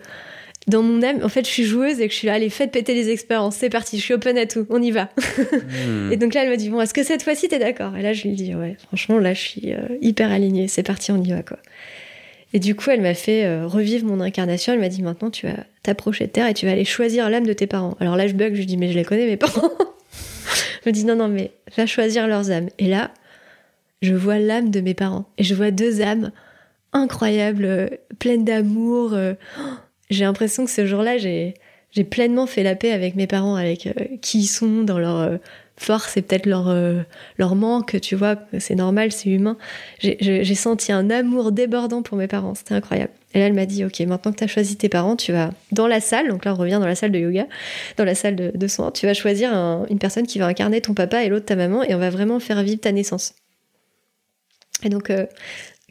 dans 0.67 0.83
mon 0.83 1.01
âme, 1.01 1.23
en 1.23 1.29
fait, 1.29 1.45
je 1.45 1.51
suis 1.51 1.63
joueuse 1.63 2.01
et 2.01 2.07
que 2.07 2.13
je 2.13 2.17
suis 2.17 2.27
là, 2.27 2.33
allez, 2.33 2.49
faites 2.49 2.71
péter 2.71 2.93
les 2.93 3.09
expériences, 3.09 3.55
c'est 3.55 3.69
parti, 3.69 3.97
je 3.97 4.03
suis 4.03 4.13
open 4.13 4.37
à 4.37 4.45
tout, 4.45 4.67
on 4.69 4.81
y 4.81 4.91
va. 4.91 5.09
Hmm. 5.85 6.11
Et 6.11 6.17
donc 6.17 6.33
là, 6.33 6.43
elle 6.43 6.49
m'a 6.49 6.57
dit, 6.57 6.69
bon, 6.69 6.81
est-ce 6.81 6.93
que 6.93 7.03
cette 7.03 7.23
fois-ci, 7.23 7.47
t'es 7.47 7.59
d'accord? 7.59 7.95
Et 7.95 8.01
là, 8.01 8.13
je 8.13 8.23
lui 8.23 8.33
dis, 8.33 8.53
ouais, 8.53 8.75
franchement, 8.87 9.17
là, 9.17 9.33
je 9.33 9.39
suis 9.39 9.73
euh, 9.73 9.87
hyper 10.01 10.29
alignée, 10.29 10.67
c'est 10.67 10.83
parti, 10.83 11.11
on 11.11 11.23
y 11.23 11.31
va, 11.31 11.41
quoi. 11.41 11.57
Et 12.53 12.59
du 12.59 12.75
coup, 12.75 12.89
elle 12.89 13.01
m'a 13.01 13.13
fait 13.13 13.45
euh, 13.45 13.67
revivre 13.67 14.05
mon 14.05 14.21
incarnation. 14.21 14.73
Elle 14.73 14.79
m'a 14.79 14.89
dit 14.89 15.03
maintenant, 15.03 15.29
tu 15.29 15.47
vas 15.47 15.65
t'approcher 15.83 16.27
de 16.27 16.31
terre 16.31 16.47
et 16.47 16.53
tu 16.53 16.65
vas 16.65 16.71
aller 16.71 16.85
choisir 16.85 17.29
l'âme 17.29 17.45
de 17.45 17.53
tes 17.53 17.67
parents. 17.67 17.97
Alors 17.99 18.15
là, 18.15 18.27
je 18.27 18.33
bug, 18.33 18.53
je 18.53 18.59
lui 18.59 18.65
dis, 18.65 18.77
mais 18.77 18.89
je 18.89 18.95
les 18.95 19.03
connais, 19.03 19.25
mes 19.25 19.37
parents. 19.37 19.69
je 20.83 20.89
me 20.89 20.91
dis, 20.91 21.03
non, 21.03 21.15
non, 21.15 21.27
mais 21.27 21.51
va 21.75 21.85
choisir 21.85 22.27
leurs 22.27 22.51
âmes. 22.51 22.69
Et 22.79 22.87
là, 22.87 23.11
je 24.01 24.13
vois 24.13 24.39
l'âme 24.39 24.69
de 24.71 24.79
mes 24.79 24.93
parents. 24.93 25.25
Et 25.37 25.43
je 25.43 25.55
vois 25.55 25.71
deux 25.71 26.01
âmes 26.01 26.31
incroyables, 26.93 27.65
euh, 27.65 27.87
pleines 28.19 28.45
d'amour. 28.45 29.13
Euh, 29.13 29.33
j'ai 30.09 30.25
l'impression 30.25 30.65
que 30.65 30.71
ce 30.71 30.85
jour-là, 30.85 31.17
j'ai, 31.17 31.53
j'ai 31.91 32.03
pleinement 32.03 32.47
fait 32.47 32.63
la 32.63 32.75
paix 32.75 32.91
avec 32.91 33.15
mes 33.15 33.27
parents, 33.27 33.55
avec 33.55 33.89
qui 34.21 34.39
ils 34.39 34.47
sont 34.47 34.83
dans 34.83 34.99
leur 34.99 35.39
force 35.77 36.11
c'est 36.13 36.23
peut-être 36.23 36.47
leur, 36.47 36.67
euh, 36.67 37.01
leur 37.37 37.55
manque, 37.55 38.01
tu 38.01 38.15
vois, 38.15 38.35
c'est 38.59 38.75
normal, 38.75 39.11
c'est 39.11 39.29
humain. 39.29 39.57
J'ai 39.99 40.55
senti 40.55 40.91
un 40.91 41.09
amour 41.09 41.51
débordant 41.51 42.01
pour 42.01 42.17
mes 42.17 42.27
parents, 42.27 42.55
c'était 42.55 42.73
incroyable. 42.73 43.11
Et 43.33 43.39
là, 43.39 43.45
elle 43.45 43.53
m'a 43.53 43.65
dit, 43.65 43.85
ok, 43.85 43.99
maintenant 44.01 44.31
que 44.31 44.37
tu 44.37 44.43
as 44.43 44.47
choisi 44.47 44.75
tes 44.75 44.89
parents, 44.89 45.15
tu 45.15 45.31
vas 45.31 45.51
dans 45.71 45.87
la 45.87 46.01
salle, 46.01 46.29
donc 46.29 46.45
là 46.45 46.53
on 46.53 46.57
revient 46.57 46.79
dans 46.79 46.87
la 46.87 46.95
salle 46.95 47.11
de 47.11 47.19
yoga, 47.19 47.45
dans 47.97 48.05
la 48.05 48.15
salle 48.15 48.35
de, 48.35 48.67
soins, 48.67 48.91
tu 48.91 49.05
vas 49.05 49.13
choisir 49.13 49.51
une 49.89 49.99
personne 49.99 50.25
qui 50.25 50.39
va 50.39 50.47
incarner 50.47 50.81
ton 50.81 50.93
papa 50.93 51.23
et 51.23 51.29
l'autre 51.29 51.45
ta 51.45 51.55
maman, 51.55 51.83
et 51.83 51.93
on 51.93 51.99
va 51.99 52.09
vraiment 52.09 52.39
faire 52.39 52.61
vivre 52.63 52.81
ta 52.81 52.91
naissance. 52.91 53.35
Et 54.83 54.89
donc, 54.89 55.09
euh, 55.09 55.25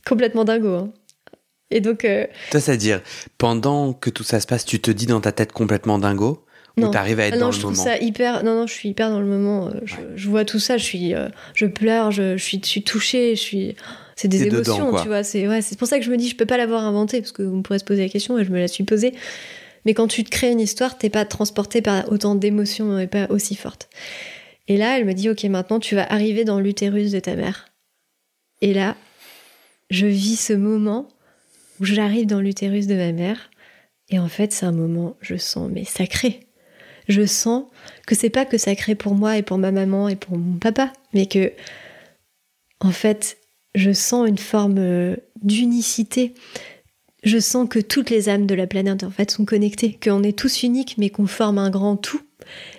complètement 0.04 0.44
dingo. 0.44 0.74
Hein. 0.74 0.92
Et 1.70 1.80
donc... 1.80 2.04
Euh, 2.04 2.26
Toi, 2.50 2.60
c'est-à-dire, 2.60 3.02
pendant 3.38 3.92
que 3.92 4.10
tout 4.10 4.24
ça 4.24 4.40
se 4.40 4.46
passe, 4.46 4.64
tu 4.64 4.80
te 4.80 4.90
dis 4.90 5.06
dans 5.06 5.20
ta 5.20 5.32
tête 5.32 5.52
complètement 5.52 5.98
dingo 5.98 6.42
non. 6.78 6.90
t'arrives 6.90 7.20
à 7.20 7.26
être 7.26 7.34
ah 7.34 7.38
non, 7.38 7.46
dans 7.46 7.52
je 7.52 7.60
trouve 7.60 7.74
Ça 7.74 7.96
hyper... 7.98 8.44
Non, 8.44 8.54
non, 8.54 8.66
je 8.66 8.72
suis 8.74 8.90
hyper 8.90 9.10
dans 9.10 9.20
le 9.20 9.26
moment. 9.26 9.68
Euh, 9.68 9.80
je, 10.14 10.28
vois 10.28 10.44
tout 10.44 10.58
ça, 10.58 10.76
je, 10.76 10.84
suis, 10.84 11.14
euh, 11.14 11.28
je 11.54 11.64
pleure, 11.64 12.10
je, 12.10 12.36
suis, 12.36 12.60
je 12.62 12.68
suis 12.68 12.82
touchée, 12.82 13.34
je 13.34 13.40
suis... 13.40 13.76
C'est 14.14 14.28
des 14.28 14.44
émotions, 14.44 14.94
tu 15.02 15.08
vois. 15.08 15.22
C'est 15.22 15.46
ouais, 15.46 15.60
pour 15.78 15.88
ça 15.88 15.98
que 15.98 16.04
je 16.04 16.10
me 16.10 16.16
dis, 16.16 16.28
je 16.28 16.36
peux 16.36 16.46
pas 16.46 16.56
l'avoir 16.56 16.84
inventé, 16.84 17.20
parce 17.20 17.32
que 17.32 17.42
vous 17.42 17.62
pourrez 17.62 17.78
se 17.78 17.84
poser 17.84 18.02
la 18.02 18.08
question, 18.08 18.38
et 18.38 18.44
je 18.44 18.50
me 18.50 18.58
la 18.58 18.68
suis 18.68 18.84
posée. 18.84 19.14
Mais 19.84 19.94
quand 19.94 20.08
tu 20.08 20.24
te 20.24 20.30
crées 20.30 20.50
une 20.50 20.60
histoire, 20.60 20.98
t'es 20.98 21.10
pas 21.10 21.24
transporté 21.24 21.80
par 21.80 22.10
autant 22.10 22.34
d'émotions 22.34 22.98
et 22.98 23.06
pas 23.06 23.26
aussi 23.30 23.54
fortes. 23.54 23.88
Et 24.68 24.76
là, 24.76 24.98
elle 24.98 25.04
me 25.04 25.14
dit, 25.14 25.30
ok, 25.30 25.44
maintenant 25.44 25.78
tu 25.78 25.94
vas 25.94 26.10
arriver 26.12 26.44
dans 26.44 26.58
l'utérus 26.58 27.12
de 27.12 27.20
ta 27.20 27.36
mère. 27.36 27.68
Et 28.62 28.74
là, 28.74 28.96
je 29.90 30.06
vis 30.06 30.36
ce 30.36 30.52
moment 30.52 31.08
j'arrive 31.80 32.26
dans 32.26 32.40
l'utérus 32.40 32.86
de 32.86 32.94
ma 32.94 33.12
mère. 33.12 33.50
Et 34.08 34.18
en 34.18 34.28
fait, 34.28 34.52
c'est 34.52 34.66
un 34.66 34.72
moment, 34.72 35.16
je 35.20 35.36
sens, 35.36 35.70
mais 35.72 35.84
sacré 35.84 36.46
je 37.08 37.24
sens 37.24 37.64
que 38.06 38.14
c'est 38.14 38.30
pas 38.30 38.44
que 38.44 38.58
sacré 38.58 38.94
pour 38.94 39.14
moi 39.14 39.36
et 39.38 39.42
pour 39.42 39.58
ma 39.58 39.70
maman 39.70 40.08
et 40.08 40.16
pour 40.16 40.36
mon 40.38 40.58
papa, 40.58 40.92
mais 41.12 41.26
que, 41.26 41.52
en 42.80 42.90
fait, 42.90 43.38
je 43.74 43.92
sens 43.92 44.28
une 44.28 44.38
forme 44.38 44.78
euh, 44.78 45.16
d'unicité. 45.42 46.34
Je 47.22 47.38
sens 47.38 47.68
que 47.68 47.78
toutes 47.78 48.10
les 48.10 48.28
âmes 48.28 48.46
de 48.46 48.54
la 48.54 48.66
planète, 48.66 49.04
en 49.04 49.10
fait, 49.10 49.30
sont 49.30 49.44
connectées, 49.44 49.98
qu'on 50.02 50.22
est 50.22 50.36
tous 50.36 50.62
uniques, 50.62 50.96
mais 50.98 51.10
qu'on 51.10 51.26
forme 51.26 51.58
un 51.58 51.70
grand 51.70 51.96
tout. 51.96 52.20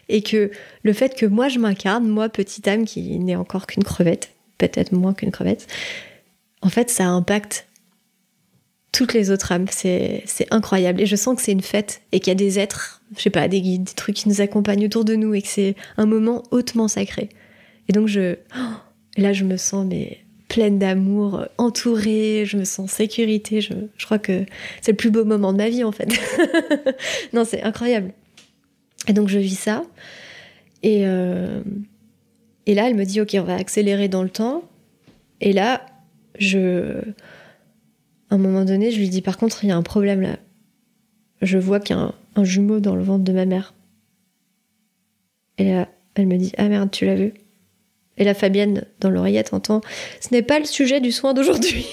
Et 0.07 0.21
que 0.21 0.51
le 0.83 0.93
fait 0.93 1.15
que 1.15 1.25
moi 1.25 1.49
je 1.49 1.60
m'incarne, 1.60 2.07
moi, 2.07 2.29
petite 2.29 2.67
âme 2.69 2.86
qui 2.86 3.19
n'est 3.19 3.36
encore 3.36 3.67
qu'une 3.67 3.83
crevette, 3.83 4.31
peut-être 4.57 4.93
moins 4.93 5.13
qu'une 5.13 5.31
crevette, 5.31 5.67
en 6.62 6.69
fait, 6.69 6.89
ça 6.89 7.07
impacte 7.07 7.66
toutes 8.91 9.13
les 9.13 9.32
autres 9.32 9.52
âmes. 9.52 9.67
C'est 9.71 10.23
incroyable. 10.52 11.02
Et 11.02 11.06
je 11.06 11.15
sens 11.15 11.36
que 11.36 11.41
c'est 11.41 11.52
une 11.52 11.62
fête 11.62 12.02
et 12.12 12.19
qu'il 12.19 12.32
y 12.32 12.32
a 12.32 12.36
des 12.36 12.60
êtres, 12.60 13.02
je 13.15 13.21
sais 13.21 13.30
pas, 13.30 13.47
des 13.47 13.62
guides, 13.62 13.84
des 13.84 13.93
trucs 13.93 14.15
qui 14.15 14.30
nous 14.30 14.41
accompagnent 14.41 14.86
autour 14.86 15.06
de 15.06 15.15
nous 15.15 15.34
et 15.34 15.41
que 15.41 15.47
c'est 15.47 15.76
un 15.97 16.06
moment 16.06 16.43
hautement 16.52 16.88
sacré. 16.88 17.30
Et 17.89 17.93
donc, 17.93 18.08
je, 18.08 18.36
là, 19.17 19.34
je 19.34 19.43
me 19.43 19.58
sens 19.58 19.86
mais 19.86 20.19
pleine 20.47 20.80
d'amour, 20.80 21.45
entourée, 21.58 22.43
je 22.45 22.58
me 22.58 22.63
sens 22.63 22.80
en 22.80 22.88
sécurité. 22.88 23.62
Je, 23.62 23.73
je 23.97 24.06
crois 24.06 24.19
que 24.19 24.45
c'est 24.82 24.91
le 24.91 24.97
plus 24.97 25.12
beau 25.12 25.26
moment 25.26 25.52
de 25.52 25.58
ma 25.58 25.69
vie, 25.69 25.84
en 25.84 25.91
fait. 25.91 26.08
non, 27.34 27.43
c'est 27.45 27.62
incroyable. 27.63 28.13
Et 29.08 29.13
donc, 29.13 29.28
je 29.28 29.39
vis 29.39 29.60
ça. 29.60 29.84
Et, 30.84 31.02
euh, 31.06 31.62
et 32.65 32.73
là, 32.73 32.88
elle 32.88 32.95
me 32.95 33.04
dit, 33.04 33.21
OK, 33.21 33.36
on 33.36 33.43
va 33.43 33.56
accélérer 33.56 34.08
dans 34.08 34.23
le 34.23 34.30
temps. 34.30 34.63
Et 35.41 35.54
là, 35.54 35.86
je 36.39 37.02
à 38.29 38.35
un 38.35 38.37
moment 38.37 38.65
donné, 38.65 38.91
je 38.91 38.99
lui 38.99 39.09
dis 39.09 39.21
par 39.21 39.37
contre, 39.37 39.63
il 39.63 39.69
y 39.69 39.71
a 39.71 39.77
un 39.77 39.83
problème 39.83 40.21
là. 40.21 40.37
Je 41.41 41.57
vois 41.57 41.79
qu'il 41.79 41.95
y 41.95 41.99
a 41.99 42.13
un, 42.35 42.43
jumeau 42.43 42.79
dans 42.79 42.95
le 42.95 43.03
ventre 43.03 43.23
de 43.23 43.31
ma 43.31 43.45
mère. 43.45 43.73
Et 45.57 45.71
là, 45.71 45.87
elle 46.15 46.27
me 46.27 46.37
dit 46.37 46.51
Ah 46.57 46.67
merde, 46.67 46.91
tu 46.91 47.05
l'as 47.05 47.15
vu 47.15 47.33
Et 48.17 48.23
la 48.23 48.33
Fabienne, 48.33 48.85
dans 48.99 49.09
l'oreillette, 49.09 49.53
entend 49.53 49.81
Ce 50.19 50.29
n'est 50.31 50.41
pas 50.41 50.59
le 50.59 50.65
sujet 50.65 50.99
du 50.99 51.11
soin 51.11 51.33
d'aujourd'hui. 51.33 51.85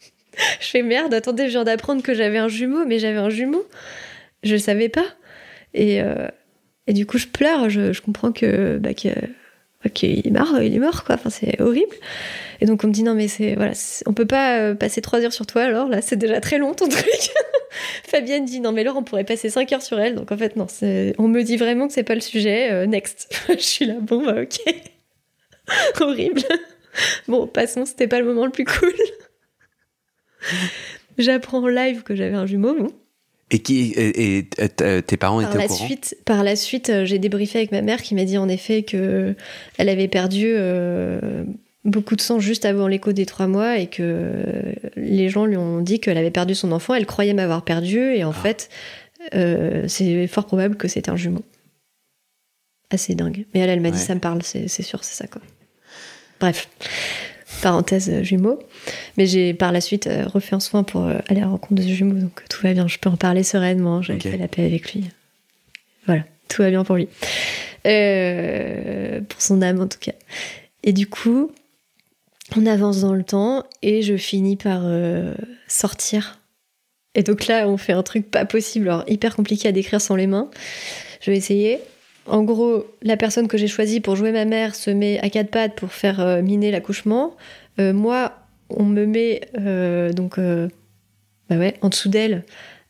je 0.60 0.66
fais 0.66 0.82
merde, 0.82 1.14
attendez, 1.14 1.46
je 1.46 1.52
viens 1.52 1.64
d'apprendre 1.64 2.02
que 2.02 2.14
j'avais 2.14 2.38
un 2.38 2.48
jumeau, 2.48 2.84
mais 2.86 2.98
j'avais 2.98 3.18
un 3.18 3.30
jumeau. 3.30 3.64
Je 4.42 4.52
le 4.52 4.58
savais 4.58 4.88
pas. 4.88 5.06
Et, 5.74 6.00
euh, 6.02 6.28
et 6.86 6.92
du 6.92 7.06
coup, 7.06 7.18
je 7.18 7.26
pleure, 7.26 7.68
je, 7.68 8.00
comprends 8.00 8.32
que, 8.32 8.78
bah, 8.78 8.94
que 8.94 9.10
ok, 9.86 10.02
il 10.02 10.26
est 10.26 10.30
mort, 10.30 10.60
il 10.60 10.74
est 10.74 10.78
mort, 10.78 11.04
quoi. 11.04 11.14
Enfin, 11.14 11.30
c'est 11.30 11.60
horrible. 11.60 11.94
Et 12.60 12.66
donc, 12.66 12.82
on 12.84 12.88
me 12.88 12.92
dit, 12.92 13.02
non, 13.02 13.14
mais 13.14 13.28
c'est, 13.28 13.54
voilà, 13.54 13.72
on 14.06 14.12
peut 14.12 14.26
pas 14.26 14.58
euh, 14.58 14.74
passer 14.74 15.00
trois 15.00 15.20
heures 15.20 15.32
sur 15.32 15.46
toi, 15.46 15.62
alors 15.62 15.88
là, 15.88 16.02
c'est 16.02 16.16
déjà 16.16 16.40
très 16.40 16.58
long 16.58 16.74
ton 16.74 16.88
truc. 16.88 17.30
Fabienne 18.04 18.44
dit, 18.44 18.60
non, 18.60 18.72
mais 18.72 18.82
là, 18.82 18.92
on 18.94 19.04
pourrait 19.04 19.24
passer 19.24 19.50
cinq 19.50 19.72
heures 19.72 19.82
sur 19.82 20.00
elle. 20.00 20.14
Donc, 20.14 20.32
en 20.32 20.36
fait, 20.36 20.56
non, 20.56 20.66
on 21.18 21.28
me 21.28 21.42
dit 21.42 21.56
vraiment 21.56 21.86
que 21.86 21.92
c'est 21.92 22.02
pas 22.02 22.14
le 22.14 22.20
sujet. 22.20 22.70
Euh, 22.72 22.86
next. 22.86 23.32
Je 23.48 23.62
suis 23.62 23.84
là, 23.84 23.94
bon, 24.00 24.24
bah, 24.24 24.42
ok. 24.42 24.74
horrible. 26.00 26.42
bon, 27.28 27.46
passons, 27.46 27.84
c'était 27.84 28.08
pas 28.08 28.18
le 28.18 28.26
moment 28.26 28.46
le 28.46 28.50
plus 28.50 28.64
cool. 28.64 28.94
J'apprends 31.18 31.62
en 31.62 31.68
live 31.68 32.02
que 32.02 32.14
j'avais 32.14 32.36
un 32.36 32.46
jumeau, 32.46 32.74
bon. 32.74 32.92
Et, 33.50 33.60
qui, 33.60 33.94
et, 33.96 34.46
tes 34.46 35.16
parents 35.16 35.40
étaient 35.40 35.64
au 35.64 35.68
courant 35.68 35.86
suite, 35.86 36.16
Par 36.26 36.44
la 36.44 36.54
suite, 36.54 36.90
euh, 36.90 37.06
j'ai 37.06 37.18
débriefé 37.18 37.58
avec 37.58 37.72
ma 37.72 37.80
mère 37.80 38.02
qui 38.02 38.14
m'a 38.14 38.24
dit 38.24 38.36
en 38.36 38.48
effet 38.48 38.82
que 38.82 39.34
elle 39.78 39.88
avait 39.88 40.08
perdu 40.08 40.44
euh, 40.48 41.44
beaucoup 41.84 42.14
de 42.14 42.20
sang 42.20 42.40
juste 42.40 42.66
avant 42.66 42.88
l'écho 42.88 43.12
des 43.12 43.24
trois 43.24 43.46
mois 43.46 43.78
et 43.78 43.86
que 43.86 44.74
les 44.96 45.30
gens 45.30 45.46
lui 45.46 45.56
ont 45.56 45.80
dit 45.80 45.98
qu'elle 45.98 46.18
avait 46.18 46.30
perdu 46.30 46.54
son 46.54 46.72
enfant. 46.72 46.94
Elle 46.94 47.06
croyait 47.06 47.32
m'avoir 47.32 47.64
perdu 47.64 47.98
et 47.98 48.22
en 48.22 48.30
ah. 48.30 48.34
fait, 48.34 48.68
euh, 49.34 49.84
c'est 49.88 50.26
fort 50.26 50.44
probable 50.44 50.76
que 50.76 50.86
c'était 50.86 51.10
un 51.10 51.16
jumeau. 51.16 51.42
Assez 52.90 53.14
dingue. 53.14 53.46
Mais 53.54 53.60
elle, 53.60 53.70
elle 53.70 53.80
m'a 53.80 53.90
dit 53.90 53.98
ça 53.98 54.14
me 54.14 54.20
parle, 54.20 54.42
c'est 54.42 54.68
sûr, 54.68 55.04
c'est 55.04 55.14
ça 55.14 55.26
quoi. 55.26 55.40
Bref 56.38 56.68
parenthèse 57.60 58.10
euh, 58.10 58.22
jumeaux. 58.22 58.58
Mais 59.16 59.26
j'ai 59.26 59.54
par 59.54 59.72
la 59.72 59.80
suite 59.80 60.06
euh, 60.06 60.26
refait 60.26 60.54
un 60.54 60.60
soin 60.60 60.82
pour 60.82 61.04
euh, 61.04 61.18
aller 61.28 61.40
à 61.40 61.44
la 61.44 61.48
rencontre 61.48 61.74
de 61.74 61.82
ce 61.82 61.88
jumeau, 61.88 62.18
donc 62.18 62.42
tout 62.48 62.62
va 62.62 62.72
bien. 62.72 62.88
Je 62.88 62.98
peux 62.98 63.10
en 63.10 63.16
parler 63.16 63.42
sereinement. 63.42 64.02
J'ai 64.02 64.18
fait 64.18 64.36
la 64.36 64.48
paix 64.48 64.64
avec 64.64 64.92
lui. 64.92 65.04
Voilà, 66.06 66.24
tout 66.48 66.62
va 66.62 66.70
bien 66.70 66.84
pour 66.84 66.96
lui. 66.96 67.06
pour 67.84 69.42
son 69.42 69.62
âme 69.62 69.80
en 69.80 69.86
tout 69.86 69.98
cas. 70.00 70.14
Et 70.84 70.92
du 70.92 71.06
coup, 71.06 71.52
on 72.56 72.66
avance 72.66 73.00
dans 73.00 73.14
le 73.14 73.24
temps 73.24 73.64
et 73.82 74.02
je 74.02 74.16
finis 74.16 74.56
par 74.56 74.82
sortir. 75.66 76.38
Et 77.14 77.22
donc 77.22 77.46
là, 77.46 77.68
on 77.68 77.76
fait 77.76 77.92
un 77.92 78.02
truc 78.02 78.30
pas 78.30 78.44
possible, 78.44 78.88
alors 78.88 79.04
hyper 79.08 79.36
compliqué 79.36 79.68
à 79.68 79.72
décrire 79.72 80.00
sans 80.00 80.16
les 80.16 80.26
mains. 80.26 80.50
Je 81.20 81.30
vais 81.30 81.36
essayer. 81.36 81.80
En 82.28 82.42
gros, 82.42 82.86
la 83.02 83.16
personne 83.16 83.48
que 83.48 83.56
j'ai 83.56 83.68
choisie 83.68 84.00
pour 84.00 84.16
jouer 84.16 84.32
ma 84.32 84.44
mère 84.44 84.74
se 84.74 84.90
met 84.90 85.18
à 85.20 85.30
quatre 85.30 85.50
pattes 85.50 85.74
pour 85.74 85.92
faire 85.92 86.20
euh, 86.20 86.42
miner 86.42 86.70
l'accouchement. 86.70 87.36
Euh, 87.78 87.92
moi, 87.92 88.34
on 88.70 88.84
me 88.84 89.06
met 89.06 89.40
euh, 89.58 90.12
donc 90.12 90.38
bah 91.48 91.56
en 91.80 91.88
dessous 91.88 92.10
d'elle 92.10 92.44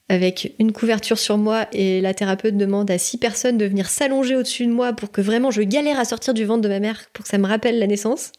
avec 0.09 0.55
une 0.59 0.73
couverture 0.73 1.19
sur 1.19 1.37
moi 1.37 1.67
et 1.73 2.01
la 2.01 2.15
thérapeute 2.15 2.57
demande 2.57 2.91
à 2.91 2.99
six 2.99 3.19
personnes 3.19 3.59
de 3.59 3.67
venir 3.67 3.89
s'allonger 3.89 4.35
au-dessus 4.35 4.67
de 4.67 4.73
moi 4.73 4.93
pour 4.95 5.13
que 5.13 5.21
vraiment 5.21 5.51
je 5.51 5.63
galère 5.63 6.01
à 6.01 6.05
sortir 6.05 6.35
du 6.35 6.45
ventre 6.45 6.63
de 6.63 6.69
ma 6.69 6.81
mère 6.81 7.05
pour 7.13 7.25
que 7.25 7.29
ça 7.29 7.39
me 7.39 7.47
rappelle 7.47 7.79
la 7.79 7.87
naissance. 7.87 8.33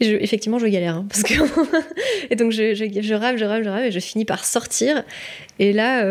Effectivement, 0.00 0.58
je 0.58 0.66
galère 0.66 0.96
hein, 0.96 1.06
parce 1.08 1.22
que 1.22 1.34
et 2.30 2.36
donc 2.36 2.52
je, 2.52 2.74
je, 2.74 2.84
je 3.00 3.14
rave, 3.14 3.36
je 3.36 3.44
rave 3.44 3.84
et 3.84 3.92
je 3.92 4.00
finis 4.00 4.24
par 4.24 4.44
sortir. 4.44 5.04
Et 5.58 5.72
là 5.72 6.04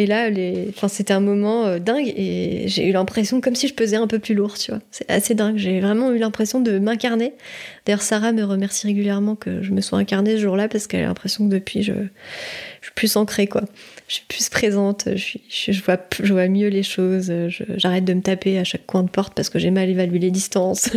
Et 0.00 0.06
là, 0.06 0.30
les... 0.30 0.66
enfin, 0.68 0.86
c'était 0.86 1.12
un 1.12 1.20
moment 1.20 1.66
euh, 1.66 1.80
dingue 1.80 2.12
et 2.16 2.68
j'ai 2.68 2.86
eu 2.86 2.92
l'impression 2.92 3.40
comme 3.40 3.56
si 3.56 3.66
je 3.66 3.74
pesais 3.74 3.96
un 3.96 4.06
peu 4.06 4.20
plus 4.20 4.34
lourd, 4.34 4.56
tu 4.56 4.70
vois. 4.70 4.80
C'est 4.92 5.10
assez 5.10 5.34
dingue. 5.34 5.56
J'ai 5.56 5.80
vraiment 5.80 6.12
eu 6.12 6.18
l'impression 6.18 6.60
de 6.60 6.78
m'incarner. 6.78 7.34
D'ailleurs, 7.84 8.02
Sarah 8.02 8.30
me 8.30 8.44
remercie 8.44 8.86
régulièrement 8.86 9.34
que 9.34 9.60
je 9.60 9.72
me 9.72 9.80
sois 9.80 9.98
incarnée 9.98 10.36
ce 10.36 10.42
jour-là 10.42 10.68
parce 10.68 10.86
qu'elle 10.86 11.02
a 11.02 11.08
l'impression 11.08 11.48
que 11.48 11.52
depuis, 11.52 11.82
je... 11.82 11.92
je 11.92 12.86
suis 12.86 12.94
plus 12.94 13.16
ancrée, 13.16 13.48
quoi. 13.48 13.62
Je 14.06 14.14
suis 14.14 14.24
plus 14.28 14.48
présente, 14.48 15.08
je, 15.16 15.38
je, 15.50 15.82
vois, 15.82 15.98
je 16.22 16.32
vois 16.32 16.48
mieux 16.48 16.68
les 16.68 16.84
choses, 16.84 17.30
j'arrête 17.76 18.06
de 18.06 18.14
me 18.14 18.22
taper 18.22 18.58
à 18.58 18.64
chaque 18.64 18.86
coin 18.86 19.02
de 19.02 19.10
porte 19.10 19.34
parce 19.34 19.50
que 19.50 19.58
j'ai 19.58 19.70
mal 19.70 19.90
évalué 19.90 20.18
les 20.18 20.30
distances. 20.30 20.88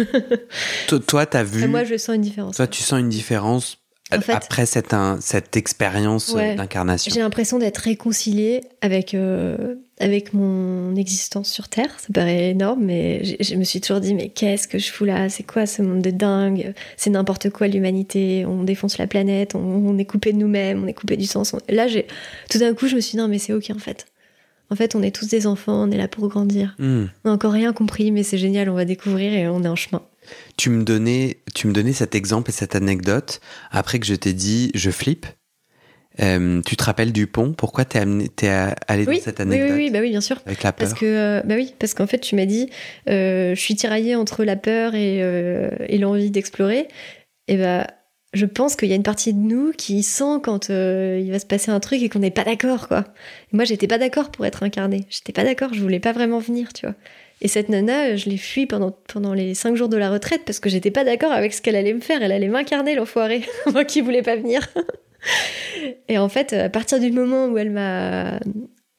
toi, 1.08 1.26
t'as 1.26 1.43
vu. 1.43 1.68
moi, 1.68 1.84
je 1.84 1.97
sens 1.97 2.16
une 2.16 2.22
différence. 2.22 2.56
Toi, 2.56 2.68
tu 2.68 2.84
sens 2.84 3.02
une 3.02 3.10
différence 3.10 3.81
après 4.12 4.66
cette, 4.66 4.95
cette 5.20 5.57
expérience 5.57 6.34
euh, 6.36 6.55
d'incarnation. 6.55 7.12
J'ai 7.14 7.22
l'impression 7.22 7.59
d'être 7.59 7.78
réconciliée 7.78 8.62
avec, 8.82 9.14
euh, 9.14 9.76
avec 9.99 10.34
mon 10.34 10.95
existence 10.95 11.49
sur 11.49 11.70
Terre. 11.70 11.99
Ça 11.99 12.07
paraît 12.14 12.51
énorme, 12.51 12.84
mais 12.84 13.24
je 13.39 13.55
me 13.55 13.64
suis 13.64 13.82
toujours 13.82 14.01
dit, 14.01 14.14
mais 14.14 14.30
qu'est-ce 14.30 14.68
que 14.68 14.80
je 14.80 14.91
fous 14.91 15.05
là? 15.05 15.30
C'est 15.30 15.43
quoi 15.43 15.66
ce 15.66 15.82
monde 15.82 16.01
de 16.01 16.12
dingue? 16.12 16.74
C'est 16.97 17.09
n'importe 17.09 17.49
quoi 17.49 17.68
l'humanité. 17.68 18.45
On 18.45 18.64
défonce 18.64 18.97
la 18.97 19.07
planète, 19.07 19.55
on, 19.55 19.97
est 19.97 20.05
coupé 20.05 20.34
de 20.34 20.38
nous-mêmes, 20.38 20.84
on 20.84 20.88
est 20.88 20.93
coupé 20.93 21.18
du 21.18 21.26
sens. 21.26 21.55
Là, 21.70 21.88
j'ai 21.88 22.07
tout 22.49 22.57
d'un 22.57 22.74
coup, 22.74 22.88
je 22.88 22.95
me 22.95 23.01
suis 23.01 23.12
dit, 23.12 23.18
non, 23.18 23.28
mais 23.28 23.39
c'est 23.39 23.53
ok 23.53 23.72
en 23.76 23.80
fait. 23.80 24.05
En 24.70 24.76
fait, 24.76 24.95
on 24.95 25.03
est 25.03 25.14
tous 25.14 25.28
des 25.28 25.47
enfants, 25.47 25.84
on 25.84 25.91
est 25.91 25.97
là 25.97 26.07
pour 26.07 26.30
grandir. 26.30 26.76
Hmm. 26.80 27.05
On 27.26 27.30
n'a 27.30 27.34
encore 27.34 27.51
rien 27.51 27.74
compris, 27.74 28.12
mais 28.12 28.24
c'est 28.24 28.38
génial, 28.38 28.70
on 28.70 28.74
va 28.74 28.86
découvrir 28.86 29.34
et 29.34 29.47
on 29.49 29.64
est 29.64 29.68
en 29.68 29.76
chemin. 29.76 30.01
Tu 30.58 30.70
me 30.70 30.84
donnais, 30.84 31.38
tu 31.56 31.68
me 31.68 31.74
donnais 31.74 31.94
cet 31.94 32.16
exemple 32.16 32.52
et 32.52 32.54
cette 32.54 32.76
anecdote 32.76 33.42
après 33.72 34.00
que 34.00 34.06
je 34.06 34.16
t'ai 34.16 34.34
dit 34.34 34.72
je 34.76 34.92
flippe. 34.92 35.26
Euh, 36.22 36.62
tu 36.66 36.76
te 36.76 36.84
rappelles 36.84 37.14
du 37.14 37.28
pont? 37.28 37.54
Pourquoi 37.54 37.86
t'es 37.86 38.00
es 38.00 38.74
allé 38.88 39.06
dans 39.06 39.20
cette 39.20 39.40
anecdote? 39.40 39.72
oui, 39.72 39.86
oui, 39.86 39.90
bah 39.92 40.00
oui, 40.02 40.10
bien 40.10 40.22
sûr. 40.22 40.42
Avec 40.46 40.64
la 40.64 40.74
peur? 40.74 40.88
Parce 40.88 41.00
que, 41.00 41.06
euh, 41.06 41.42
bah 41.46 41.56
oui, 41.56 41.74
parce 41.80 41.94
qu'en 41.94 42.08
fait, 42.08 42.20
tu 42.20 42.36
m'as 42.36 42.46
dit, 42.46 42.70
euh, 43.10 43.56
je 43.56 43.60
suis 43.60 43.76
tiraillée 43.76 44.16
entre 44.16 44.44
la 44.44 44.56
peur 44.56 44.94
et, 44.94 45.20
et 45.88 45.98
l'envie 45.98 46.32
d'explorer. 46.32 46.88
Et 47.48 47.58
bah, 47.58 47.88
je 48.34 48.46
pense 48.46 48.76
qu'il 48.76 48.90
y 48.90 48.94
a 48.94 48.96
une 48.96 49.04
partie 49.04 49.34
de 49.34 49.40
nous 49.40 49.72
qui 49.72 50.04
sent 50.04 50.40
quand 50.44 50.70
il 50.70 51.32
va 51.32 51.40
se 51.40 51.46
passer 51.46 51.72
un 51.72 51.80
truc 51.80 52.02
et 52.02 52.10
qu'on 52.10 52.20
n'est 52.20 52.32
pas 52.32 52.44
d'accord, 52.44 52.88
quoi. 52.88 53.06
moi, 53.54 53.64
j'étais 53.64 53.88
pas 53.88 53.98
d'accord 53.98 54.32
pour 54.32 54.46
être 54.46 54.64
incarnée. 54.64 55.06
J'étais 55.10 55.34
pas 55.34 55.44
d'accord. 55.44 55.74
Je 55.74 55.82
voulais 55.82 56.00
pas 56.00 56.12
vraiment 56.12 56.40
venir, 56.40 56.74
tu 56.74 56.86
vois. 56.86 56.96
Et 57.42 57.48
cette 57.48 57.70
nana, 57.70 58.16
je 58.16 58.30
l'ai 58.30 58.38
fui 58.38 58.68
pendant, 58.68 58.92
pendant 59.08 59.34
les 59.34 59.56
cinq 59.56 59.76
jours 59.76 59.89
de 59.89 59.98
la 59.98 60.12
retraite 60.12 60.44
parce 60.46 60.60
que 60.60 60.70
j'étais 60.70 60.92
pas 60.92 61.04
d'accord 61.04 61.32
avec 61.32 61.54
ce 61.54 61.62
qu'elle 61.62 61.76
allait 61.76 61.94
me 61.94 62.00
faire. 62.00 62.22
Elle 62.22 62.32
allait 62.32 62.48
m'incarner, 62.48 62.96
l'enfoiré, 62.96 63.42
moi 63.74 63.84
qui 63.84 64.02
voulais 64.02 64.22
pas 64.22 64.36
venir. 64.36 64.62
et 66.08 66.18
en 66.18 66.30
fait, 66.30 66.54
à 66.54 66.70
partir 66.70 67.00
du 67.00 67.12
moment 67.12 67.48
où 67.48 67.58
elle 67.58 67.72
m'a. 67.72 68.39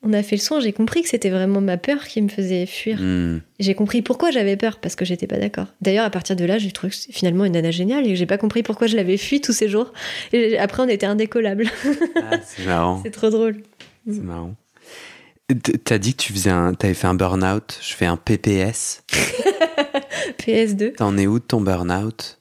On 0.05 0.13
a 0.13 0.25
fait 0.25 0.35
le 0.35 0.41
soin, 0.41 0.59
j'ai 0.59 0.73
compris 0.73 1.03
que 1.03 1.09
c'était 1.09 1.31
vraiment 1.31 1.61
ma 1.61 1.77
peur 1.77 2.09
qui 2.09 2.21
me 2.21 2.29
faisait 2.29 2.67
fuir. 2.67 2.99
Hmm. 3.01 3.39
J'ai 3.61 3.75
compris 3.75 4.03
pourquoi 4.03 4.33
j'avais 4.33 4.57
peur, 4.57 4.81
parce 4.81 4.97
que 4.97 5.05
j'étais 5.05 5.29
pas 5.29 5.39
d'accord. 5.39 5.67
D'ailleurs, 5.81 6.05
à 6.05 6.11
partir 6.11 6.35
de 6.35 6.45
là, 6.45 6.59
j'ai 6.59 6.73
trouvé 6.73 6.93
finalement 6.93 7.45
une 7.45 7.53
nana 7.53 7.71
géniale 7.71 8.05
et 8.09 8.17
j'ai 8.17 8.27
pas 8.27 8.37
compris 8.37 8.65
pourquoi 8.65 8.89
je 8.89 8.97
l'avais 8.97 9.17
fui 9.17 9.41
tous 9.41 9.53
ces 9.53 9.69
jours. 9.69 9.93
Et 10.33 10.59
après, 10.59 10.83
on 10.83 10.89
était 10.89 11.07
indécollables. 11.07 11.71
Ah, 12.17 12.39
c'est 12.45 12.67
marrant. 12.67 13.01
c'est 13.05 13.13
trop 13.13 13.31
drôle. 13.31 13.63
C'est 14.07 14.23
marrant. 14.23 14.57
T'as 15.85 15.99
dit 15.99 16.15
que 16.15 16.23
tu 16.23 16.33
faisais 16.33 16.51
un, 16.51 16.75
t'avais 16.75 16.95
fait 16.95 17.07
un 17.07 17.15
burn-out. 17.15 17.79
Je 17.83 17.95
fais 17.95 18.07
un 18.07 18.17
PPS. 18.17 19.03
PS2. 20.39 20.95
T'en 20.95 21.17
es 21.17 21.27
où 21.27 21.39
de 21.39 21.45
ton 21.45 21.61
burn-out? 21.61 22.39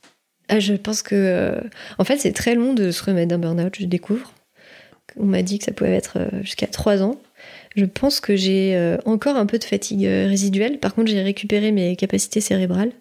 Ah, 0.50 0.60
Je 0.60 0.74
pense 0.74 1.02
que, 1.02 1.16
euh, 1.16 1.62
en 1.98 2.04
fait, 2.04 2.18
c'est 2.18 2.34
très 2.34 2.56
long 2.56 2.74
de 2.74 2.92
se 2.92 3.04
remettre 3.04 3.30
d'un 3.30 3.40
burn-out. 3.40 3.76
Je 3.80 3.86
découvre. 3.86 4.32
On 5.18 5.26
m'a 5.26 5.42
dit 5.42 5.60
que 5.60 5.66
ça 5.66 5.72
pouvait 5.72 5.96
être 5.96 6.18
euh, 6.18 6.42
jusqu'à 6.42 6.68
3 6.68 7.02
ans. 7.04 7.20
Je 7.76 7.86
pense 7.86 8.20
que 8.20 8.36
j'ai 8.36 8.76
euh, 8.76 8.98
encore 9.06 9.36
un 9.36 9.46
peu 9.46 9.58
de 9.58 9.64
fatigue 9.64 10.04
résiduelle. 10.06 10.80
Par 10.80 10.94
contre, 10.94 11.10
j'ai 11.10 11.22
récupéré 11.22 11.72
mes 11.72 11.96
capacités 11.96 12.42
cérébrales 12.42 12.92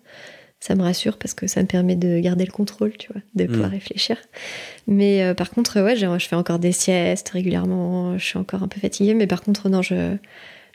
ça 0.61 0.75
me 0.75 0.83
rassure 0.83 1.17
parce 1.17 1.33
que 1.33 1.47
ça 1.47 1.63
me 1.63 1.67
permet 1.67 1.97
de 1.97 2.21
garder 2.21 2.45
le 2.45 2.53
contrôle, 2.53 2.93
tu 2.99 3.11
vois, 3.13 3.23
de 3.35 3.47
pouvoir 3.47 3.71
mm. 3.71 3.73
réfléchir. 3.73 4.17
Mais 4.87 5.23
euh, 5.23 5.35
par 5.35 5.51
contre, 5.51 5.81
ouais, 5.81 5.97
je, 5.97 6.07
fais 6.19 6.37
encore 6.37 6.59
des 6.59 6.73
siestes 6.73 7.31
régulièrement, 7.31 8.19
je 8.19 8.25
suis 8.25 8.39
encore 8.39 8.63
un 8.63 8.69
peu 8.69 8.79
fatiguée, 8.79 9.15
mais 9.15 9.27
par 9.27 9.43
contre, 9.43 9.71
non, 9.71 9.81
je, 9.81 10.17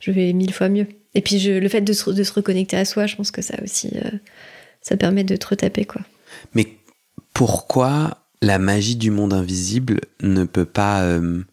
je 0.01 0.11
vais 0.11 0.33
mille 0.33 0.53
fois 0.53 0.69
mieux. 0.69 0.87
Et 1.13 1.21
puis 1.21 1.37
je, 1.37 1.51
le 1.51 1.69
fait 1.69 1.81
de 1.81 1.93
se, 1.93 2.09
de 2.09 2.23
se, 2.23 2.33
reconnecter 2.33 2.77
à 2.77 2.83
soi, 2.83 3.05
je 3.05 3.15
pense 3.15 3.29
que 3.29 3.43
ça 3.43 3.55
aussi, 3.63 3.91
euh, 3.95 4.09
ça 4.81 4.97
permet 4.97 5.23
de 5.23 5.35
te 5.35 5.47
retaper, 5.47 5.85
quoi. 5.85 6.01
Mais 6.55 6.67
pourquoi 7.33 8.25
la 8.41 8.57
magie 8.57 8.95
du 8.95 9.11
monde 9.11 9.33
invisible 9.33 10.01
ne 10.21 10.45
peut 10.45 10.65
pas 10.65 11.03
euh, 11.03 11.43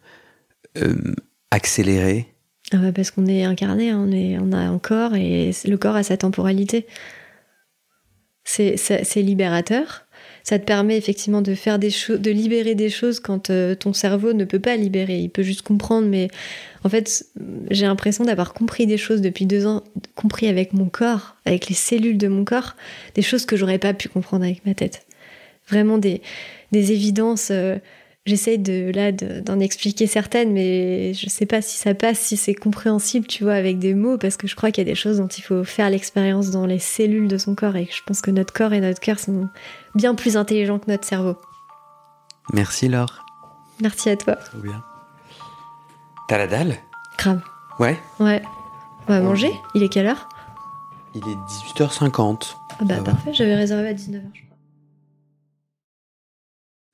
accélérer? 1.50 2.28
Ah 2.72 2.78
bah 2.78 2.92
Parce 2.92 3.10
qu'on 3.10 3.26
est 3.26 3.44
incarné, 3.44 3.90
hein, 3.90 4.02
on, 4.08 4.10
est, 4.10 4.38
on 4.38 4.52
a 4.52 4.58
un 4.58 4.78
corps 4.78 5.14
et 5.14 5.50
le 5.66 5.76
corps 5.76 5.96
a 5.96 6.02
sa 6.02 6.16
temporalité 6.16 6.86
c'est 8.44 9.16
libérateur. 9.16 10.06
Ça 10.44 10.58
te 10.58 10.64
permet 10.64 10.96
effectivement 10.96 11.40
de 11.40 11.54
faire 11.54 11.78
des 11.78 11.90
choses, 11.90 12.20
de 12.20 12.30
libérer 12.30 12.74
des 12.74 12.90
choses 12.90 13.20
quand 13.20 13.50
euh, 13.50 13.76
ton 13.76 13.92
cerveau 13.92 14.32
ne 14.32 14.44
peut 14.44 14.58
pas 14.58 14.76
libérer. 14.76 15.18
Il 15.18 15.30
peut 15.30 15.44
juste 15.44 15.62
comprendre, 15.62 16.08
mais 16.08 16.28
en 16.82 16.88
fait, 16.88 17.26
j'ai 17.70 17.86
l'impression 17.86 18.24
d'avoir 18.24 18.52
compris 18.52 18.86
des 18.88 18.96
choses 18.98 19.20
depuis 19.20 19.46
deux 19.46 19.66
ans, 19.66 19.84
compris 20.16 20.48
avec 20.48 20.72
mon 20.72 20.86
corps, 20.86 21.36
avec 21.44 21.68
les 21.68 21.76
cellules 21.76 22.18
de 22.18 22.26
mon 22.26 22.44
corps, 22.44 22.74
des 23.14 23.22
choses 23.22 23.46
que 23.46 23.56
j'aurais 23.56 23.78
pas 23.78 23.94
pu 23.94 24.08
comprendre 24.08 24.44
avec 24.44 24.66
ma 24.66 24.74
tête. 24.74 25.06
Vraiment 25.68 25.98
des, 25.98 26.22
des 26.72 26.90
évidences. 26.90 27.48
Euh, 27.52 27.78
J'essaye 28.24 28.60
de 28.60 28.92
là 28.94 29.10
d'en 29.10 29.58
expliquer 29.58 30.06
certaines, 30.06 30.52
mais 30.52 31.12
je 31.12 31.28
sais 31.28 31.44
pas 31.44 31.60
si 31.60 31.76
ça 31.76 31.92
passe, 31.92 32.20
si 32.20 32.36
c'est 32.36 32.54
compréhensible, 32.54 33.26
tu 33.26 33.42
vois, 33.42 33.54
avec 33.54 33.80
des 33.80 33.94
mots, 33.94 34.16
parce 34.16 34.36
que 34.36 34.46
je 34.46 34.54
crois 34.54 34.70
qu'il 34.70 34.84
y 34.84 34.86
a 34.88 34.90
des 34.90 34.94
choses 34.94 35.18
dont 35.18 35.26
il 35.26 35.42
faut 35.42 35.64
faire 35.64 35.90
l'expérience 35.90 36.50
dans 36.52 36.64
les 36.64 36.78
cellules 36.78 37.26
de 37.26 37.36
son 37.36 37.56
corps, 37.56 37.74
et 37.74 37.88
je 37.90 38.00
pense 38.06 38.20
que 38.20 38.30
notre 38.30 38.52
corps 38.52 38.72
et 38.72 38.80
notre 38.80 39.00
cœur 39.00 39.18
sont 39.18 39.48
bien 39.96 40.14
plus 40.14 40.36
intelligents 40.36 40.78
que 40.78 40.88
notre 40.88 41.04
cerveau. 41.04 41.34
Merci 42.52 42.88
Laure. 42.88 43.24
Merci 43.80 44.10
à 44.10 44.16
toi. 44.16 44.36
Trop 44.36 44.58
bien. 44.58 44.84
T'as 46.28 46.38
la 46.38 46.46
dalle? 46.46 46.76
Grave. 47.18 47.40
Ouais 47.80 47.98
Ouais. 48.20 48.40
On 49.08 49.12
va 49.14 49.20
manger? 49.20 49.50
Il 49.74 49.82
est 49.82 49.88
quelle 49.88 50.06
heure? 50.06 50.28
Il 51.16 51.22
est 51.22 51.80
18h50. 51.80 52.54
Ah 52.70 52.84
bah 52.84 52.98
parfait, 53.04 53.34
j'avais 53.34 53.56
réservé 53.56 53.88
à 53.88 53.94
19h 53.94 54.22
je 54.32 54.42
crois. 54.42 54.51